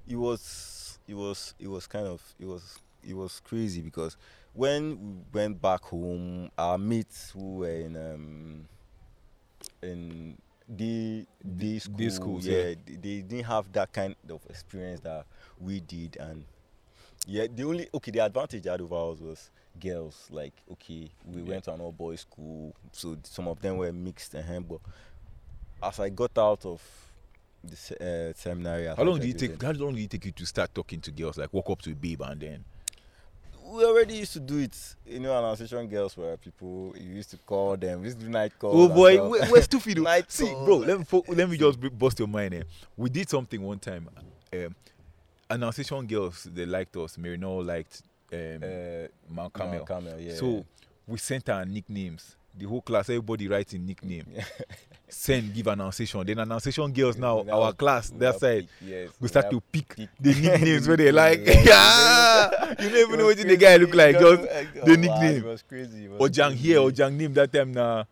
it 0.09 0.17
was 0.17 0.99
it 1.07 1.15
was 1.15 1.55
it 1.59 1.69
was 1.69 1.87
kind 1.87 2.07
of 2.07 2.23
it 2.39 2.47
was 2.47 2.79
it 3.07 3.15
was 3.15 3.41
crazy 3.41 3.81
because 3.81 4.17
when 4.53 4.99
we 4.99 5.41
went 5.41 5.63
back 5.63 5.83
home, 5.83 6.51
our 6.59 6.79
mates 6.79 7.31
who 7.31 7.57
were 7.59 7.71
in 7.71 7.97
um 7.97 8.69
in 9.83 10.37
the 10.69 11.27
day 11.57 11.79
school, 11.79 11.97
Day 11.97 12.09
schools, 12.11 12.47
yeah, 12.47 12.59
yeah. 12.59 12.75
They, 12.85 12.95
they 12.97 13.23
didn't 13.23 13.45
have 13.47 13.73
that 13.73 13.93
kind 13.93 14.15
of 14.29 14.41
experience 14.51 15.01
that 15.01 15.25
we 15.59 15.81
did 15.81 16.17
and 16.21 16.45
yeah 17.27 17.47
the 17.53 17.65
only 17.65 17.89
okay 17.95 18.11
the 18.11 18.21
advantage 18.21 18.67
I 18.67 18.73
had 18.73 18.81
over 18.81 19.13
us 19.13 19.21
was 19.21 19.51
girls 19.81 20.29
like 20.31 20.53
okay 20.73 21.09
we 21.27 21.43
Yeah. 21.43 21.49
went 21.49 21.65
to 21.65 21.73
an 21.75 21.81
all 21.81 21.93
boys 21.93 22.21
school 22.21 22.75
so 22.93 23.17
some 23.25 23.49
of 23.49 23.61
them 23.61 23.77
were 23.79 23.93
mixed 23.93 24.35
and 24.35 24.69
but 24.69 24.81
as 25.83 26.01
I 26.01 26.09
got 26.09 26.37
out 26.39 26.65
of 26.67 26.83
the 27.65 28.31
uh, 28.31 28.33
seminary 28.39 28.87
how 28.87 29.03
long 29.03 29.19
did 29.19 29.31
it 29.31 29.39
take? 29.39 29.63
How 29.63 29.73
long 29.73 29.95
did 29.95 30.05
it 30.05 30.11
take 30.11 30.25
you 30.27 30.33
to 30.33 30.47
start 30.47 30.75
talking 30.75 31.01
to 31.01 31.11
girls? 31.11 31.39
Like 31.39 31.53
walk 31.53 31.69
up 31.71 31.83
to 31.83 31.91
a 31.93 31.95
babe 31.95 32.23
and 32.23 32.41
then 32.41 32.65
we 33.71 33.85
already 33.85 34.15
used 34.17 34.33
to 34.33 34.41
do 34.41 34.59
it 34.59 34.95
you 35.07 35.21
know 35.21 35.37
Annunciation 35.39 35.87
girls 35.89 36.17
were 36.17 36.37
people 36.39 36.95
you 36.99 37.11
used 37.17 37.31
to 37.31 37.37
call 37.39 37.77
them 37.77 38.01
we 38.01 38.07
used 38.07 38.19
to 38.19 38.25
do 38.25 38.31
night 38.31 38.59
calls 38.59 38.75
Oh 38.91 38.95
boy, 38.95 39.15
stuff. 39.17 39.31
we- 39.31 39.53
we're 39.53 39.63
stupid. 39.63 39.99
oh. 39.99 40.03
Night 40.03 40.31
See, 40.33 40.47
bro, 40.65 40.77
let 40.79 40.99
me 41.01 41.23
let 41.29 41.51
me 41.51 41.57
just 41.65 41.79
bust 41.99 42.19
your 42.19 42.29
mind. 42.29 42.55
Eh. 42.55 42.63
We 42.97 43.11
did 43.11 43.29
something 43.29 43.61
one 43.61 43.79
time. 43.79 44.09
Um, 44.53 44.75
Annunciation 45.51 46.07
girls 46.07 46.45
they 46.45 46.65
liked 46.67 46.97
us. 46.97 47.19
Marino 47.19 47.59
liked 47.59 48.03
um, 48.33 48.63
uh, 48.63 49.09
Mount 49.29 49.53
Carmel. 49.53 49.85
Carmel. 49.85 50.13
Carmel, 50.13 50.21
yeah. 50.21 50.35
So 50.35 50.65
we 51.07 51.19
sent 51.19 51.49
our 51.49 51.65
nicknames. 51.65 52.37
The 52.57 52.67
whole 52.67 52.83
class, 52.83 53.09
everybody 53.09 53.47
writing 53.47 53.87
nickname. 53.87 54.25
Yeah. 54.35 54.45
Send, 55.09 55.55
give 55.55 55.69
annunciation. 55.69 56.27
Then 56.27 56.41
annunciation 56.41 56.93
girls 56.93 57.17
now, 57.17 57.43
Now 57.43 57.63
our 57.63 57.73
class, 57.73 58.11
that 58.11 58.39
side, 58.41 58.69
yes, 58.85 59.11
we 59.21 59.29
start 59.29 59.51
to 59.51 59.61
pick 59.61 59.97
pick 59.97 60.09
the 60.21 60.35
nicknames 60.35 60.87
where 60.89 60.97
they 60.97 61.13
like. 61.23 61.47
Yeah. 61.47 61.63
yeah, 61.65 62.75
you 62.81 62.89
don't 62.91 62.99
even 62.99 63.19
know 63.19 63.25
what 63.27 63.37
the 63.37 63.57
guy 63.57 63.77
look 63.77 63.95
like. 63.95 64.19
Just 64.19 64.43
the 64.85 64.97
nickname. 64.99 65.37
It 65.37 65.45
was 65.45 65.63
crazy. 65.63 66.05
It 66.07 66.11
was 66.11 66.31
Ojang 66.31 66.49
crazy. 66.49 66.69
here, 66.69 66.79
Ojang 66.79 67.13
name 67.15 67.33
that 67.35 67.53
time 67.53 67.73
na 67.73 68.05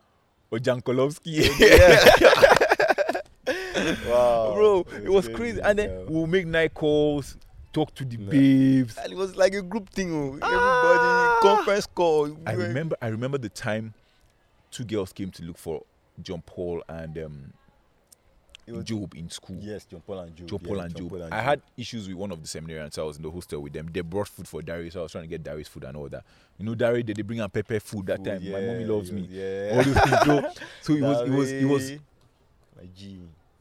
Ojang 0.51 0.81
Kolowski. 0.83 1.51
Wow. 4.09 4.53
Bro, 4.55 4.87
it 5.05 5.11
was 5.11 5.29
crazy. 5.29 5.61
And 5.61 5.79
then 5.79 5.91
yeah. 5.91 6.05
we'll 6.09 6.27
make 6.27 6.47
night 6.47 6.75
calls, 6.75 7.37
talk 7.77 7.95
to 7.95 8.05
the 8.07 8.17
Nah. 8.17 8.31
babes. 8.31 8.97
And 8.97 9.13
it 9.13 9.17
was 9.17 9.37
like 9.37 9.55
a 9.55 9.63
group 9.63 9.91
thing. 9.91 10.11
oh. 10.15 10.39
Ah. 10.43 10.47
Everybody 10.47 11.57
conference 11.57 11.87
call. 11.87 12.25
I 12.47 12.53
We 12.57 12.63
were- 12.63 12.69
remember 12.69 12.97
I 13.03 13.09
remember 13.09 13.39
the 13.39 13.51
time 13.51 13.93
two 14.71 14.85
girls 14.85 15.13
came 15.13 15.31
to 15.33 15.43
look 15.45 15.59
for 15.59 15.83
John 16.23 16.43
Paul 16.47 16.83
and 16.89 17.19
um, 17.19 17.53
It 18.67 18.83
Job 18.85 19.15
in 19.15 19.29
school. 19.31 19.59
Yes, 19.61 19.85
John 19.85 20.01
Paul 20.07 20.21
and 20.21 20.35
Job. 20.37 20.49
Joe 20.49 20.59
yeah, 20.61 20.69
Paul 20.69 20.81
and 20.81 20.91
John 20.97 21.03
Job. 21.05 21.11
Paul 21.11 21.23
and 21.23 21.35
I 21.35 21.41
had 21.41 21.61
issues 21.77 22.09
with 22.09 22.17
one 22.17 22.33
of 22.33 22.41
the 22.43 22.49
seminarians. 22.49 22.95
So 22.95 23.03
I 23.05 23.07
was 23.07 23.17
in 23.19 23.23
the 23.23 23.31
hostel 23.31 23.61
with 23.61 23.73
them. 23.75 23.89
They 23.93 24.01
brought 24.01 24.29
food 24.29 24.49
for 24.49 24.61
Darius. 24.63 24.95
So 24.95 25.01
I 25.01 25.03
was 25.05 25.13
trying 25.13 25.25
to 25.25 25.29
get 25.29 25.43
Darius 25.45 25.69
food 25.69 25.85
and 25.85 25.97
all 25.97 26.09
that. 26.09 26.25
You 26.59 26.65
know, 26.67 26.75
Darius, 26.75 27.05
they, 27.07 27.13
they 27.13 27.23
bring 27.23 27.41
a 27.41 27.49
pepper 27.49 27.79
food 27.79 28.07
that 28.07 28.17
Food, 28.19 28.27
time. 28.27 28.51
My 28.51 28.61
mommy 28.61 28.85
loves 28.87 29.11
it 29.11 29.15
me. 29.15 29.29
Yeah. 29.31 29.77
All 29.77 29.83
those 29.85 29.99
things. 30.03 30.25
So, 30.25 30.51
so 30.81 30.93
it 30.95 31.03
was, 31.03 31.21
it 31.29 31.31
was, 31.31 31.53
it 31.53 31.65
was. 31.65 31.89
Dari, 31.91 32.01
My 32.77 32.89
G. 32.97 33.19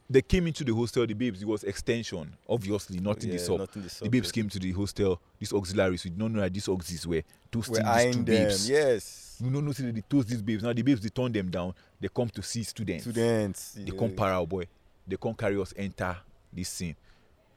They 0.10 0.22
came 0.22 0.46
into 0.48 0.64
the 0.64 0.74
hostel. 0.74 1.06
The 1.08 1.14
babes. 1.14 1.42
It 1.42 1.48
was 1.48 1.64
extension, 1.64 2.36
obviously, 2.48 3.00
not 3.00 3.24
in 3.24 3.30
the 3.32 3.38
Yeah, 3.38 3.42
sub. 3.42 3.60
not 3.60 3.76
in 3.76 3.82
the 3.84 3.90
sub. 3.90 4.04
The 4.06 4.10
babes 4.10 4.32
came 4.32 4.50
to 4.50 4.60
the 4.60 4.72
hostel. 4.72 5.20
These 5.40 5.54
auxiliaries. 5.54 6.04
We 6.04 6.12
did 6.12 6.20
not 6.20 6.32
know 6.32 6.42
that 6.42 6.54
these 6.54 6.70
auxiliaries 6.70 7.08
were 7.08 7.24
toasting 7.52 7.84
We're 7.84 7.96
these 7.96 8.16
two 8.16 8.24
them. 8.24 8.26
babes. 8.26 8.70
Yes. 8.70 9.42
We 9.44 9.50
don't 9.50 9.66
know 9.66 9.72
say 9.72 9.90
they 9.92 10.02
toast 10.02 10.28
these 10.28 10.42
babes. 10.42 10.64
Now 10.64 10.74
the 10.74 10.82
babes 10.84 11.02
they 11.02 11.10
turn 11.10 11.32
them 11.32 11.50
down. 11.50 11.74
They 12.00 12.08
come 12.08 12.30
to 12.30 12.42
see 12.44 12.64
students. 12.64 13.04
Students. 13.04 13.74
They 13.74 13.92
yeah. 13.92 14.00
come 14.00 14.12
para 14.12 14.36
our 14.40 14.46
boy. 14.48 14.68
They 15.08 15.18
come 15.18 15.34
carry 15.34 15.60
us 15.60 15.74
enter 15.76 16.16
this 16.54 16.70
scene. 16.70 16.96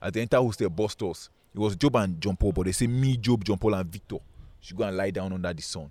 At 0.01 0.14
the 0.14 0.20
enter 0.22 0.38
hostel 0.38 0.70
bust 0.70 1.03
us. 1.03 1.28
It 1.55 1.59
was 1.59 1.76
Job 1.76 1.96
and 1.96 2.20
John 2.20 2.36
Paul, 2.36 2.53
but 2.53 2.66
they 2.66 2.72
say 2.72 2.86
me, 2.86 3.16
Job, 3.16 3.44
John 3.44 3.59
Paul, 3.59 3.74
and 3.74 3.90
Victor 3.90 4.18
should 4.61 4.76
go 4.76 4.84
and 4.84 4.96
lie 4.96 5.11
down 5.11 5.32
under 5.32 5.53
the 5.53 5.62
sun. 5.62 5.90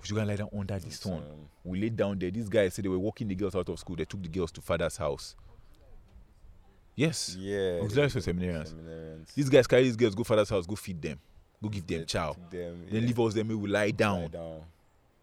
We 0.00 0.06
should 0.06 0.14
go 0.14 0.20
and 0.20 0.28
lie 0.28 0.36
down 0.36 0.48
under 0.56 0.78
the 0.78 0.90
sun. 0.90 1.18
Um, 1.18 1.48
We 1.64 1.80
laid 1.80 1.96
down 1.96 2.18
there. 2.18 2.30
These 2.30 2.48
guys 2.48 2.74
said 2.74 2.84
they 2.84 2.88
were 2.88 2.98
walking 2.98 3.28
the 3.28 3.34
girls 3.34 3.54
out 3.54 3.68
of 3.68 3.78
school. 3.78 3.96
They 3.96 4.04
took 4.06 4.22
the 4.22 4.28
girls 4.28 4.50
to 4.52 4.60
father's 4.60 4.96
house. 4.96 5.36
Yes. 6.96 7.36
Yeah. 7.38 7.80
Auxiliaries 7.82 8.12
for 8.12 8.20
seminarians. 8.20 8.72
Seminarians. 8.72 9.34
These 9.34 9.48
guys 9.48 9.66
carry 9.66 9.84
these 9.84 9.96
girls, 9.96 10.14
go 10.14 10.24
father's 10.24 10.50
house, 10.50 10.66
go 10.66 10.74
feed 10.76 11.00
them. 11.00 11.18
Go 11.62 11.68
give 11.68 11.86
them 11.86 12.04
chow. 12.06 12.34
Them, 12.50 12.86
Then 12.90 13.06
leave 13.06 13.20
us 13.20 13.34
them, 13.34 13.48
we 13.48 13.54
will 13.54 13.70
lie 13.70 13.90
down. 13.90 14.22
Lie 14.22 14.28
down. 14.28 14.60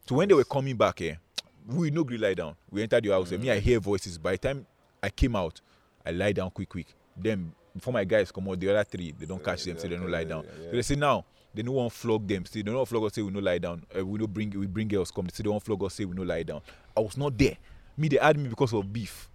So 0.07 0.15
when 0.15 0.27
they 0.27 0.33
were 0.35 0.43
coming 0.43 0.75
back 0.75 0.99
here, 0.99 1.19
we 1.67 1.91
no 1.91 2.03
gree 2.03 2.17
lie 2.17 2.33
down. 2.35 2.55
We 2.71 2.81
entered 2.83 3.03
the 3.03 3.09
house. 3.11 3.31
eh, 3.31 3.37
Me, 3.37 3.51
I 3.51 3.59
hear 3.59 3.79
voices. 3.79 4.17
By 4.17 4.33
the 4.33 4.37
time 4.37 4.65
I 5.03 5.09
came 5.09 5.35
out, 5.35 5.59
I 6.05 6.11
lie 6.11 6.31
down 6.31 6.49
quick, 6.51 6.69
quick. 6.69 6.87
Then 7.15 7.51
before 7.75 7.91
my 7.93 8.05
guys 8.05 8.31
come 8.31 8.47
out, 8.47 8.59
the 8.59 8.69
other 8.69 8.83
three 8.83 9.11
they 9.17 9.25
don't 9.25 9.43
catch 9.43 9.63
them, 9.65 9.77
so 9.77 9.87
they 9.87 9.95
don't 9.97 10.09
lie 10.09 10.23
down. 10.23 10.43
So 10.43 10.71
they 10.71 10.81
say 10.83 10.95
now 10.95 11.25
they 11.53 11.61
don't 11.63 11.75
want 11.75 11.93
flog 11.93 12.27
them. 12.27 12.45
See, 12.45 12.61
they 12.61 12.65
don't 12.65 12.75
want 12.75 12.87
flog 12.89 13.05
us. 13.05 13.13
Say 13.13 13.21
we 13.21 13.31
no 13.31 13.39
lie 13.39 13.57
down. 13.57 13.83
Uh, 13.97 14.05
we 14.05 14.19
no 14.19 14.27
bring 14.27 14.51
we 14.51 14.67
bring 14.67 14.87
girls 14.87 15.11
come. 15.11 15.25
They 15.25 15.31
say 15.33 15.43
they 15.43 15.49
want 15.49 15.63
flog 15.63 15.83
us. 15.83 15.95
Say 15.95 16.05
we 16.05 16.15
no 16.15 16.23
lie 16.23 16.43
down. 16.43 16.61
I 16.95 16.99
was 16.99 17.17
not 17.17 17.37
there. 17.37 17.57
Me 17.97 18.07
they 18.07 18.17
had 18.17 18.37
me 18.37 18.49
because 18.49 18.73
of 18.73 18.91
beef. 18.91 19.29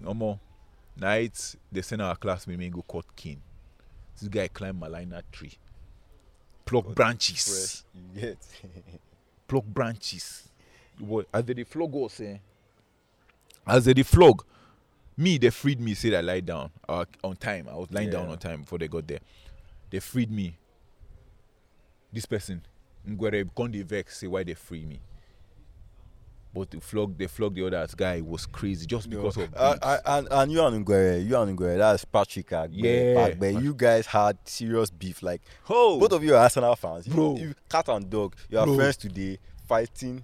No 0.00 0.14
more. 0.14 0.38
Night 0.96 1.54
they 1.70 1.82
send 1.82 2.02
our 2.02 2.16
classmate 2.16 2.58
me 2.58 2.68
go 2.68 2.82
cut 2.82 3.04
king. 3.14 3.40
This 4.18 4.28
guy 4.28 4.48
climb 4.48 4.80
gmelina 4.80 5.22
tree, 5.30 5.52
pluck 6.64 6.86
Cut 6.86 6.94
branches 6.96 7.84
Fresh. 7.94 8.02
You 8.14 8.20
get. 8.20 8.38
pluck 9.48 9.64
branches. 9.64 10.48
Boy, 10.98 11.22
as 11.32 11.44
they 11.44 11.62
flog 11.62 11.94
us, 11.94 12.20
eh? 12.20 12.38
As 13.64 13.84
they 13.84 14.02
flog, 14.02 14.44
me 15.16 15.38
they 15.38 15.50
freed 15.50 15.80
me. 15.80 15.94
Said 15.94 16.14
I 16.14 16.20
lie 16.20 16.40
down 16.40 16.70
uh, 16.88 17.04
on 17.22 17.36
time. 17.36 17.68
I 17.70 17.76
was 17.76 17.92
lying 17.92 18.10
down 18.10 18.28
on 18.28 18.38
time 18.38 18.62
before 18.62 18.78
they 18.78 18.88
got 18.88 19.06
there. 19.06 19.20
They 19.90 20.00
freed 20.00 20.30
me. 20.32 20.56
This 22.12 22.26
person, 22.26 22.62
Ngwere, 23.08 23.48
come 23.56 23.70
dey 23.70 23.82
vex 23.82 24.18
say 24.18 24.26
why 24.26 24.42
they 24.44 24.54
free 24.54 24.84
me. 24.84 25.00
But 26.54 26.70
the 26.70 26.80
flog, 26.80 27.18
they 27.18 27.26
flog 27.26 27.54
the 27.54 27.66
other 27.66 27.86
guy 27.94 28.20
was 28.22 28.46
crazy 28.46 28.86
just 28.86 29.08
because 29.10 29.36
of 29.36 29.54
Uh, 29.54 29.72
babes. 29.74 29.84
uh, 29.84 30.00
and, 30.06 30.28
and 30.30 30.52
you 30.52 30.64
and 30.64 30.84
Ngwere, 30.86 31.24
you 31.26 31.36
and 31.38 31.56
Ngwere, 31.58 31.76
that's 31.78 32.04
Patrick 32.06 32.48
Agbe. 32.48 32.70
Yeah. 32.72 33.34
Then, 33.38 33.62
you 33.62 33.74
guys 33.74 34.06
had 34.06 34.38
serious 34.44 34.90
beef. 34.90 35.22
Like, 35.22 35.42
oh, 35.68 36.00
both 36.00 36.12
of 36.12 36.24
you 36.24 36.34
are 36.34 36.38
Arsenal 36.42 36.74
fans. 36.74 37.06
You- 37.06 37.12
Bro. 37.14 37.36
You, 37.36 37.54
cat 37.68 37.88
and 37.88 38.08
dog. 38.08 38.34
You 38.48 38.58
are 38.58 38.66
Bro. 38.66 38.76
friends 38.76 38.96
today, 38.96 39.38
fighting 39.66 40.22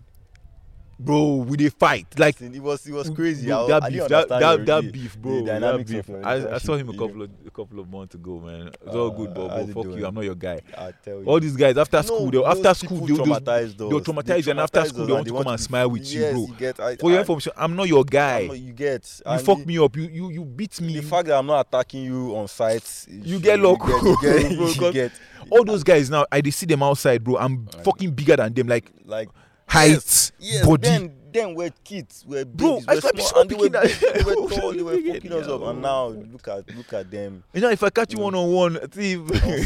bro, 0.99 1.37
we 1.49 1.57
dey 1.57 1.69
fight. 1.69 2.07
Like 2.19 2.41
it 2.41 2.63
was 2.63 2.87
it 2.87 2.93
was 2.93 3.11
crazy. 3.11 3.47
Bro, 3.47 3.67
that 3.69 3.83
I 3.85 3.91
beef, 3.91 4.09
that 4.09 4.29
that, 4.29 4.93
beef, 4.93 5.19
bro. 5.19 5.45
That 5.45 5.87
beef. 5.87 6.11
I, 6.25 6.55
I 6.55 6.59
saw 6.59 6.77
him 6.77 6.89
a 6.89 6.93
couple 6.93 7.23
of 7.23 7.31
a 7.47 7.51
couple 7.51 7.81
of 7.81 7.89
months 7.91 8.15
ago, 8.15 8.41
man. 8.41 8.69
It's 8.87 8.95
all 8.95 9.11
good, 9.11 9.31
Uh, 9.31 9.35
but, 9.35 9.49
but 9.49 9.69
it 9.69 9.73
fuck 9.75 9.85
you. 9.97 10.07
I'm 10.07 10.15
not 10.15 10.25
your 10.25 10.35
guy. 10.35 10.61
I 10.77 10.93
tell 11.05 11.21
you. 11.21 11.25
All 11.27 11.41
these 11.41 11.57
guys 11.57 11.77
after 11.77 12.03
school, 12.03 12.31
they 12.31 12.43
after 12.45 12.75
school, 12.75 13.07
they, 13.07 13.13
they, 13.15 13.19
traumatize 13.19 13.77
they'll 13.77 13.97
us. 13.97 14.03
traumatize 14.03 14.45
you, 14.47 14.51
and 14.53 14.61
after 14.61 14.85
school, 14.85 15.07
they 15.07 15.13
want 15.13 15.27
to 15.27 15.33
come 15.33 15.47
and 15.47 15.61
smile 15.61 15.91
with 15.91 16.13
you, 16.13 16.21
bro. 16.31 16.47
You 16.49 16.55
get, 16.59 16.81
I, 16.81 16.97
For 16.97 17.11
your 17.11 17.21
information, 17.21 17.53
I'm 17.57 17.77
not 17.77 17.89
your 17.89 18.05
guy. 18.05 18.41
you 18.41 18.73
get. 18.73 19.21
You 19.31 19.39
fuck 19.39 19.65
me 19.67 19.79
up. 19.79 19.97
You 19.97 20.05
you 20.09 20.31
you 20.31 20.45
beat 20.45 20.81
me. 20.81 20.95
The 20.95 21.03
fact 21.03 21.27
that 21.29 21.39
I'm 21.39 21.47
not 21.47 21.67
attacking 21.67 22.05
you 22.05 22.37
on 22.37 22.49
site, 22.49 23.07
You 23.09 23.39
get 23.41 23.59
loco, 23.61 23.89
You 23.89 24.17
get, 24.21 24.51
you 24.51 24.57
bro, 24.57 24.67
get, 24.67 24.75
you 24.75 24.81
'cause 24.81 24.93
get 24.95 25.13
all 25.51 25.65
those 25.65 25.83
guys 25.85 26.09
now, 26.11 26.25
I 26.33 26.41
dey 26.41 26.51
see 26.51 26.67
them 26.67 26.83
outside, 26.83 27.23
bro. 27.23 27.37
I'm 27.37 27.67
fucking 27.85 28.11
bigger 28.13 28.37
than 28.37 28.53
them, 28.55 28.67
like 28.69 28.91
like 29.05 29.29
height, 29.75 30.33
yes, 30.39 30.67
body. 30.67 30.83
Then, 30.89 31.17
then 31.33 31.55
we're 31.55 31.71
kids, 31.83 32.25
we're 32.27 32.45
Bro, 32.45 32.81
babies, 32.81 32.89
I 32.89 32.95
we're 32.95 33.21
small, 33.21 33.41
and 33.43 33.51
they 33.51 33.55
were, 33.57 33.71
picking 33.71 33.73
that- 33.73 34.01
big, 34.01 34.15
they 34.15 34.23
were 34.25 34.49
tall, 34.61 34.73
they 34.73 34.83
were 34.83 35.13
fucking 35.15 35.33
us 35.33 35.49
up, 35.49 35.63
and 35.63 35.83
now 35.83 36.07
look 36.07 36.49
at 36.49 36.77
look 36.77 36.93
at 36.93 37.11
them 37.11 37.43
you 37.53 37.61
know, 37.61 37.71
if 37.71 37.83
I 37.83 37.91
catch 37.91 38.13
you 38.13 38.21
one 38.21 38.35
on 38.35 38.53
one, 38.53 38.77
on 38.77 38.91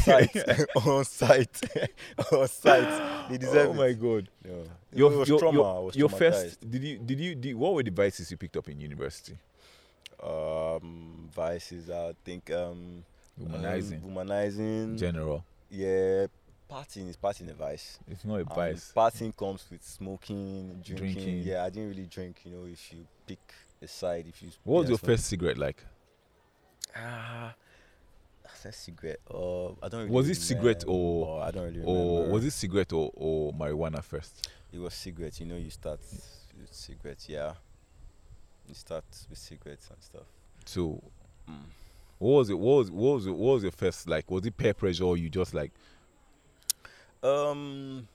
site, 0.01 0.67
on 0.87 1.05
site, 1.05 1.61
on 2.33 2.49
site. 2.49 3.29
They 3.31 3.39
deserve 3.39 3.71
oh 3.71 3.75
my 3.75 3.93
god. 3.93 4.29
Yeah. 4.45 4.53
Your, 4.95 5.13
it 5.13 5.17
was 5.19 5.29
your, 5.29 5.39
trauma. 5.39 5.59
your, 5.59 5.91
your 5.95 6.09
first 6.09 6.59
did 6.71 6.83
you 6.83 6.99
did 6.99 7.21
you 7.21 7.35
did, 7.35 7.55
what 7.55 7.75
were 7.75 7.83
the 7.83 7.91
vices 7.91 8.31
you 8.31 8.37
picked 8.39 8.57
up 8.57 8.69
in 8.69 8.81
university? 8.81 9.37
um 10.23 11.29
vices 11.33 11.91
i 11.91 12.13
think 12.25 12.51
um 12.51 13.05
Womanizing, 13.41 14.03
um, 14.03 14.11
womanizing 14.11 14.99
general. 14.99 15.45
yeah 15.71 16.27
partying 16.71 17.09
is 17.09 17.17
partying 17.17 17.51
a 17.51 17.55
vice 17.55 17.99
It's 18.09 18.25
not 18.25 18.37
a 18.37 18.39
And 18.41 18.49
vice. 18.51 18.93
partying 18.95 19.35
comes 19.37 19.65
with 19.71 19.83
smoking 19.83 20.81
drinking. 20.85 21.13
Drinking. 21.15 21.43
yeah 21.43 21.65
i 21.65 21.71
didn't 21.71 21.89
really 21.89 22.07
drink 22.07 22.41
you 22.45 22.53
know 22.53 22.65
if 22.67 22.93
you 22.93 23.07
pick 23.27 23.41
a 23.83 23.89
side 23.89 24.27
if 24.29 24.43
you 24.43 24.51
What 24.65 24.81
was 24.81 24.89
your 24.91 24.99
first 24.99 25.27
cigarette 25.27 25.59
like? 25.59 25.83
ah 26.97 27.55
first 28.63 28.83
cigarette 28.85 29.21
uh 29.33 29.69
i 29.83 29.89
don't 29.89 30.01
really 30.01 30.11
Was 30.11 30.29
it 30.29 30.35
cigarette 30.37 30.83
remember. 30.87 31.27
or- 31.27 31.43
i 31.43 31.51
don't 31.51 31.65
really 31.65 31.81
Or 31.85 32.15
remember 32.17 32.33
was 32.35 32.45
it 32.45 32.51
cigarette 32.53 32.93
or, 32.93 33.11
or 33.15 33.53
marijuana 33.53 34.03
first? 34.03 34.49
it 34.73 34.79
was 34.79 34.95
cigarette 34.95 35.39
you 35.41 35.47
know 35.47 35.57
you 35.57 35.71
start 35.71 36.01
with 36.61 36.73
cigarettes 36.75 37.29
yeah 37.29 37.53
you 38.69 38.75
start 38.75 39.05
with 39.31 39.39
cigarettes 39.39 39.89
and 39.91 40.03
stuff 40.03 40.27
So 40.67 41.03
Mm. 41.49 41.65
what 42.19 42.31
was 42.31 42.51
it? 42.51 42.59
What 42.59 42.77
was 42.77 42.91
what 42.91 43.15
was 43.15 43.27
it, 43.27 43.31
what 43.31 43.53
was 43.55 43.63
your 43.63 43.73
first 43.73 44.07
like? 44.07 44.31
Was 44.31 44.45
it 44.45 44.55
peer 44.55 44.75
pressure 44.75 45.05
or 45.05 45.17
you 45.17 45.31
just 45.31 45.55
like 45.55 45.73
Um, 47.23 48.09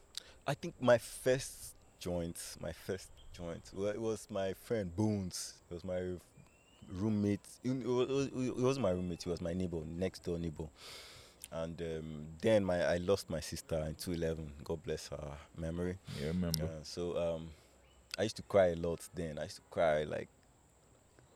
I 0.47 0.54
think 0.54 0.76
my 0.80 0.97
first 0.97 1.76
joint, 1.99 2.38
my 2.62 2.72
first 2.72 3.10
joint, 3.34 3.72
well, 3.74 3.88
it 3.88 4.01
was 4.01 4.28
my 4.30 4.54
friend 4.54 4.95
Bones. 4.95 5.56
It 5.70 5.74
was 5.74 5.84
my 5.84 6.01
roommate. 6.91 7.41
It, 7.64 7.72
it 7.72 7.88
was, 7.88 8.28
it 8.28 8.56
was 8.56 8.80
my 8.80 8.91
roommate. 8.91 9.24
He 9.24 9.30
was 9.30 9.41
my 9.41 9.54
neighbor, 9.54 9.80
next 9.97 10.24
door 10.24 10.38
neighbor. 10.38 10.68
And 11.51 11.80
um, 11.82 12.26
then 12.41 12.66
my 12.66 12.84
I 12.84 12.97
lost 12.97 13.30
my 13.30 13.39
sister 13.39 13.76
in 13.88 13.95
211. 13.95 14.51
God 14.64 14.82
bless 14.84 15.10
her 15.10 15.38
memory. 15.58 15.97
yeah, 16.20 16.28
remember? 16.28 16.64
Uh, 16.64 16.84
so 16.84 17.36
um, 17.36 17.49
I 18.18 18.24
used 18.24 18.38
to 18.38 18.43
cry 18.43 18.68
a 18.68 18.76
lot 18.76 19.01
then. 19.14 19.38
I 19.38 19.43
used 19.43 19.58
to 19.58 19.62
cry 19.70 20.04
like 20.04 20.30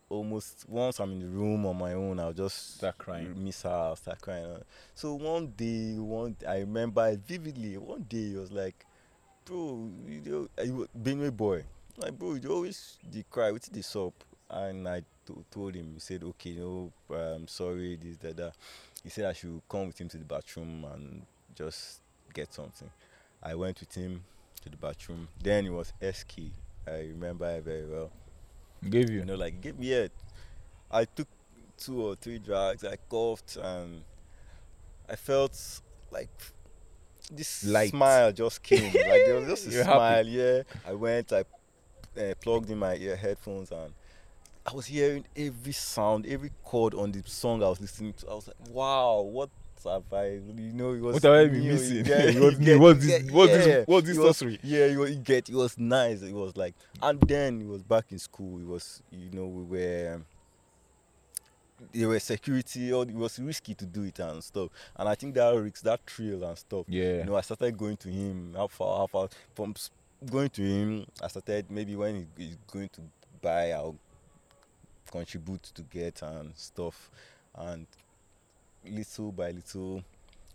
almost 0.09 0.65
once 0.67 0.99
I'm 0.99 1.11
in 1.13 1.19
the 1.19 1.27
room 1.27 1.65
on 1.65 1.77
my 1.77 1.93
own, 1.93 2.19
I'll 2.19 2.33
just 2.33 2.75
Start 2.75 2.97
crying. 2.97 3.43
miss 3.43 3.61
her, 3.63 3.69
I'll 3.69 3.95
start 3.95 4.21
crying. 4.21 4.61
So 4.95 5.15
one 5.15 5.47
day, 5.55 5.95
one 5.97 6.35
I 6.47 6.59
remember 6.59 7.07
it 7.07 7.19
vividly. 7.27 7.77
One 7.77 8.05
day, 8.07 8.29
he 8.31 8.35
was 8.35 8.51
like, 8.51 8.85
"Bro, 9.45 9.89
you 10.07 10.21
know, 10.25 10.47
was 10.75 10.87
Benue 10.97 11.35
boy. 11.35 11.63
Like, 11.97 12.17
bro, 12.17 12.35
you 12.35 12.49
always 12.51 12.97
dey 13.09 13.25
cry. 13.29 13.51
What's 13.51 13.69
this 13.69 13.95
up?" 13.95 14.13
And 14.49 14.87
I 14.87 15.03
told 15.51 15.75
him. 15.75 15.93
He 15.95 15.99
said, 15.99 16.23
"Okay, 16.23 16.51
no, 16.55 16.91
I'm 17.09 17.47
sorry, 17.47 17.97
this, 18.01 18.17
that, 18.17 18.37
that." 18.37 18.53
He 19.03 19.09
said 19.09 19.25
I 19.25 19.33
should 19.33 19.61
come 19.69 19.87
with 19.87 19.99
him 19.99 20.09
to 20.09 20.17
the 20.17 20.25
bathroom 20.25 20.85
and 20.93 21.25
just 21.55 21.99
get 22.33 22.53
something. 22.53 22.89
I 23.41 23.55
went 23.55 23.79
with 23.79 23.93
him 23.93 24.23
to 24.63 24.69
the 24.69 24.77
bathroom. 24.77 25.27
Then 25.41 25.65
it 25.65 25.69
was 25.69 25.93
SK. 26.01 26.51
I 26.87 26.99
remember 26.99 27.49
it 27.49 27.63
very 27.63 27.85
well. 27.85 28.09
Gave 28.89 29.09
you 29.09 29.19
You 29.19 29.25
know, 29.25 29.35
like 29.35 29.61
give 29.61 29.77
me 29.79 29.91
it. 29.91 30.11
I 30.89 31.05
took 31.05 31.27
two 31.77 32.01
or 32.01 32.15
three 32.15 32.39
drugs. 32.39 32.83
I 32.83 32.95
coughed 33.09 33.57
and 33.57 34.03
I 35.09 35.15
felt 35.15 35.81
like 36.11 36.29
this 37.31 37.63
Light. 37.65 37.89
smile 37.89 38.31
just 38.31 38.63
came. 38.63 38.85
like 38.93 38.93
there 39.25 39.35
was 39.35 39.47
just 39.47 39.67
a 39.67 39.71
You're 39.71 39.83
happy. 39.83 39.95
smile. 39.97 40.27
Yeah, 40.27 40.63
I 40.85 40.93
went. 40.93 41.33
I 41.33 41.43
uh, 42.19 42.33
plugged 42.41 42.69
in 42.69 42.77
my 42.79 42.95
ear 42.95 43.15
headphones 43.15 43.71
and 43.71 43.93
I 44.65 44.73
was 44.73 44.85
hearing 44.87 45.25
every 45.35 45.71
sound, 45.73 46.25
every 46.25 46.51
chord 46.63 46.93
on 46.93 47.11
the 47.11 47.21
song 47.25 47.63
I 47.63 47.69
was 47.69 47.79
listening 47.81 48.13
to. 48.13 48.29
I 48.29 48.33
was 48.35 48.47
like, 48.47 48.69
wow, 48.69 49.21
what 49.21 49.49
I? 49.85 50.25
You 50.33 50.73
know, 50.73 50.93
it 50.93 51.01
was. 51.01 51.13
What 51.15 51.23
have 51.23 51.33
I 51.33 51.47
been 51.47 51.67
missing? 51.67 52.05
Yeah, 52.05 52.39
What's 52.39 52.59
you 52.59 52.77
new? 52.77 52.79
get- 52.79 52.99
this- 52.99 53.05
get- 53.07 53.27
this- 53.27 53.67
yeah. 53.67 53.83
this 53.87 53.87
It 53.87 54.19
was- 54.19 54.37
sorcery? 54.37 54.59
Yeah, 54.63 54.85
you, 54.87 55.05
you 55.05 55.15
get. 55.15 55.49
It 55.49 55.55
was 55.55 55.77
nice. 55.77 56.21
It 56.21 56.33
was 56.33 56.55
like, 56.57 56.73
and 57.01 57.19
then 57.21 57.61
it 57.61 57.67
was 57.67 57.83
back 57.83 58.11
in 58.11 58.19
school. 58.19 58.59
It 58.59 58.65
was, 58.67 59.01
you 59.11 59.29
know, 59.31 59.45
we 59.45 59.63
were. 59.63 60.21
There 61.93 62.07
were 62.07 62.19
security. 62.19 62.91
Or 62.91 63.03
it 63.03 63.13
was 63.13 63.37
risky 63.39 63.75
to 63.75 63.85
do 63.85 64.03
it 64.03 64.17
and 64.19 64.43
stuff. 64.43 64.69
And 64.95 65.07
I 65.07 65.15
think 65.15 65.35
that 65.35 65.49
risk, 65.51 65.83
that 65.83 65.99
thrill 66.09 66.43
and 66.43 66.57
stuff. 66.57 66.85
Yeah. 66.89 67.17
You 67.19 67.23
know, 67.25 67.35
I 67.35 67.41
started 67.41 67.77
going 67.77 67.97
to 67.97 68.09
him. 68.09 68.53
How 68.55 68.67
far? 68.67 68.97
How 68.99 69.07
far? 69.07 69.29
From 69.53 69.75
going 70.31 70.49
to 70.49 70.61
him, 70.63 71.05
I 71.21 71.27
started 71.27 71.69
maybe 71.69 71.95
when 71.95 72.27
he- 72.37 72.45
he's 72.45 72.57
going 72.71 72.89
to 72.89 73.01
buy, 73.41 73.71
I'll 73.71 73.95
contribute 75.11 75.63
to 75.75 75.83
get 75.83 76.21
and 76.23 76.51
stuff. 76.55 77.11
And 77.55 77.85
little 78.91 79.31
by 79.31 79.51
little, 79.51 80.03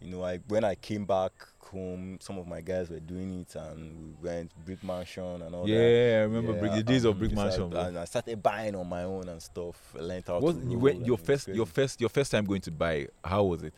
you 0.01 0.11
know, 0.11 0.25
I 0.25 0.39
when 0.49 0.65
I 0.65 0.75
came 0.75 1.05
back 1.05 1.33
home, 1.73 2.19
some 2.21 2.39
of 2.39 2.47
my 2.47 2.61
guys 2.61 2.91
were 2.91 3.01
doing 3.01 3.41
it, 3.41 3.55
and 3.57 4.17
we 4.21 4.29
went 4.29 4.53
brick 4.65 4.83
mansion 4.85 5.43
and 5.43 5.55
all 5.55 5.65
that. 5.65 5.71
yeah, 5.71 6.19
I 6.19 6.23
remember 6.23 6.53
Yeah, 6.53 6.61
brick, 6.61 6.73
the 6.73 6.83
days 6.83 7.05
of 7.05 7.19
brick 7.19 7.33
mansion. 7.33 7.75
I, 7.75 7.89
and 7.89 7.99
I 7.99 8.05
started 8.05 8.43
buying 8.43 8.75
on 8.75 8.89
my 8.89 9.05
own 9.05 9.29
and 9.29 9.41
stuff. 9.43 9.95
I 9.97 10.01
learned 10.01 10.25
how 10.27 10.41
What 10.41 10.61
to 10.61 10.71
you 10.71 10.79
went, 10.79 11.07
your 11.07 11.19
first 11.19 11.49
your 11.49 11.67
first 11.67 12.01
your 12.01 12.11
first 12.11 12.31
time 12.31 12.45
going 12.45 12.61
to 12.63 12.71
buy? 12.71 13.09
How 13.25 13.45
was 13.45 13.63
it? 13.63 13.75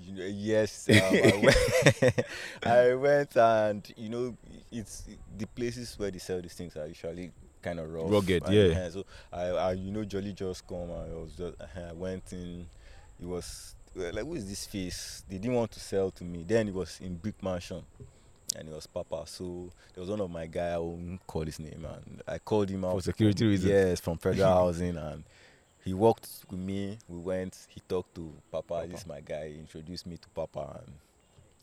You 0.00 0.12
know, 0.14 0.24
yes, 0.26 0.88
um, 0.90 0.96
I, 1.02 1.40
went, 1.42 2.14
I 2.62 2.94
went 2.94 3.36
and 3.36 3.92
you 3.96 4.08
know 4.08 4.36
it's 4.70 5.04
the 5.36 5.46
places 5.46 5.98
where 5.98 6.10
they 6.10 6.18
sell 6.20 6.40
these 6.40 6.54
things 6.54 6.76
are 6.76 6.86
usually 6.86 7.32
kind 7.60 7.80
of 7.80 7.92
rough, 7.92 8.08
Rugged, 8.08 8.44
yeah. 8.48 8.78
uh, 8.78 8.90
so 8.90 9.04
I, 9.32 9.42
I, 9.42 9.72
you 9.72 9.90
know, 9.90 10.04
Jolly 10.04 10.32
just 10.32 10.66
come 10.68 10.90
and 10.90 11.12
I 11.12 11.16
was 11.16 11.32
just, 11.32 11.56
I 11.76 11.92
went 11.92 12.32
in. 12.32 12.66
It 13.20 13.26
was 13.26 13.74
like, 13.94 14.24
who 14.24 14.34
is 14.34 14.48
this 14.48 14.66
face? 14.66 15.22
They 15.28 15.38
didn't 15.38 15.56
want 15.56 15.70
to 15.72 15.80
sell 15.80 16.10
to 16.12 16.24
me. 16.24 16.44
Then 16.46 16.68
it 16.68 16.74
was 16.74 16.98
in 17.00 17.16
Brick 17.16 17.42
Mansion, 17.42 17.82
and 18.56 18.68
it 18.68 18.74
was 18.74 18.86
Papa. 18.86 19.24
So 19.26 19.70
there 19.94 20.00
was 20.02 20.10
one 20.10 20.20
of 20.20 20.30
my 20.30 20.46
guy. 20.46 20.70
I 20.70 20.78
won't 20.78 21.26
call 21.26 21.42
his 21.42 21.58
name, 21.58 21.84
and 21.84 22.22
I 22.26 22.38
called 22.38 22.68
him 22.70 22.84
out 22.84 22.94
For 22.96 23.02
security 23.02 23.46
reasons. 23.46 23.70
Yes, 23.72 24.00
from 24.00 24.18
Federal 24.18 24.48
Housing, 24.52 24.96
and 24.96 25.24
he 25.84 25.94
walked 25.94 26.28
with 26.50 26.60
me. 26.60 26.98
We 27.08 27.18
went. 27.18 27.56
He 27.68 27.80
talked 27.88 28.14
to 28.16 28.32
Papa. 28.50 28.86
This 28.88 29.00
is 29.00 29.06
my 29.06 29.20
guy. 29.20 29.48
He 29.50 29.58
introduced 29.58 30.06
me 30.06 30.16
to 30.16 30.28
Papa, 30.28 30.80
and 30.84 30.94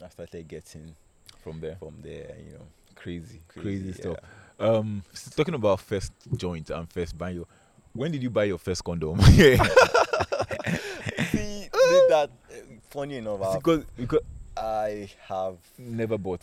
I 0.04 0.10
started 0.10 0.48
getting 0.48 0.96
From 1.44 1.60
there, 1.60 1.76
from 1.78 1.96
there. 2.02 2.36
You 2.46 2.54
know, 2.54 2.66
crazy, 2.96 3.42
crazy, 3.48 3.84
crazy, 3.84 3.94
stuff. 3.94 4.18
yeah. 4.60 4.66
Um, 4.68 5.04
talking 5.36 5.54
about 5.54 5.80
first 5.82 6.12
joint 6.36 6.70
and 6.70 6.92
first 6.92 7.18
banjo. 7.18 7.48
When 7.94 8.12
did 8.12 8.24
you 8.24 8.30
buy 8.30 8.46
your 8.46 8.58
first 8.58 8.84
condom? 8.84 9.20
See, 11.32 11.65
that. 12.10 12.30
uh, 12.52 12.56
Funny 12.90 13.18
enough, 13.18 13.42
I- 13.42 13.56
because 13.58 13.84
because 13.98 14.22
I 14.58 15.10
have 15.28 15.58
never 15.78 16.18
bought. 16.18 16.42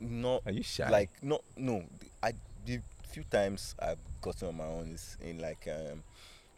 not 0.00 0.42
Are 0.46 0.52
you 0.52 0.62
shy? 0.62 0.88
like 0.90 1.10
no 1.22 1.40
no. 1.56 1.84
I 2.22 2.32
the 2.66 2.80
few 3.12 3.22
times 3.24 3.74
I've 3.78 3.98
gotten 4.20 4.48
on 4.48 4.56
my 4.56 4.64
own 4.64 4.92
is 4.94 5.16
in 5.20 5.38
like 5.40 5.68
um, 5.68 6.02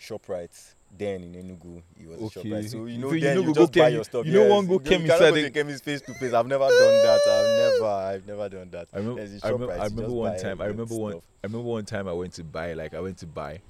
Shoprite. 0.01 0.75
Then 0.97 1.25
in 1.25 1.33
Enugu, 1.35 1.83
it 2.01 2.07
was 2.09 2.37
Okay. 2.37 2.49
a 2.49 2.55
Shoprite. 2.63 2.71
So 2.71 2.85
you 2.87 2.99
know, 2.99 3.09
So 3.09 3.15
you 3.15 3.21
then 3.21 3.35
know 3.37 3.41
you, 3.41 3.47
go 3.49 3.53
go 3.55 3.61
just 3.63 3.73
buy 3.75 3.89
your 3.89 4.05
stuff. 4.05 4.25
you 4.27 4.33
know 4.33 4.43
yes. 4.43 4.51
one 4.51 4.67
go 4.67 4.73
You 4.75 4.81
cannot 4.81 5.03
inside 5.03 5.31
the- 5.33 5.51
to 5.51 5.79
face 5.81 6.01
to 6.03 6.15
face. 6.15 6.33
I've 6.33 6.47
never 6.47 6.69
done 6.69 7.03
that. 7.03 7.21
I've 7.29 7.59
never, 7.59 7.87
I've 7.93 8.27
never 8.27 8.49
done 8.49 8.71
that. 8.71 8.89
I 8.95 8.99
remember. 8.99 9.21
I 9.21 9.49
remember, 9.49 9.73
I 9.73 9.85
remember 9.87 10.11
one 10.13 10.39
time. 10.41 10.61
I 10.61 10.67
remember 10.67 10.95
one. 10.95 11.13
stuff. 11.15 11.25
I 11.43 11.47
remember 11.49 11.69
one 11.69 11.85
time 11.85 12.09
I 12.09 12.13
went 12.13 12.33
to 12.35 12.45
buy. 12.45 12.73
Like 12.75 12.95
I 12.95 13.01
went 13.01 13.19
to 13.19 13.27
buy, 13.27 13.61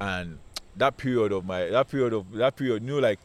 and 0.00 0.38
that 0.76 0.96
period 0.96 1.32
of 1.32 1.44
my 1.44 1.66
that 1.66 1.88
period 1.88 2.12
of 2.14 2.32
that 2.32 2.56
period, 2.56 2.82
you 2.82 2.88
know, 2.88 2.98
like 2.98 3.20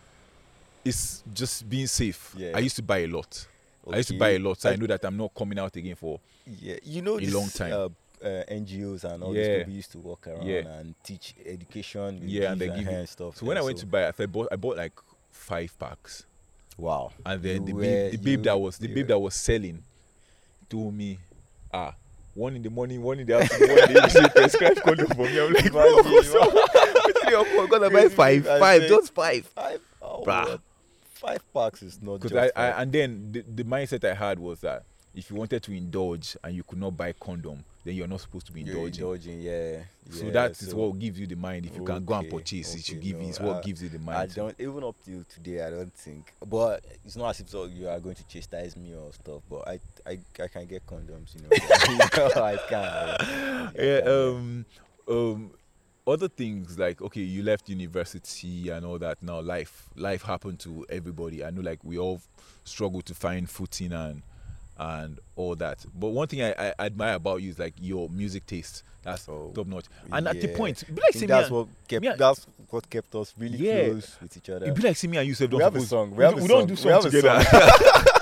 it's 0.90 1.24
just 1.34 1.70
being 1.70 1.88
safe. 1.88 2.34
Yeah. 2.38 2.52
I 2.56 2.60
used 2.60 2.76
to 2.78 2.84
buy 2.84 3.00
a 3.00 3.08
lot. 3.08 3.48
I 3.92 3.98
used 3.98 4.10
to 4.10 4.18
buy 4.20 4.30
a 4.32 4.40
lot, 4.40 4.60
so 4.62 4.70
I 4.70 4.74
I- 4.74 4.76
know 4.76 4.88
that 4.88 5.04
I'm 5.06 5.18
not 5.18 5.34
coming 5.34 5.58
out 5.58 5.76
again 5.76 5.96
for. 5.96 6.20
Yeah, 6.46 6.76
you 6.84 7.02
know, 7.02 7.18
a 7.18 7.22
this, 7.22 7.34
long 7.34 7.50
time. 7.50 7.74
Uh, 7.74 7.90
uh, 8.22 8.44
NGOs 8.52 9.04
and 9.06 9.24
all 9.24 9.34
Yeah. 9.36 9.48
these 9.48 9.58
people 9.60 9.74
used 9.74 9.92
to 9.94 9.98
walk 10.00 10.28
around 10.28 10.46
Yeah. 10.46 10.68
and 10.80 10.94
teach 11.04 11.34
education. 11.46 12.20
Yeah, 12.26 12.52
and 12.52 12.60
they 12.62 12.68
give 12.68 12.80
you- 12.92 13.06
stuff. 13.06 13.38
So 13.38 13.46
when 13.46 13.58
I 13.58 13.62
went 13.62 13.78
to 13.80 13.86
buy, 13.86 14.08
I 14.10 14.26
bought 14.26 14.50
I 14.52 14.56
bought 14.58 14.78
like 14.78 14.92
five 15.32 15.72
packs, 15.80 16.26
wow, 16.78 17.12
and 17.26 17.42
then 17.42 17.66
You 17.68 17.74
the 17.74 17.80
babe, 17.82 18.12
the 18.12 18.18
babe 18.18 18.44
that 18.44 18.60
was 18.60 18.78
the 18.78 18.88
babe 18.90 19.08
that 19.08 19.18
was 19.20 19.36
selling, 19.36 19.82
told 20.70 20.94
me, 20.94 21.18
ah, 21.74 21.94
one 22.36 22.56
in 22.58 22.62
the 22.64 22.70
morning, 22.70 23.02
one 23.02 23.20
in 23.20 23.26
the 23.28 23.36
afternoon, 23.42 23.70
one 23.70 23.88
in 23.90 23.94
the 23.94 24.06
evening. 24.08 24.30
Prescribe 24.32 24.82
condom 24.82 25.08
for 25.08 25.26
me. 25.26 25.40
I'm 25.40 25.54
like, 25.54 25.72
bro, 25.72 26.00
Imagine, 26.00 26.12
what's 26.14 26.36
up? 26.36 26.50
Wetin 27.06 27.30
your 27.32 27.46
call? 27.46 27.68
Because 27.68 27.84
I 27.84 27.90
buy 27.90 28.10
five, 28.10 28.46
five, 28.46 28.82
just 28.88 29.14
five. 29.14 29.46
Five, 29.48 29.80
oh, 30.02 30.24
Bruh. 30.26 30.60
Five 31.20 31.53
packs 31.53 31.82
is 31.82 32.01
not 32.01 32.22
just 32.22 32.36
I, 32.36 32.51
I 32.55 32.82
and 32.82 32.91
then 32.91 33.32
the, 33.32 33.41
the 33.41 33.63
mindset 33.63 34.03
I 34.09 34.13
had 34.13 34.39
was 34.39 34.61
that 34.61 34.84
if 35.15 35.30
you 35.30 35.36
wanted 35.36 35.63
to 35.63 35.72
indulge 35.72 36.38
and 36.43 36.55
you 36.55 36.63
could 36.63 36.80
not 36.80 36.95
buy 36.95 37.13
condom, 37.13 37.63
then 37.84 37.95
you're 37.95 38.07
not 38.07 38.22
supposed 38.22 38.45
to 38.45 38.51
be 38.51 38.61
indulging. 38.61 39.03
indulging, 39.03 39.41
yeah. 39.41 39.80
So 40.09 40.26
yeah, 40.26 40.32
that 40.32 40.51
is 40.51 40.70
so 40.70 40.78
what 40.78 40.99
gives 40.99 41.20
you 41.20 41.28
the 41.28 41.36
mind. 41.36 41.65
If 41.65 41.76
you 41.76 41.84
can 41.84 42.05
go 42.05 42.13
and 42.13 42.28
Okay, 42.28 42.38
purchase, 42.38 42.76
it 42.76 42.86
should 42.86 43.01
give 43.01 43.17
no, 43.17 43.28
It's 43.28 43.39
what 43.39 43.57
uh, 43.57 43.61
gives 43.61 43.82
you 43.82 43.89
the 43.89 43.99
mind. 43.99 44.17
I 44.17 44.26
don't 44.28 44.55
even 44.59 44.84
up 44.84 44.95
till 45.03 45.24
today. 45.34 45.63
I 45.63 45.72
don't 45.72 45.93
think, 45.93 46.34
but 46.47 46.84
it's 47.05 47.15
not 47.15 47.32
as 47.32 47.39
if 47.41 47.49
so 47.49 47.65
you 47.65 47.89
are 47.89 47.99
going 47.99 48.15
to 48.15 48.28
chastise 48.28 48.78
me 48.78 48.93
or 48.93 49.11
stuff. 49.13 49.41
But 49.49 49.67
I, 49.67 49.80
I, 50.05 50.20
I 50.41 50.47
can 50.47 50.65
get 50.67 50.86
condoms, 50.86 51.36
you 51.36 51.41
know. 51.41 51.49
I 52.41 52.57
can. 52.70 52.82
yeah. 52.82 53.72
I 53.76 53.82
yeah. 53.82 54.01
can, 54.01 54.05
yeah. 54.05 54.11
Um. 54.11 54.65
Um. 55.07 55.51
Other 56.10 56.28
things 56.28 56.78
like 56.80 57.01
okay, 57.01 57.22
you 57.22 57.43
left 57.43 57.70
university 57.70 58.70
and 58.70 58.86
all 58.86 58.97
that. 58.99 59.22
Now 59.22 59.41
life, 59.41 59.89
life 59.95 60.24
happened 60.24 60.60
to 60.62 60.86
everybody. 60.89 61.43
I 61.45 61.49
know, 61.51 61.62
like 61.62 61.84
we 61.84 61.97
all 61.97 62.20
struggle 62.64 63.01
to 63.03 63.14
find 63.14 63.49
footing 63.49 63.93
and 63.93 64.22
and 64.78 65.20
all 65.36 65.55
that. 65.55 65.86
But 65.93 66.07
one 66.10 66.28
thing 66.28 66.41
I, 66.41 66.53
I 66.80 66.86
admire 66.86 67.16
about 67.16 67.41
you 67.41 67.49
is 67.49 67.60
like 67.60 67.74
your 67.80 68.10
music 68.10 68.45
taste. 68.45 68.84
That's 69.03 69.28
Oh, 69.30 69.51
top 69.53 69.68
notch. 69.68 69.86
And 70.12 70.28
at 70.28 70.39
the 70.41 70.47
point, 70.49 70.84
be 70.88 70.93
like 71.01 71.12
think 71.12 71.14
see 71.14 71.20
me 71.22 71.28
that's 71.28 71.49
what 71.51 71.68
kept 71.88 72.05
and- 72.05 72.18
that's 72.20 72.47
what 72.70 72.89
kept 72.89 73.14
us 73.16 73.34
really 73.38 73.57
Yeah. 73.57 73.86
close 73.89 74.18
with 74.22 74.38
each 74.38 74.49
other. 74.49 74.66
it 74.66 74.76
be 74.76 74.82
like 74.82 74.97
see 74.97 75.07
me 75.07 75.18
and 75.18 75.28
you 75.28 75.36
don't 75.36 75.53
we 75.53 75.64
have 75.64 75.76
a 75.76 75.82
song. 75.82 76.12
We, 76.12 76.18
we 76.18 76.24
have 76.24 76.34
a 76.34 76.36
we 76.38 76.41
song. 76.47 76.57
don't 76.60 76.68
do 76.68 76.76
song 76.76 77.03
together. 77.03 77.41
song. 77.43 78.03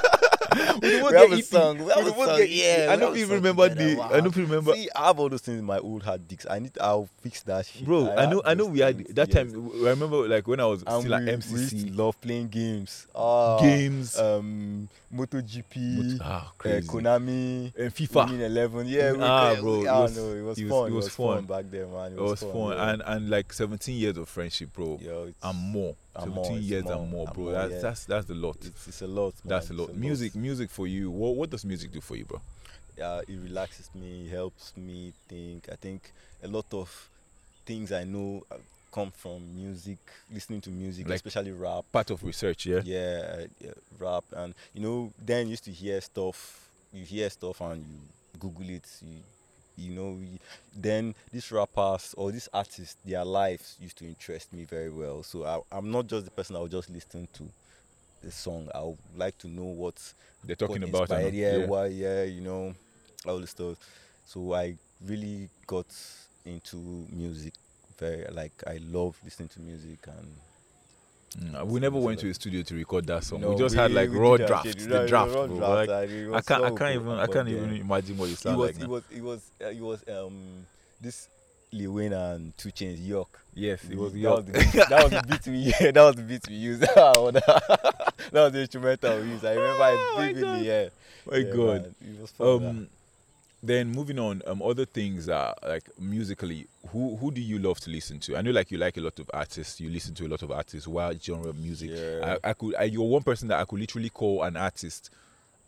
have 1.17 1.32
a 1.32 1.36
EP. 1.36 1.43
song. 1.43 1.78
We 1.84 1.91
a 1.91 1.95
song. 1.95 2.38
get- 2.38 2.49
Yeah, 2.49 2.88
I 2.91 2.95
don't 2.95 3.15
even 3.17 3.36
remember 3.36 3.69
the. 3.69 3.91
I 3.93 3.95
Wow. 3.95 4.19
don't 4.21 4.36
remember. 4.36 4.73
See, 4.73 4.89
I 4.95 5.07
have 5.07 5.19
all 5.19 5.30
those 5.30 5.41
things 5.41 5.59
in 5.59 5.65
my 5.65 5.80
old 5.80 6.03
hard 6.03 6.28
disks. 6.28 6.45
I 6.49 6.59
need. 6.59 6.78
I'll 6.80 7.09
fix 7.21 7.41
that 7.43 7.65
shit. 7.65 7.86
Bro, 7.86 8.11
I 8.15 8.25
know, 8.25 8.41
I 8.45 8.53
know. 8.53 8.65
We 8.65 8.80
had 8.80 8.99
that 9.15 9.28
yes. 9.34 9.36
time. 9.51 9.71
I 9.86 9.89
remember, 9.89 10.28
like 10.28 10.47
when 10.47 10.59
I 10.59 10.65
was 10.65 10.84
And 10.84 11.01
still 11.01 11.13
at 11.15 11.21
we, 11.21 11.25
we 11.28 11.32
used 11.61 11.69
to 11.71 11.75
MCC 11.78 11.97
love 11.97 12.19
playing 12.21 12.47
games. 12.49 13.07
Ah, 13.15 13.59
games. 13.59 14.17
Um, 14.17 14.89
MotoGP, 15.13 16.17
ah, 16.21 16.47
uh, 16.47 16.51
crazy. 16.57 16.88
Konami, 16.88 17.73
and 17.78 17.93
FIFA. 17.95 18.25
Winning 18.25 18.41
Eleven. 18.41 18.88
Yeah, 18.88 19.13
we, 19.13 19.19
Ah, 19.21 19.53
we- 19.55 19.61
bro, 19.61 19.86
I 19.88 19.99
was- 20.01 20.17
know 20.17 20.32
it 20.34 20.41
was 20.41 20.57
it 20.59 20.63
was- 20.65 20.71
fun. 20.71 20.86
it 20.88 20.91
It 20.91 20.93
was 20.95 21.05
was, 21.05 21.15
fun. 21.15 21.36
fun. 21.38 21.45
back 21.45 21.71
then, 21.71 21.91
man. 21.93 22.11
It 22.13 22.19
was 22.21 22.39
fun, 22.41 22.71
yeah. 22.78 22.89
and 22.91 23.01
and 23.05 23.30
like 23.30 23.53
17 23.53 23.95
years 23.97 24.17
of 24.17 24.28
friendship, 24.30 24.73
bro, 24.73 24.97
it's, 25.01 25.38
and 25.43 25.57
more. 25.57 25.95
And 26.18 26.34
17 26.34 26.51
more, 26.51 26.59
years 26.59 26.84
more, 26.84 26.93
and 26.93 27.11
more, 27.11 27.26
and 27.26 27.34
bro. 27.34 27.43
more, 27.43 27.53
that's 27.53 27.72
yeah. 27.74 27.80
that's 27.80 28.05
that's 28.05 28.26
the 28.26 28.34
lot. 28.36 28.57
It's, 28.61 28.88
it's 28.88 29.01
a 29.01 29.07
lot. 29.07 29.34
Man. 29.43 29.49
That's 29.49 29.70
a 29.70 29.74
lot. 29.74 29.95
Music, 29.95 30.36
music 30.36 30.70
for 30.70 30.88
you. 30.88 31.09
What 31.11 31.36
what 31.36 31.49
does 31.49 31.63
music 31.65 31.91
do 31.91 32.01
for 32.01 32.15
you, 32.15 32.26
bro? 32.26 32.41
uh, 33.01 33.22
it 33.28 33.38
relaxes 33.43 33.89
me, 33.93 34.28
helps 34.28 34.76
me 34.76 35.13
think. 35.28 35.68
I 35.72 35.76
think 35.76 36.11
a 36.43 36.47
lot 36.47 36.65
of 36.74 37.09
things 37.65 37.91
I 37.91 38.03
know 38.03 38.43
uh, 38.51 38.55
come 38.91 39.11
from 39.11 39.55
music, 39.55 39.99
listening 40.34 40.61
to 40.61 40.70
music, 40.70 41.07
Like- 41.07 41.18
especially 41.18 41.51
rap. 41.51 41.86
Part 41.91 42.09
of 42.11 42.24
research, 42.24 42.65
yeah. 42.65 42.82
Yeah, 42.84 43.36
uh, 43.39 43.47
yeah, 43.59 43.72
rap, 43.99 44.24
and 44.36 44.53
you 44.74 44.82
know, 44.82 45.13
then 45.24 45.47
used 45.47 45.65
to 45.65 45.72
hear 45.72 46.01
stuff. 46.01 46.70
You 46.93 47.03
hear 47.03 47.30
stuff 47.30 47.61
and 47.61 47.86
you 47.86 48.39
Google 48.39 48.70
it. 48.70 48.88
You, 49.01 49.18
you 49.78 49.93
know, 49.93 50.17
then 50.75 51.15
these 51.32 51.51
rappers 51.51 52.13
or 52.17 52.32
these 52.32 52.49
artists, 52.53 52.97
their 53.05 53.23
lives 53.23 53.75
used 53.80 53.97
to 53.99 54.05
interest 54.05 54.51
me 54.53 54.63
very 54.65 54.89
well. 54.89 55.23
So 55.23 55.45
I, 55.45 55.78
I'm 55.78 55.91
not 55.91 56.07
just 56.07 56.25
the 56.25 56.32
person 56.32 56.55
I 56.55 56.59
will 56.59 56.67
just 56.67 56.89
listen 56.89 57.28
to 57.34 57.43
the 58.23 58.32
song. 58.32 58.69
I 58.73 58.82
would 58.82 58.97
like 59.15 59.38
to 59.39 59.47
know 59.47 59.63
what 59.65 59.95
They're 60.43 60.55
talking 60.55 60.82
what 60.82 60.89
about 60.89 61.01
inspired, 61.01 61.34
yeah, 61.34 61.57
yeah. 61.59 61.65
why, 61.67 61.86
yeah, 61.88 62.23
you 62.23 62.41
know, 62.41 62.73
all 63.25 63.39
the 63.39 63.47
stuff. 63.47 63.78
So 64.25 64.53
I 64.53 64.75
really 65.05 65.49
got 65.67 65.86
into 66.45 66.78
music. 67.11 67.53
Very 67.97 68.25
like 68.32 68.51
I 68.67 68.80
love 68.91 69.17
listening 69.23 69.49
to 69.49 69.61
music 69.61 69.99
and 70.07 70.28
Mm, 71.36 71.65
we 71.67 71.80
never 71.80 71.99
went 71.99 72.19
to 72.21 72.30
a 72.30 72.34
studio 72.34 72.63
to 72.63 72.75
record 72.75 73.05
that 73.07 73.23
song. 73.23 73.41
No, 73.41 73.49
we 73.49 73.57
just 73.57 73.75
had 73.75 73.91
like 73.91 74.09
raw 74.11 74.38
draft, 74.38 74.63
the 74.78 75.05
draft, 75.07 75.34
raw 75.36 75.45
draft, 75.47 75.89
Like, 75.89 75.89
I 75.89 76.41
can't, 76.41 76.63
I 76.63 76.69
can't 76.71 76.95
even, 76.95 77.09
I 77.19 77.28
can't 77.28 77.49
even 77.49 77.75
imagine 77.75 78.17
what 78.17 78.30
It 78.30 78.38
sound 78.38 78.57
was, 78.57 78.67
like 78.71 78.78
it 78.78 78.82
now. 78.84 78.88
was, 78.89 79.03
it 79.11 79.21
was, 79.23 79.51
uh, 79.61 79.65
it 79.67 79.82
was, 79.82 80.03
um, 80.09 80.65
this 81.01 81.28
Lil 81.73 81.91
Wayne 81.93 82.13
and 82.13 82.57
2 82.57 82.69
Chainz 82.69 83.05
Yuck. 83.05 83.28
Yes, 83.53 83.84
it 83.84 83.97
was. 83.97 84.13
that, 84.13 84.19
your- 84.19 84.36
was 84.38 84.45
beat, 84.45 84.71
that 84.89 85.03
was 85.03 85.11
the 85.11 85.23
beat 85.28 85.47
we, 85.47 85.57
yeah, 85.57 85.91
that 85.91 86.03
was 86.05 86.15
the 86.15 86.21
beat 86.23 86.47
we 86.47 86.55
used. 86.55 86.82
that 86.82 88.32
was 88.34 88.51
the 88.53 88.59
instrumental 88.61 89.19
we 89.19 89.30
used. 89.32 89.45
I 89.45 89.53
remember 89.53 89.78
Oh 89.84 90.17
it 90.21 90.34
vividly. 90.36 90.67
Yeah, 90.67 90.89
My 91.30 91.38
yeah, 91.38 91.53
God. 91.53 91.82
man, 91.84 91.95
it 92.01 92.21
was 92.21 92.32
fun. 92.32 92.47
Um, 92.47 92.88
then 93.63 93.91
moving 93.91 94.19
on, 94.19 94.41
um, 94.45 94.61
other 94.61 94.85
things 94.85 95.29
are 95.29 95.55
like 95.63 95.89
musically. 95.99 96.67
Who 96.89 97.15
who 97.17 97.31
do 97.31 97.41
you 97.41 97.59
love 97.59 97.79
to 97.81 97.89
listen 97.89 98.19
to? 98.21 98.37
I 98.37 98.41
know 98.41 98.51
like 98.51 98.71
you 98.71 98.77
like 98.77 98.97
a 98.97 99.01
lot 99.01 99.19
of 99.19 99.29
artists. 99.33 99.79
You 99.79 99.89
listen 99.89 100.13
to 100.15 100.25
a 100.25 100.29
lot 100.29 100.43
of 100.43 100.51
artists. 100.51 100.87
What 100.87 101.21
genre 101.23 101.49
of 101.49 101.57
music? 101.57 101.91
Yeah. 101.93 102.37
I, 102.43 102.49
I 102.49 102.53
could. 102.53 102.75
I, 102.75 102.83
you're 102.83 103.07
one 103.07 103.23
person 103.23 103.47
that 103.49 103.59
I 103.59 103.65
could 103.65 103.79
literally 103.79 104.09
call 104.09 104.43
an 104.43 104.57
artist, 104.57 105.09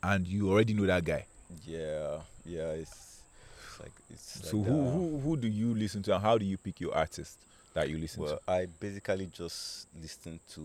and 0.02 0.26
you 0.26 0.50
already 0.50 0.74
know 0.74 0.86
that 0.86 1.04
guy. 1.04 1.26
Yeah, 1.66 2.18
yeah, 2.46 2.70
it's, 2.70 3.22
it's 3.64 3.80
like 3.80 3.92
it's. 4.08 4.48
so 4.48 4.58
like 4.58 4.66
who, 4.66 4.84
that. 4.84 4.90
who 4.90 5.20
who 5.20 5.36
do 5.36 5.48
you 5.48 5.74
listen 5.74 6.02
to, 6.04 6.14
and 6.14 6.22
how 6.22 6.38
do 6.38 6.44
you 6.44 6.56
pick 6.56 6.80
your 6.80 6.94
artist 6.94 7.38
that 7.74 7.90
you 7.90 7.98
listen 7.98 8.24
to? 8.24 8.30
Well, 8.30 8.40
I 8.46 8.66
basically 8.78 9.26
just 9.26 9.88
listen 10.00 10.38
to 10.54 10.62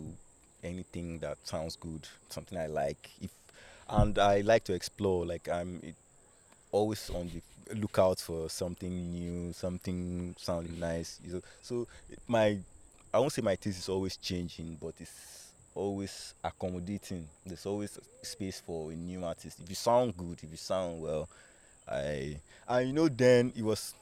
anything 0.63 1.17
that 1.19 1.37
sounds 1.43 1.75
good, 1.75 2.07
something 2.29 2.57
I 2.57 2.67
like. 2.67 3.09
If 3.19 3.31
and 3.89 4.17
I 4.17 4.41
like 4.41 4.63
to 4.65 4.73
explore. 4.73 5.25
Like 5.25 5.49
I'm 5.49 5.79
it, 5.83 5.95
always 6.75 7.09
on 7.09 7.29
the 7.33 7.75
lookout 7.75 8.19
for 8.19 8.49
something 8.49 9.11
new, 9.11 9.53
something 9.53 10.35
sounding 10.37 10.79
nice. 10.79 11.19
You 11.25 11.33
know, 11.33 11.41
so 11.61 11.87
my 12.27 12.57
I 13.13 13.19
won't 13.19 13.31
say 13.31 13.41
my 13.41 13.55
taste 13.55 13.79
is 13.79 13.89
always 13.89 14.17
changing, 14.17 14.77
but 14.81 14.93
it's 14.99 15.53
always 15.73 16.33
accommodating. 16.43 17.27
There's 17.45 17.65
always 17.65 17.97
space 18.21 18.61
for 18.65 18.91
a 18.91 18.95
new 18.95 19.23
artist. 19.23 19.59
If 19.63 19.69
you 19.69 19.75
sound 19.75 20.17
good, 20.17 20.37
if 20.43 20.51
you 20.51 20.57
sound 20.57 21.01
well, 21.01 21.29
I 21.89 22.37
and 22.67 22.87
you 22.87 22.93
know 22.93 23.07
then 23.07 23.53
it 23.55 23.63
was 23.63 23.93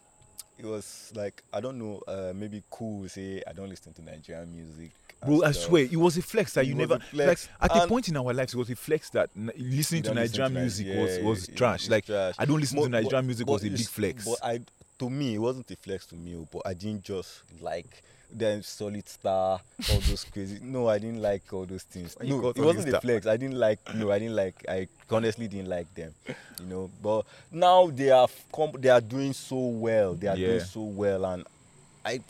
it 0.57 0.65
was 0.65 1.11
like 1.15 1.43
I 1.53 1.61
don't 1.61 1.77
know, 1.77 2.01
uh, 2.07 2.33
maybe 2.35 2.63
cool 2.71 3.07
say 3.07 3.43
I 3.47 3.53
don't 3.53 3.69
listen 3.69 3.93
to 3.93 4.01
Nigerian 4.01 4.51
music. 4.51 4.91
And 5.25 5.39
Bro, 5.39 5.47
I 5.47 5.51
stuff. 5.51 5.65
swear, 5.65 5.83
it 5.83 5.95
was 5.95 6.17
a 6.17 6.21
flex 6.21 6.53
that 6.53 6.65
It 6.65 6.67
you 6.69 6.75
never 6.75 6.99
flex. 6.99 7.49
like 7.61 7.71
at 7.71 7.83
a 7.83 7.87
point 7.87 8.09
in 8.09 8.17
our 8.17 8.33
lives. 8.33 8.53
It 8.53 8.57
was 8.57 8.69
a 8.69 8.75
flex 8.75 9.09
that 9.11 9.29
n- 9.35 9.51
listening 9.57 10.03
to 10.03 10.09
don't 10.09 10.17
listen 10.17 10.39
Nigerian 10.41 10.53
music 10.61 10.87
yeah, 10.87 11.01
was 11.01 11.19
was 11.19 11.47
trash. 11.55 11.89
Like 11.89 12.05
trash. 12.05 12.35
I 12.37 12.45
don't 12.45 12.59
listen 12.59 12.77
But- 12.77 12.83
to 12.83 12.89
Nigerian 12.89 13.11
but- 13.11 13.25
music 13.25 13.45
but 13.47 13.53
was 13.53 13.63
a 13.63 13.69
big 13.69 13.87
flex. 13.87 14.25
But 14.25 14.37
I, 14.43 14.59
to 14.99 15.09
me, 15.09 15.35
it 15.35 15.39
wasn't 15.39 15.69
a 15.71 15.75
flex 15.75 16.05
to 16.07 16.15
me, 16.15 16.35
oh, 16.35 16.47
but 16.51 16.61
I 16.65 16.73
didn't 16.73 17.03
just 17.03 17.43
like 17.61 18.03
then 18.35 18.61
Solidstar, 18.61 19.59
all 19.91 19.99
those 20.09 20.25
crazy. 20.33 20.59
No, 20.63 20.89
I 20.89 20.97
didn't 20.97 21.21
like 21.21 21.53
all 21.53 21.65
those 21.65 21.83
things. 21.83 22.17
No, 22.19 22.49
it 22.49 22.57
wasn't 22.57 22.91
a 22.93 22.99
flex. 22.99 23.27
I 23.27 23.37
didn't 23.37 23.57
like. 23.59 23.79
No, 23.93 24.11
I 24.11 24.17
didn't 24.17 24.35
like. 24.35 24.55
I 24.67 24.87
honestly 25.11 25.47
didn't 25.47 25.69
like 25.69 25.93
them. 25.93 26.13
You 26.59 26.65
know, 26.65 26.89
but 27.01 27.25
now 27.51 27.91
they 27.91 28.09
are 28.09 28.27
they 28.79 28.89
are 28.89 29.01
doing 29.01 29.33
so 29.33 29.57
well. 29.57 30.15
They 30.15 30.27
are 30.27 30.35
doing 30.35 30.59
so 30.61 30.81
well, 30.81 31.25
and 31.25 31.45
I 32.03 32.21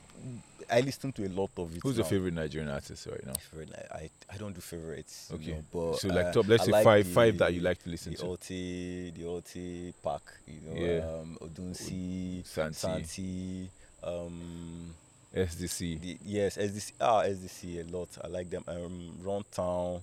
I 0.72 0.82
listen 0.82 1.12
to 1.14 1.26
a 1.26 1.30
lot 1.30 1.52
of 1.58 1.76
it. 1.76 1.82
Who's 1.84 1.98
your 1.98 2.06
favorite 2.06 2.34
Nigerian 2.34 2.70
artist 2.70 3.08
right 3.08 3.26
now? 3.26 3.34
Favorite, 3.34 3.72
I, 3.92 4.10
I 4.32 4.38
don't 4.38 4.54
do 4.54 4.62
favorites. 4.62 5.30
you 5.32 5.36
Okay, 5.38 5.52
know, 5.52 5.64
but 5.72 5.96
so 6.00 6.08
like 6.10 6.26
uh, 6.28 6.32
top. 6.34 6.48
Let's 6.48 6.64
I 6.64 6.66
say 6.66 6.72
like 6.72 6.84
five 6.84 7.06
the- 7.08 7.14
five 7.14 7.38
that 7.40 7.54
you 7.54 7.62
like 7.62 7.82
to 7.84 7.90
listen 7.90 8.12
the 8.14 8.18
to. 8.20 8.26
Oti, 8.28 9.12
the 9.12 9.26
Oti 9.28 9.94
pack, 10.04 10.22
you 10.48 10.60
know, 10.62 10.76
Yeah. 10.86 11.20
um, 11.20 11.38
Odunsi, 11.42 12.46
Santi, 12.46 12.74
Santi, 12.76 13.70
um, 14.04 14.94
SDC. 15.36 16.00
the, 16.02 16.18
yes, 16.24 16.58
SDC, 16.58 16.92
ah, 17.02 17.24
SDC 17.24 17.80
a 17.82 17.96
lot. 17.98 18.10
I 18.24 18.28
like 18.28 18.50
them. 18.50 18.64
Um, 18.68 19.14
Runtown, 19.24 20.02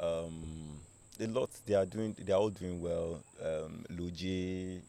um, 0.00 0.78
a 1.20 1.26
lot. 1.28 1.50
They 1.66 1.74
are 1.74 1.86
doing. 1.86 2.16
They 2.18 2.32
are 2.32 2.40
all 2.40 2.50
doing 2.50 2.80
well. 2.82 3.20
Um, 3.42 3.84
Lojay, 3.92 4.80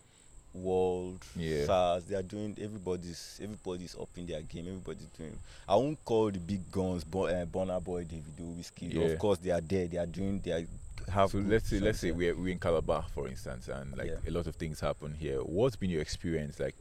Wurld, 0.64 1.22
Yeah. 1.36 1.66
Sarz. 1.66 2.06
They 2.08 2.16
are 2.16 2.22
doing. 2.24 2.56
Everybody's 2.62 3.39
everybody's 3.43 3.95
up 3.95 4.10
in 4.18 4.26
their 4.26 4.41
game. 4.41 4.68
Everybody's 4.68 5.08
doing. 5.18 5.38
I 5.68 5.76
won't 5.76 6.03
call 6.06 6.32
the 6.32 6.39
big 6.39 6.72
guns, 6.72 7.03
but 7.03 7.34
uh, 7.34 7.45
Burna 7.45 7.84
Boy, 7.84 8.03
Davido, 8.06 8.56
Wizkid. 8.58 8.93
Yeah. 8.93 9.01
Of 9.08 9.20
course, 9.20 9.38
they 9.39 9.51
are 9.51 9.62
there. 9.62 9.88
They 9.88 9.97
are 9.97 10.06
doing. 10.06 10.39
They 10.43 10.51
are 10.51 10.64
have. 11.12 11.30
So 11.32 11.39
let's 11.39 11.70
say 11.70 11.80
let's 11.80 11.99
say 11.99 12.12
we're 12.12 12.36
we're 12.36 12.49
in 12.53 12.60
Calabar, 12.60 13.06
for 13.14 13.28
instance, 13.28 13.68
and 13.68 13.95
like 13.97 14.08
Yeah. 14.08 14.30
a 14.30 14.32
lot 14.32 14.47
of 14.47 14.56
things 14.56 14.80
happen 14.80 15.14
here. 15.20 15.39
What's 15.39 15.76
been 15.76 15.89
your 15.89 16.01
experience 16.01 16.60
like 16.60 16.76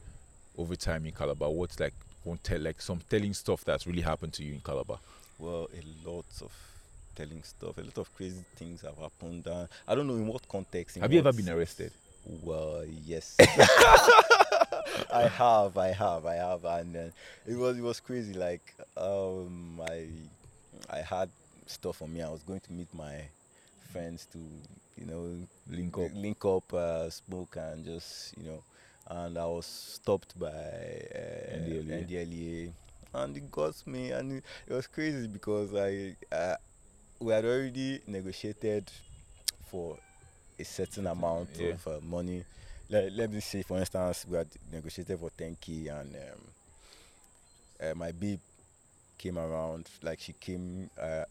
over 0.57 0.75
time 0.75 1.05
in 1.05 1.11
Calabar? 1.11 1.49
What's 1.49 1.79
like 1.79 1.93
won't 2.23 2.43
tell 2.43 2.59
like 2.61 2.81
some 2.81 3.01
telling 3.09 3.33
stuff 3.33 3.63
that's 3.65 3.85
really 3.85 4.01
happened 4.01 4.33
to 4.33 4.43
you 4.43 4.53
in 4.53 4.61
Calabar? 4.61 4.99
Well, 5.37 5.69
a 5.73 6.09
lot 6.09 6.25
of 6.41 6.51
telling 7.15 7.43
stuff, 7.43 7.77
a 7.77 7.81
lot 7.81 7.97
of 7.97 8.15
crazy 8.15 8.43
things 8.55 8.81
have 8.81 8.97
happened. 8.97 9.47
Uh, 9.47 9.67
I 9.87 9.95
don't 9.95 10.07
know 10.07 10.15
in 10.15 10.27
what 10.27 10.47
context. 10.47 10.95
in 10.97 11.01
Have 11.01 11.11
you 11.13 11.19
ever 11.19 11.31
been 11.33 11.49
arrested? 11.49 11.91
Well, 12.25 12.83
yes. 13.05 13.35
I 13.39 15.27
have, 15.37 15.77
I 15.77 15.89
have, 15.89 16.25
I 16.25 16.35
have, 16.35 16.65
and 16.65 16.95
uh, 16.95 16.99
it 17.47 17.55
was 17.55 17.77
it 17.77 17.81
was 17.83 17.99
crazy. 17.99 18.33
Like, 18.33 18.73
um, 18.97 19.79
I 19.87 20.07
I 20.89 21.01
had 21.01 21.29
stuff 21.67 22.01
on 22.01 22.13
me. 22.13 22.21
I 22.21 22.29
was 22.29 22.41
going 22.43 22.61
to 22.61 22.73
meet 22.73 22.93
my 22.93 23.21
friends 23.91 24.27
to, 24.33 24.39
you 24.97 25.05
know, 25.05 25.37
Link 25.69 25.97
up. 25.97 26.11
link 26.15 26.45
up, 26.45 26.73
uh, 26.73 27.09
smoke, 27.09 27.57
and 27.57 27.85
just 27.85 28.35
you 28.37 28.45
know 28.45 28.63
and 29.07 29.37
I 29.37 29.45
was 29.45 29.65
stopped 29.65 30.37
by 30.39 30.47
uh, 30.47 31.57
NDLEA. 31.57 32.07
NDLEA, 32.07 32.71
and 33.13 33.37
it 33.37 33.51
got 33.51 33.75
me, 33.85 34.11
and 34.11 34.31
it, 34.33 34.43
it 34.67 34.73
was 34.73 34.87
crazy 34.87 35.27
because 35.27 35.73
I 35.75 36.15
uh, 36.35 36.55
we 37.19 37.33
had 37.33 37.45
already 37.45 38.01
negotiated 38.07 38.89
for 39.67 39.97
a 40.59 40.63
certain 40.63 41.07
amount 41.07 41.49
Yeah. 41.57 41.73
of 41.73 41.87
uh, 41.87 41.99
money. 42.03 42.43
Let, 42.89 43.11
let 43.13 43.31
me 43.31 43.39
say, 43.39 43.63
for 43.63 43.77
instance, 43.79 44.25
we 44.29 44.37
had 44.37 44.47
negotiated 44.71 45.19
for 45.19 45.29
10k, 45.31 45.87
and 45.99 46.15
um, 46.15 46.41
uh, 47.89 47.95
my 47.95 48.11
babe 48.11 48.39
came 49.17 49.37
around. 49.37 49.89
Like 50.03 50.19
she 50.19 50.33
came, 50.33 50.89
uh, 51.01 51.25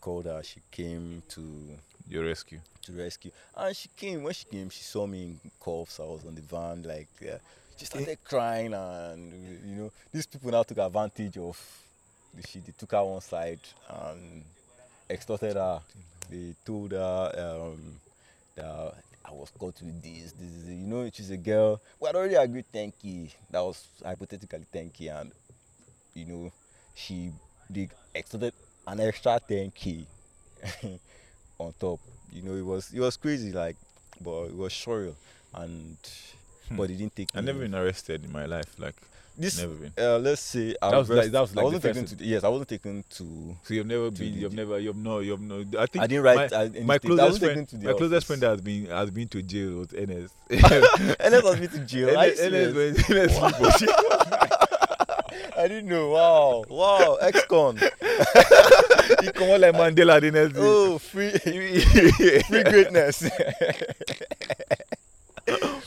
called 0.00 0.24
her. 0.26 0.42
She 0.42 0.60
came 0.70 1.22
to 1.30 1.78
Your 2.08 2.24
rescue. 2.24 2.60
to 2.82 2.92
rescue, 2.92 3.30
and 3.56 3.76
she 3.76 3.88
came. 3.96 4.24
When 4.24 4.34
she 4.34 4.44
came, 4.46 4.70
she 4.70 4.82
saw 4.82 5.06
me 5.06 5.22
in 5.22 5.40
cuffs. 5.62 6.00
I 6.00 6.04
was 6.04 6.24
on 6.26 6.34
the 6.34 6.40
van, 6.42 6.82
like 6.82 7.08
uh, 7.22 7.38
she 7.76 7.84
started 7.86 8.18
crying, 8.24 8.74
and 8.74 9.32
you 9.64 9.76
know, 9.76 9.92
these 10.12 10.26
people 10.26 10.50
now 10.50 10.64
took 10.64 10.78
advantage 10.78 11.38
of 11.38 11.56
the 12.34 12.42
shit. 12.46 12.66
They 12.66 12.72
took 12.76 12.90
her 12.90 13.04
one 13.04 13.20
side 13.20 13.60
and 13.88 14.42
extorted 15.08 15.54
her. 15.54 15.80
They 16.28 16.54
told 16.64 16.90
her 16.90 17.70
um, 17.72 18.00
that 18.56 18.94
I 19.24 19.30
was 19.32 19.50
caught 19.58 19.80
with 19.82 20.02
this, 20.02 20.32
this, 20.32 20.50
this. 20.64 20.68
You 20.68 20.86
know, 20.86 21.10
she's 21.12 21.30
a 21.30 21.36
girl. 21.36 21.80
We 22.00 22.06
had 22.06 22.16
already 22.16 22.34
agreed 22.34 22.66
10k. 22.72 23.30
That 23.50 23.60
was 23.60 23.86
hypothetically 24.04 24.66
10k, 24.72 25.20
and 25.20 25.32
you 26.14 26.26
know, 26.26 26.52
she 26.94 27.32
they 27.70 27.88
extorted 28.14 28.54
an 28.86 29.00
extra 29.00 29.40
10k 29.48 30.04
on 31.58 31.72
top. 31.78 32.00
You 32.32 32.42
know, 32.42 32.54
it 32.54 32.64
was 32.64 32.92
it 32.92 33.00
was 33.00 33.16
crazy, 33.16 33.52
like, 33.52 33.76
but 34.20 34.44
it 34.44 34.56
was 34.56 34.72
surreal, 34.72 35.14
and 35.54 35.96
Hmm. 36.68 36.76
but 36.76 36.90
it 36.90 36.96
didn't 36.96 37.16
take. 37.16 37.28
I've 37.34 37.44
never 37.44 37.58
been 37.58 37.74
arrested 37.74 38.24
in 38.24 38.30
my 38.32 38.46
life. 38.46 38.78
Like 38.78 38.94
This 39.36 39.58
never 39.58 39.74
been. 39.74 39.92
uh, 39.98 40.18
let's 40.18 40.42
say 40.42 40.74
I 40.82 40.90
That 40.90 40.96
was 40.98 41.08
like 41.10 41.30
that 41.30 41.40
was 41.40 41.56
like 41.56 41.62
I 41.62 41.64
wasn't 41.64 41.82
taken 41.82 42.04
to. 42.06 42.24
Yes, 42.24 42.44
I 42.44 42.48
wasn't 42.48 42.68
taken 42.68 43.02
to. 43.10 43.56
So 43.62 43.74
you've 43.74 43.86
never 43.86 44.10
been. 44.10 44.34
You've 44.34 44.52
never. 44.52 44.78
You've 44.78 44.96
no. 44.96 45.20
You've 45.20 45.40
no. 45.40 45.64
I 45.78 45.86
think 45.86 46.04
I 46.04 46.06
didn't 46.06 46.24
write. 46.24 46.50
my- 46.50 46.56
I, 46.58 46.64
any 46.64 46.80
my 46.82 46.98
closest 46.98 47.38
friend, 47.42 47.68
my 47.72 47.78
the 47.92 47.94
closest 47.94 48.26
friend 48.26 48.42
that 48.42 48.50
has 48.50 48.60
been 48.60 48.86
has 48.86 49.10
been 49.10 49.28
to 49.28 49.42
jail 49.42 49.78
was 49.78 49.92
NS. 49.92 50.30
and 50.50 51.32
let 51.32 51.44
us 51.44 51.58
be 51.58 51.68
to 51.68 51.78
jail. 51.80 52.08
NS, 52.08 52.38
serious? 52.38 52.74
went- 53.08 53.10
NS 53.10 53.40
was 53.60 53.74
shit. 53.78 53.90
I 55.56 55.68
didn't 55.68 55.86
know. 55.86 56.10
Wow, 56.10 56.64
wow, 56.68 57.14
ex-con. 57.20 57.78
He 59.20 59.30
come 59.32 59.50
out 59.50 59.60
like 59.60 59.74
Mandela 59.74 60.20
the 60.20 60.30
next 60.30 60.54
day. 60.54 60.60
Oh, 60.62 60.98
free, 60.98 61.30
free 62.42 62.62
greatness. 62.64 63.22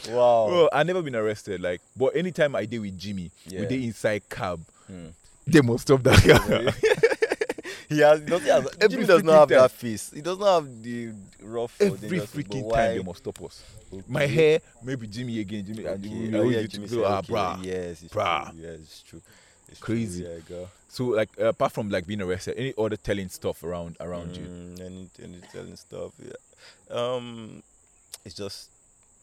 wow. 0.10 0.48
Bro, 0.48 0.70
I 0.74 0.84
never 0.84 1.02
been 1.02 1.16
arrested. 1.16 1.62
Like, 1.62 1.82
but 1.96 2.16
anytime 2.16 2.56
I 2.56 2.66
deal 2.66 2.82
with 2.82 2.98
Jimmy, 2.98 3.32
we 3.50 3.58
Yeah. 3.58 3.66
dey 3.66 3.84
inside 3.84 4.28
cab. 4.30 4.60
Hmm. 4.88 5.08
They 5.48 5.62
must 5.62 5.84
stop 5.84 6.02
that 6.04 6.22
car. 6.24 6.60
he 7.90 8.00
has. 8.00 8.20
He 8.22 8.26
doesn't 8.26 8.48
have 8.48 8.68
Every 8.80 8.90
Jimmy 8.90 9.06
does 9.06 9.24
not 9.24 9.40
have 9.42 9.50
time. 9.50 9.58
that 9.60 9.72
face. 9.72 10.12
He 10.12 10.22
does 10.22 10.40
not 10.40 10.56
have 10.62 10.84
the 10.84 11.12
rough. 11.44 11.80
Every 11.80 12.20
freaking 12.22 12.64
why- 12.64 12.76
time 12.78 12.98
they 12.98 13.04
must 13.04 13.20
stop 13.20 13.42
us. 13.44 13.64
Okay. 13.94 14.04
My 14.08 14.26
hair, 14.26 14.60
maybe 14.84 15.08
Jimmy 15.08 15.40
again. 15.40 15.66
Jimmy, 15.66 15.86
and 15.86 16.04
Okay. 16.06 16.10
we 16.30 16.40
Oh, 16.40 16.50
yeah, 16.50 16.64
Jimmy 16.68 16.88
said, 16.88 17.04
ah, 17.06 17.20
okay. 17.20 17.32
brah. 17.34 17.64
Yes, 17.64 18.02
it's 18.04 18.14
Brah. 18.14 18.50
true. 18.52 18.60
Yes, 18.62 18.80
it's 18.82 19.02
true. 19.04 19.22
It's 19.70 19.80
Crazy. 19.80 20.24
True. 20.24 20.32
Yeah, 20.34 20.40
girl. 20.50 20.70
So, 20.90 21.06
like, 21.06 21.30
uh, 21.40 21.46
apart 21.48 21.72
from 21.74 21.90
like 21.90 22.08
being 22.08 22.22
arrested, 22.22 22.56
any 22.58 22.74
other 22.78 22.98
telling 22.98 23.30
stuff 23.30 23.64
around 23.64 23.98
around 24.00 24.36
you? 24.36 24.44
Mm, 24.44 24.80
Any, 24.82 25.10
any 25.24 25.42
telling 25.52 25.76
stuff. 25.76 26.12
Yeah. 26.24 26.34
Um, 26.90 27.62
it's 28.24 28.36
just 28.36 28.70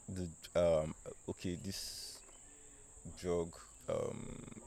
the 0.08 0.28
um. 0.54 0.94
Okay, 1.28 1.56
this 1.64 2.18
drug. 3.20 3.48
Um, 3.88 4.62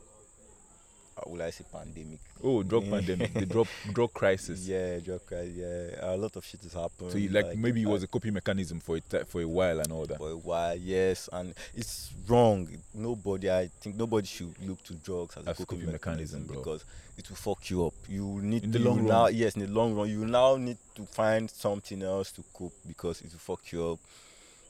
how 1.15 1.31
will 1.31 1.41
I 1.41 1.49
say 1.49 1.63
pandemic? 1.71 2.19
Oh, 2.43 2.61
drug 2.61 2.89
pandemic, 2.89 3.33
the 3.33 3.45
drug 3.45 3.67
drug 3.93 4.13
crisis. 4.13 4.67
Yeah, 4.67 4.99
drug 4.99 5.25
crisis. 5.25 5.55
Yeah, 5.55 6.13
a 6.13 6.17
lot 6.17 6.35
of 6.35 6.45
shit 6.45 6.61
has 6.63 6.73
happened. 6.73 7.11
So, 7.11 7.17
you, 7.17 7.29
like, 7.29 7.55
maybe 7.55 7.81
it 7.83 7.87
was 7.87 8.03
a 8.03 8.07
coping 8.07 8.33
mechanism 8.33 8.81
for 8.81 8.97
it 8.97 9.03
for 9.27 9.41
a 9.41 9.47
while 9.47 9.79
and 9.79 9.91
all 9.93 10.05
that. 10.05 10.17
for 10.17 10.31
a 10.31 10.35
while, 10.37 10.75
yes, 10.75 11.29
and 11.31 11.53
it's 11.73 12.11
wrong. 12.27 12.67
Nobody, 12.93 13.49
I 13.49 13.69
think, 13.79 13.95
nobody 13.95 14.27
should 14.27 14.53
look 14.61 14.83
to 14.83 14.93
drugs 14.95 15.37
as, 15.37 15.47
As 15.47 15.59
a 15.59 15.65
coping, 15.65 15.79
coping 15.79 15.93
mechanism, 15.93 16.41
mechanism, 16.41 16.63
because 16.63 16.85
it 17.17 17.29
will 17.29 17.37
fuck 17.37 17.69
you 17.69 17.85
up. 17.85 17.93
You 18.09 18.41
need 18.41 18.65
In 18.65 18.73
to 18.73 18.79
the 18.79 18.83
long 18.85 18.97
run. 18.97 19.07
Now, 19.07 19.27
yes, 19.27 19.55
in 19.55 19.61
the 19.61 19.71
long 19.71 19.95
run, 19.95 20.09
you 20.09 20.25
now 20.25 20.57
need 20.57 20.77
to 20.95 21.05
find 21.05 21.49
something 21.49 22.03
else 22.03 22.31
to 22.33 22.43
cope 22.53 22.73
because 22.85 23.21
it 23.21 23.31
will 23.31 23.39
fuck 23.55 23.71
you 23.71 23.91
up. 23.91 23.99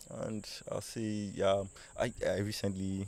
And 0.10 0.48
I'll 0.72 0.82
say, 0.82 1.02
yeah, 1.36 1.64
I, 2.00 2.12
I 2.28 2.40
recently 2.40 3.08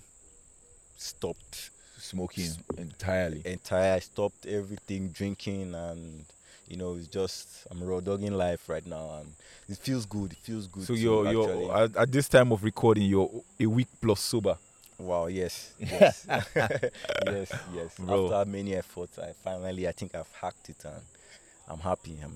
stopped 0.97 1.69
Smoking 1.99 2.51
entirely. 2.77 3.41
entire. 3.45 3.95
I 3.95 3.99
stopped 3.99 4.45
everything, 4.45 5.09
drinking, 5.09 5.73
and 5.73 6.25
you 6.67 6.77
know, 6.77 6.95
it's 6.95 7.07
just 7.07 7.65
I'm 7.71 7.83
raw 7.83 7.99
dogging 7.99 8.33
life 8.33 8.69
right 8.69 8.85
now, 8.85 9.19
and 9.19 9.31
it 9.69 9.77
feels 9.77 10.05
good. 10.05 10.31
It 10.33 10.37
feels 10.37 10.67
good. 10.67 10.83
So 10.83 10.93
you're 10.93 11.31
you're 11.31 11.75
at, 11.75 11.95
at 11.95 12.11
this 12.11 12.29
time 12.29 12.51
of 12.51 12.63
recording, 12.63 13.03
you're 13.03 13.29
a 13.59 13.65
week 13.65 13.87
plus 14.01 14.19
sober. 14.19 14.57
Wow, 14.99 15.27
yes, 15.27 15.73
yes, 15.79 16.25
yes, 16.55 17.51
yes. 17.73 17.95
Bro. 17.99 18.33
After 18.33 18.49
many 18.49 18.75
efforts, 18.75 19.19
I 19.19 19.31
finally, 19.43 19.87
I 19.87 19.91
think 19.91 20.15
I've 20.15 20.31
hacked 20.41 20.69
it, 20.69 20.83
and 20.85 21.01
I'm 21.67 21.79
happy. 21.79 22.17
I'm, 22.23 22.33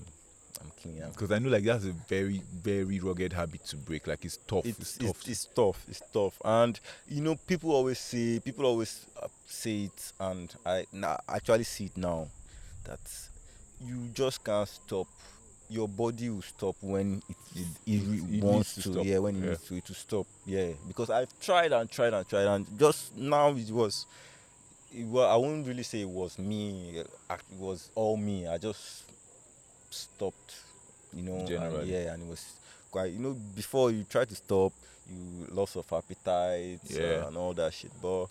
I'm 0.62 1.10
Because 1.10 1.32
I 1.32 1.38
know 1.38 1.48
like 1.50 1.64
that's 1.64 1.84
a 1.84 1.92
very 1.92 2.42
very 2.52 3.00
rugged 3.00 3.32
habit 3.32 3.64
to 3.66 3.76
break. 3.76 4.06
Like 4.06 4.24
it's 4.24 4.38
tough. 4.46 4.64
It's, 4.66 4.78
it's, 4.78 4.96
tough. 4.98 5.10
it's, 5.20 5.28
it's 5.28 5.44
tough. 5.46 5.84
It's 5.88 6.02
tough, 6.12 6.38
and 6.44 6.78
you 7.08 7.20
know, 7.20 7.36
people 7.46 7.72
always 7.72 7.98
say, 7.98 8.40
people 8.40 8.66
always 8.66 9.06
uh, 9.22 9.28
say 9.46 9.84
it, 9.84 10.12
and 10.20 10.54
I 10.64 10.86
now 10.92 11.18
actually 11.28 11.64
see 11.64 11.86
it 11.86 11.96
now, 11.96 12.28
that 12.84 13.00
you 13.80 14.08
just 14.14 14.44
can't 14.44 14.68
stop. 14.68 15.06
Your 15.68 15.88
body 15.88 16.28
will 16.28 16.42
stop 16.42 16.76
when 16.82 17.22
it, 17.30 17.36
it, 17.56 17.66
it, 17.86 18.36
it 18.36 18.44
wants 18.44 18.74
to 18.74 18.82
to, 18.82 18.92
stop. 18.92 19.06
yeah, 19.06 19.18
when 19.18 19.36
it 19.36 19.40
Yeah. 19.42 19.48
needs 19.50 19.68
to, 19.68 19.80
to 19.80 19.94
stop, 19.94 20.26
yeah. 20.44 20.72
Because 20.86 21.08
I've 21.08 21.32
tried 21.40 21.72
and 21.72 21.90
tried 21.90 22.12
and 22.12 22.28
tried, 22.28 22.46
and 22.46 22.66
just 22.78 23.16
now 23.16 23.48
it 23.54 23.70
was, 23.70 24.04
it 24.94 25.06
was 25.06 25.24
I 25.30 25.36
won't 25.36 25.66
really 25.66 25.82
say 25.82 26.02
it 26.02 26.08
was 26.08 26.38
me. 26.38 26.98
It 26.98 27.08
was 27.58 27.88
all 27.94 28.18
me. 28.18 28.46
I 28.46 28.58
just 28.58 29.04
stopped, 29.94 30.54
you 31.14 31.22
know. 31.22 31.36
and 31.46 31.86
yeah, 31.86 32.12
and 32.12 32.22
it 32.22 32.28
was 32.28 32.44
quite, 32.90 33.12
you 33.12 33.18
know, 33.18 33.32
before 33.54 33.90
you 33.90 34.04
try 34.04 34.24
to 34.24 34.34
stop, 34.34 34.72
you 35.10 35.46
loss 35.50 35.76
of 35.76 35.90
appetite 35.92 36.80
Yeah. 36.84 37.22
uh, 37.24 37.28
and 37.28 37.36
all 37.36 37.52
that 37.54 37.72
shit. 37.74 37.90
But 38.00 38.26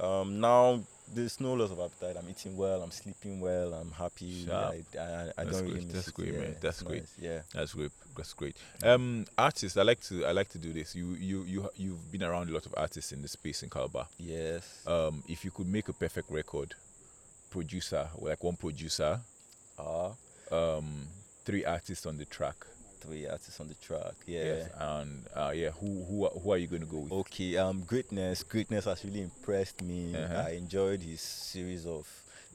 um, 0.00 0.40
now 0.40 0.80
there's 1.14 1.38
no 1.40 1.52
loss 1.54 1.70
of 1.70 1.78
appetite. 1.80 2.16
I'm 2.18 2.28
eating 2.30 2.56
well. 2.56 2.82
I'm 2.82 2.90
sleeping 2.90 3.40
well. 3.40 3.74
I'm 3.74 3.90
happy. 3.90 4.46
Sharp. 4.46 4.74
I, 4.94 4.98
I, 4.98 5.02
I 5.02 5.44
That's 5.44 5.50
don't 5.50 5.62
great. 5.64 5.74
really 5.74 5.84
That's 5.86 6.08
it. 6.08 6.14
great, 6.14 6.32
yeah, 6.32 6.38
man. 6.40 6.56
That's 6.60 6.82
great. 6.82 7.00
nice, 7.02 7.14
Yeah. 7.20 7.40
That's 7.52 7.74
great. 7.74 7.90
That's 8.16 8.32
great. 8.32 8.56
Um, 8.82 9.26
artists, 9.36 9.76
I 9.76 9.82
like 9.82 10.00
to 10.02 10.24
I 10.24 10.32
like 10.32 10.48
to 10.50 10.58
do 10.58 10.72
this. 10.72 10.94
You 10.94 11.12
you 11.14 11.42
you 11.44 11.70
you've 11.76 12.12
been 12.12 12.22
around 12.22 12.48
a 12.48 12.52
lot 12.52 12.64
of 12.66 12.74
artists 12.76 13.12
in 13.12 13.20
the 13.22 13.28
space 13.28 13.62
in 13.62 13.70
Calabar. 13.70 14.06
Yes. 14.18 14.82
Um, 14.86 15.22
if 15.28 15.44
you 15.44 15.50
could 15.50 15.66
make 15.66 15.88
a 15.88 15.92
perfect 15.92 16.30
record, 16.30 16.74
producer, 17.50 18.08
like 18.18 18.42
one 18.44 18.56
producer, 18.56 19.20
Ah, 19.78 20.12
um, 20.54 21.06
three 21.44 21.64
artists 21.64 22.06
on 22.06 22.16
the 22.18 22.24
track. 22.26 22.56
three 23.00 23.26
artists 23.28 23.60
on 23.60 23.68
the 23.68 23.74
track. 23.86 24.14
Yeah. 24.26 24.44
Yes. 24.44 24.70
And 24.78 25.26
uh, 25.36 25.52
yeah, 25.54 25.70
who 25.80 26.04
who 26.08 26.24
are- 26.24 26.30
who 26.40 26.52
are 26.52 26.56
you 26.58 26.66
going 26.66 26.80
to 26.86 26.88
go 26.88 27.00
with? 27.04 27.12
Okay, 27.12 27.56
um, 27.58 27.82
greatness. 27.86 28.42
Greatness 28.42 28.84
has 28.86 29.04
really 29.04 29.20
impressed 29.22 29.82
me. 29.82 30.16
Uh-huh. 30.16 30.44
I 30.48 30.50
enjoyed 30.52 31.00
his 31.02 31.20
series 31.20 31.84
of 31.86 32.06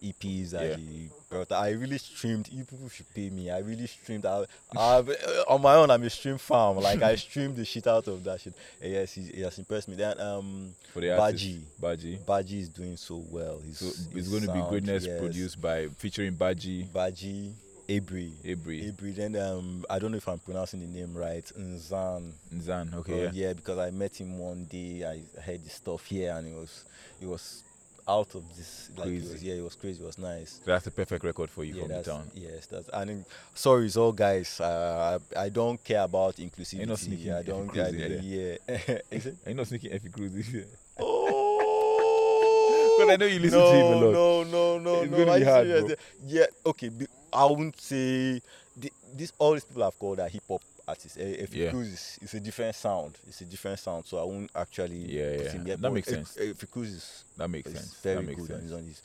EPs 0.01 0.51
that 0.51 0.65
Yeah. 0.69 0.75
he 0.77 1.09
brought. 1.29 1.51
I 1.51 1.71
really 1.71 1.99
streamed. 1.99 2.47
You 2.51 2.63
people 2.63 2.89
should 2.89 3.13
pay 3.13 3.29
me. 3.29 3.51
I 3.51 3.59
really 3.59 3.85
streamed. 3.85 4.25
I, 4.25 4.45
I, 4.75 5.03
on 5.47 5.61
my 5.61 5.75
own, 5.75 5.91
I'm 5.91 6.01
a 6.03 6.09
stream 6.09 6.37
farm. 6.39 6.77
Like 6.77 7.01
I 7.03 7.13
streamed 7.27 7.55
the 7.57 7.65
shit 7.65 7.85
out 7.85 8.07
of 8.07 8.23
that 8.23 8.41
shit. 8.41 8.53
Uh, 8.83 8.87
yes, 8.87 9.13
he, 9.13 9.21
he 9.23 9.41
has 9.41 9.59
impressed 9.59 9.87
me. 9.89 9.95
Then 9.97 10.19
um, 10.19 10.73
For 10.93 11.01
the 11.01 11.09
Baji. 11.17 11.61
Baji. 11.79 12.17
Baji 12.25 12.59
is 12.61 12.69
doing 12.69 12.97
so 12.97 13.21
well. 13.29 13.59
He's, 13.63 13.77
So 13.77 13.87
it's 14.17 14.29
going 14.29 14.43
to 14.47 14.53
be 14.53 14.61
Greatness 14.69 15.05
yes. 15.05 15.19
produced 15.19 15.61
by 15.61 15.87
featuring 15.97 16.33
Baji, 16.33 16.87
Baji, 16.91 17.53
Abri. 17.89 18.33
Abri, 18.47 18.87
Abri. 18.89 19.11
Then 19.11 19.35
um, 19.35 19.85
I 19.89 19.97
don't 19.99 20.11
know 20.11 20.17
if 20.17 20.27
I'm 20.27 20.39
pronouncing 20.39 20.79
the 20.79 20.87
name 20.99 21.13
right. 21.15 21.45
Nzan. 21.57 22.31
Nzan. 22.53 22.93
Okay, 22.95 23.13
Uh, 23.13 23.31
yeah. 23.31 23.47
yeah, 23.47 23.53
because 23.53 23.77
I 23.79 23.89
met 23.91 24.15
him 24.19 24.37
one 24.37 24.65
day. 24.65 25.03
I 25.05 25.21
heard 25.41 25.63
the 25.65 25.69
stuff 25.69 26.05
here, 26.05 26.33
and 26.35 26.47
it 26.47 26.55
was 26.55 26.85
it 27.21 27.27
was 27.27 27.63
out 28.07 28.33
of 28.35 28.43
this. 28.57 28.89
Like 28.97 29.07
it 29.09 29.23
was, 29.23 29.43
yeah, 29.43 29.55
it 29.55 29.63
was 29.63 29.75
crazy. 29.75 30.01
It 30.03 30.05
was 30.05 30.17
nice. 30.17 30.59
So 30.63 30.71
that's 30.71 30.85
the 30.85 30.91
perfect 30.91 31.23
record 31.23 31.49
for 31.49 31.63
you 31.63 31.75
yeah, 31.75 31.81
from 31.83 31.91
the 31.91 32.01
town. 32.03 32.31
yes, 32.35 32.65
that's. 32.67 32.89
And 32.89 33.09
then, 33.09 33.25
sorry, 33.55 33.85
it's 33.87 33.97
all 33.97 34.11
guys. 34.11 34.59
Uh, 34.59 35.19
I, 35.35 35.39
I 35.45 35.49
don't 35.49 35.83
care 35.83 36.03
about 36.03 36.35
inclusivity. 36.37 36.77
You're 36.79 36.87
not 36.87 36.99
sneaking 36.99 37.33
I 37.33 37.41
don't. 37.43 37.67
Cruz 37.67 37.85
I, 37.85 37.89
in 37.89 38.19
yeah. 38.23 38.55
It? 39.11 39.35
Are 39.45 39.49
you 39.49 39.55
not 39.55 39.67
sneaking 39.67 39.91
Effie 39.93 40.09
Cruz 40.09 40.31
this 40.33 40.47
year? 40.49 40.65
Oh. 40.99 42.95
'Cause 42.99 43.09
I 43.09 43.15
know 43.15 43.25
you 43.27 43.39
listen 43.39 43.59
no, 43.59 43.71
to 43.71 43.77
him 43.77 43.85
a 43.85 43.95
lot. 44.05 44.11
No, 44.11 44.43
no, 44.43 44.77
no, 44.79 45.01
It's 45.03 45.11
no. 45.11 45.25
gonna 45.25 45.39
be 45.39 45.45
hard, 45.45 45.67
bro. 45.67 45.95
Yeah. 46.25 46.45
Okay. 46.65 46.89
be- 46.89 47.07
I 47.33 47.45
wouldn't 47.45 47.79
say 47.79 48.41
the, 48.77 48.91
this. 49.15 49.31
All 49.37 49.53
these 49.53 49.63
people 49.65 49.83
I've 49.83 49.97
called 49.99 50.19
a 50.19 50.27
hip 50.29 50.43
hop 50.47 50.61
artist. 50.87 51.17
Eh, 51.19 51.35
If 51.39 51.53
Yeah. 51.53 51.75
is 51.75 52.19
it's 52.21 52.33
a 52.33 52.39
different 52.39 52.75
sound. 52.75 53.17
It's 53.27 53.41
a 53.41 53.45
different 53.45 53.79
sound, 53.79 54.05
so 54.05 54.17
I 54.19 54.23
won't 54.23 54.49
actually. 54.55 54.97
Yeah, 54.97 55.37
put 55.37 55.45
yeah. 55.67 55.75
That 55.75 55.81
but 55.81 55.93
makes 55.93 56.07
sense. 56.09 56.37
If 56.37 56.63
is 56.77 57.23
That 57.37 57.49
makes 57.49 57.71
sense. 57.71 57.95
very 58.01 58.15
that 58.17 58.21
makes 58.27 58.41
good 58.41 58.51
on 58.55 58.61
sense. 58.69 58.85
his 58.87 59.01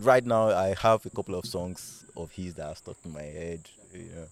Right 0.00 0.24
now, 0.24 0.48
I 0.50 0.74
have 0.74 1.04
a 1.06 1.10
couple 1.10 1.34
of 1.34 1.44
songs 1.46 2.04
of 2.16 2.30
his 2.32 2.54
that 2.54 2.66
are 2.66 2.76
stuck 2.76 2.96
in 3.04 3.12
my 3.12 3.22
head. 3.22 3.60
You 3.92 4.00
know, 4.00 4.26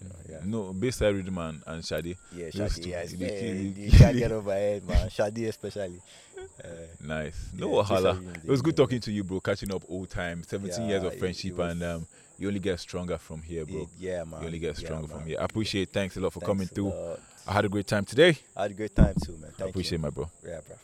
you 0.00 0.08
know, 0.08 0.14
yeah. 0.30 0.38
No, 0.44 0.72
Bayside 0.72 1.14
Rhythm 1.14 1.34
man 1.34 1.62
and 1.66 1.82
Shadi. 1.82 2.16
Yeah, 2.32 2.46
Shadi, 2.48 2.86
yeah, 2.86 3.00
it's 3.00 3.12
they 3.14 3.72
you 3.76 3.90
can't 3.90 4.16
get 4.16 4.30
over 4.38 4.52
head, 4.52 4.86
man. 4.86 5.08
Shadi 5.08 5.48
especially. 5.48 6.00
Uh, 6.64 6.68
Nice. 7.00 7.48
No 7.56 7.68
Yeah, 7.70 7.82
wahala. 7.82 8.36
It 8.44 8.48
was 8.48 8.62
good 8.62 8.76
talking 8.76 9.00
to 9.00 9.12
you, 9.12 9.24
bro. 9.24 9.40
Catching 9.40 9.72
up 9.74 9.82
old 9.88 10.08
time. 10.10 10.42
17 10.44 10.88
years 10.88 11.02
of 11.02 11.18
friendship, 11.18 11.56
was- 11.56 11.72
and 11.72 11.82
um, 11.82 12.06
you 12.38 12.48
only 12.48 12.60
get 12.60 12.78
stronger 12.80 13.18
from 13.18 13.42
here, 13.42 13.64
bro. 13.66 13.82
it- 13.82 13.88
yeah, 13.98 14.24
man. 14.24 14.40
you 14.40 14.46
only 14.46 14.58
get 14.58 14.78
Yeah, 14.78 14.86
stronger 14.86 15.08
from 15.08 15.24
here. 15.26 15.38
I 15.40 15.44
appreciate. 15.44 15.92
Thanks 15.92 16.16
a 16.16 16.20
lot 16.20 16.32
for 16.32 16.40
Thanks 16.40 16.48
coming 16.48 16.66
through. 16.68 16.90
lot. 16.90 17.20
I 17.46 17.52
had 17.52 17.64
a 17.64 17.68
great 17.68 17.86
time 17.86 18.04
today. 18.04 18.36
I 18.56 18.62
had 18.62 18.70
a 18.72 18.74
great 18.74 18.94
time 18.94 19.14
too, 19.24 19.32
man. 19.32 19.50
Thank 19.56 19.62
I 19.68 19.70
appreciate 19.70 19.98
you. 19.98 20.02
my 20.02 20.10
bro. 20.10 20.30
Yeah, 20.44 20.60
bro. 20.66 20.76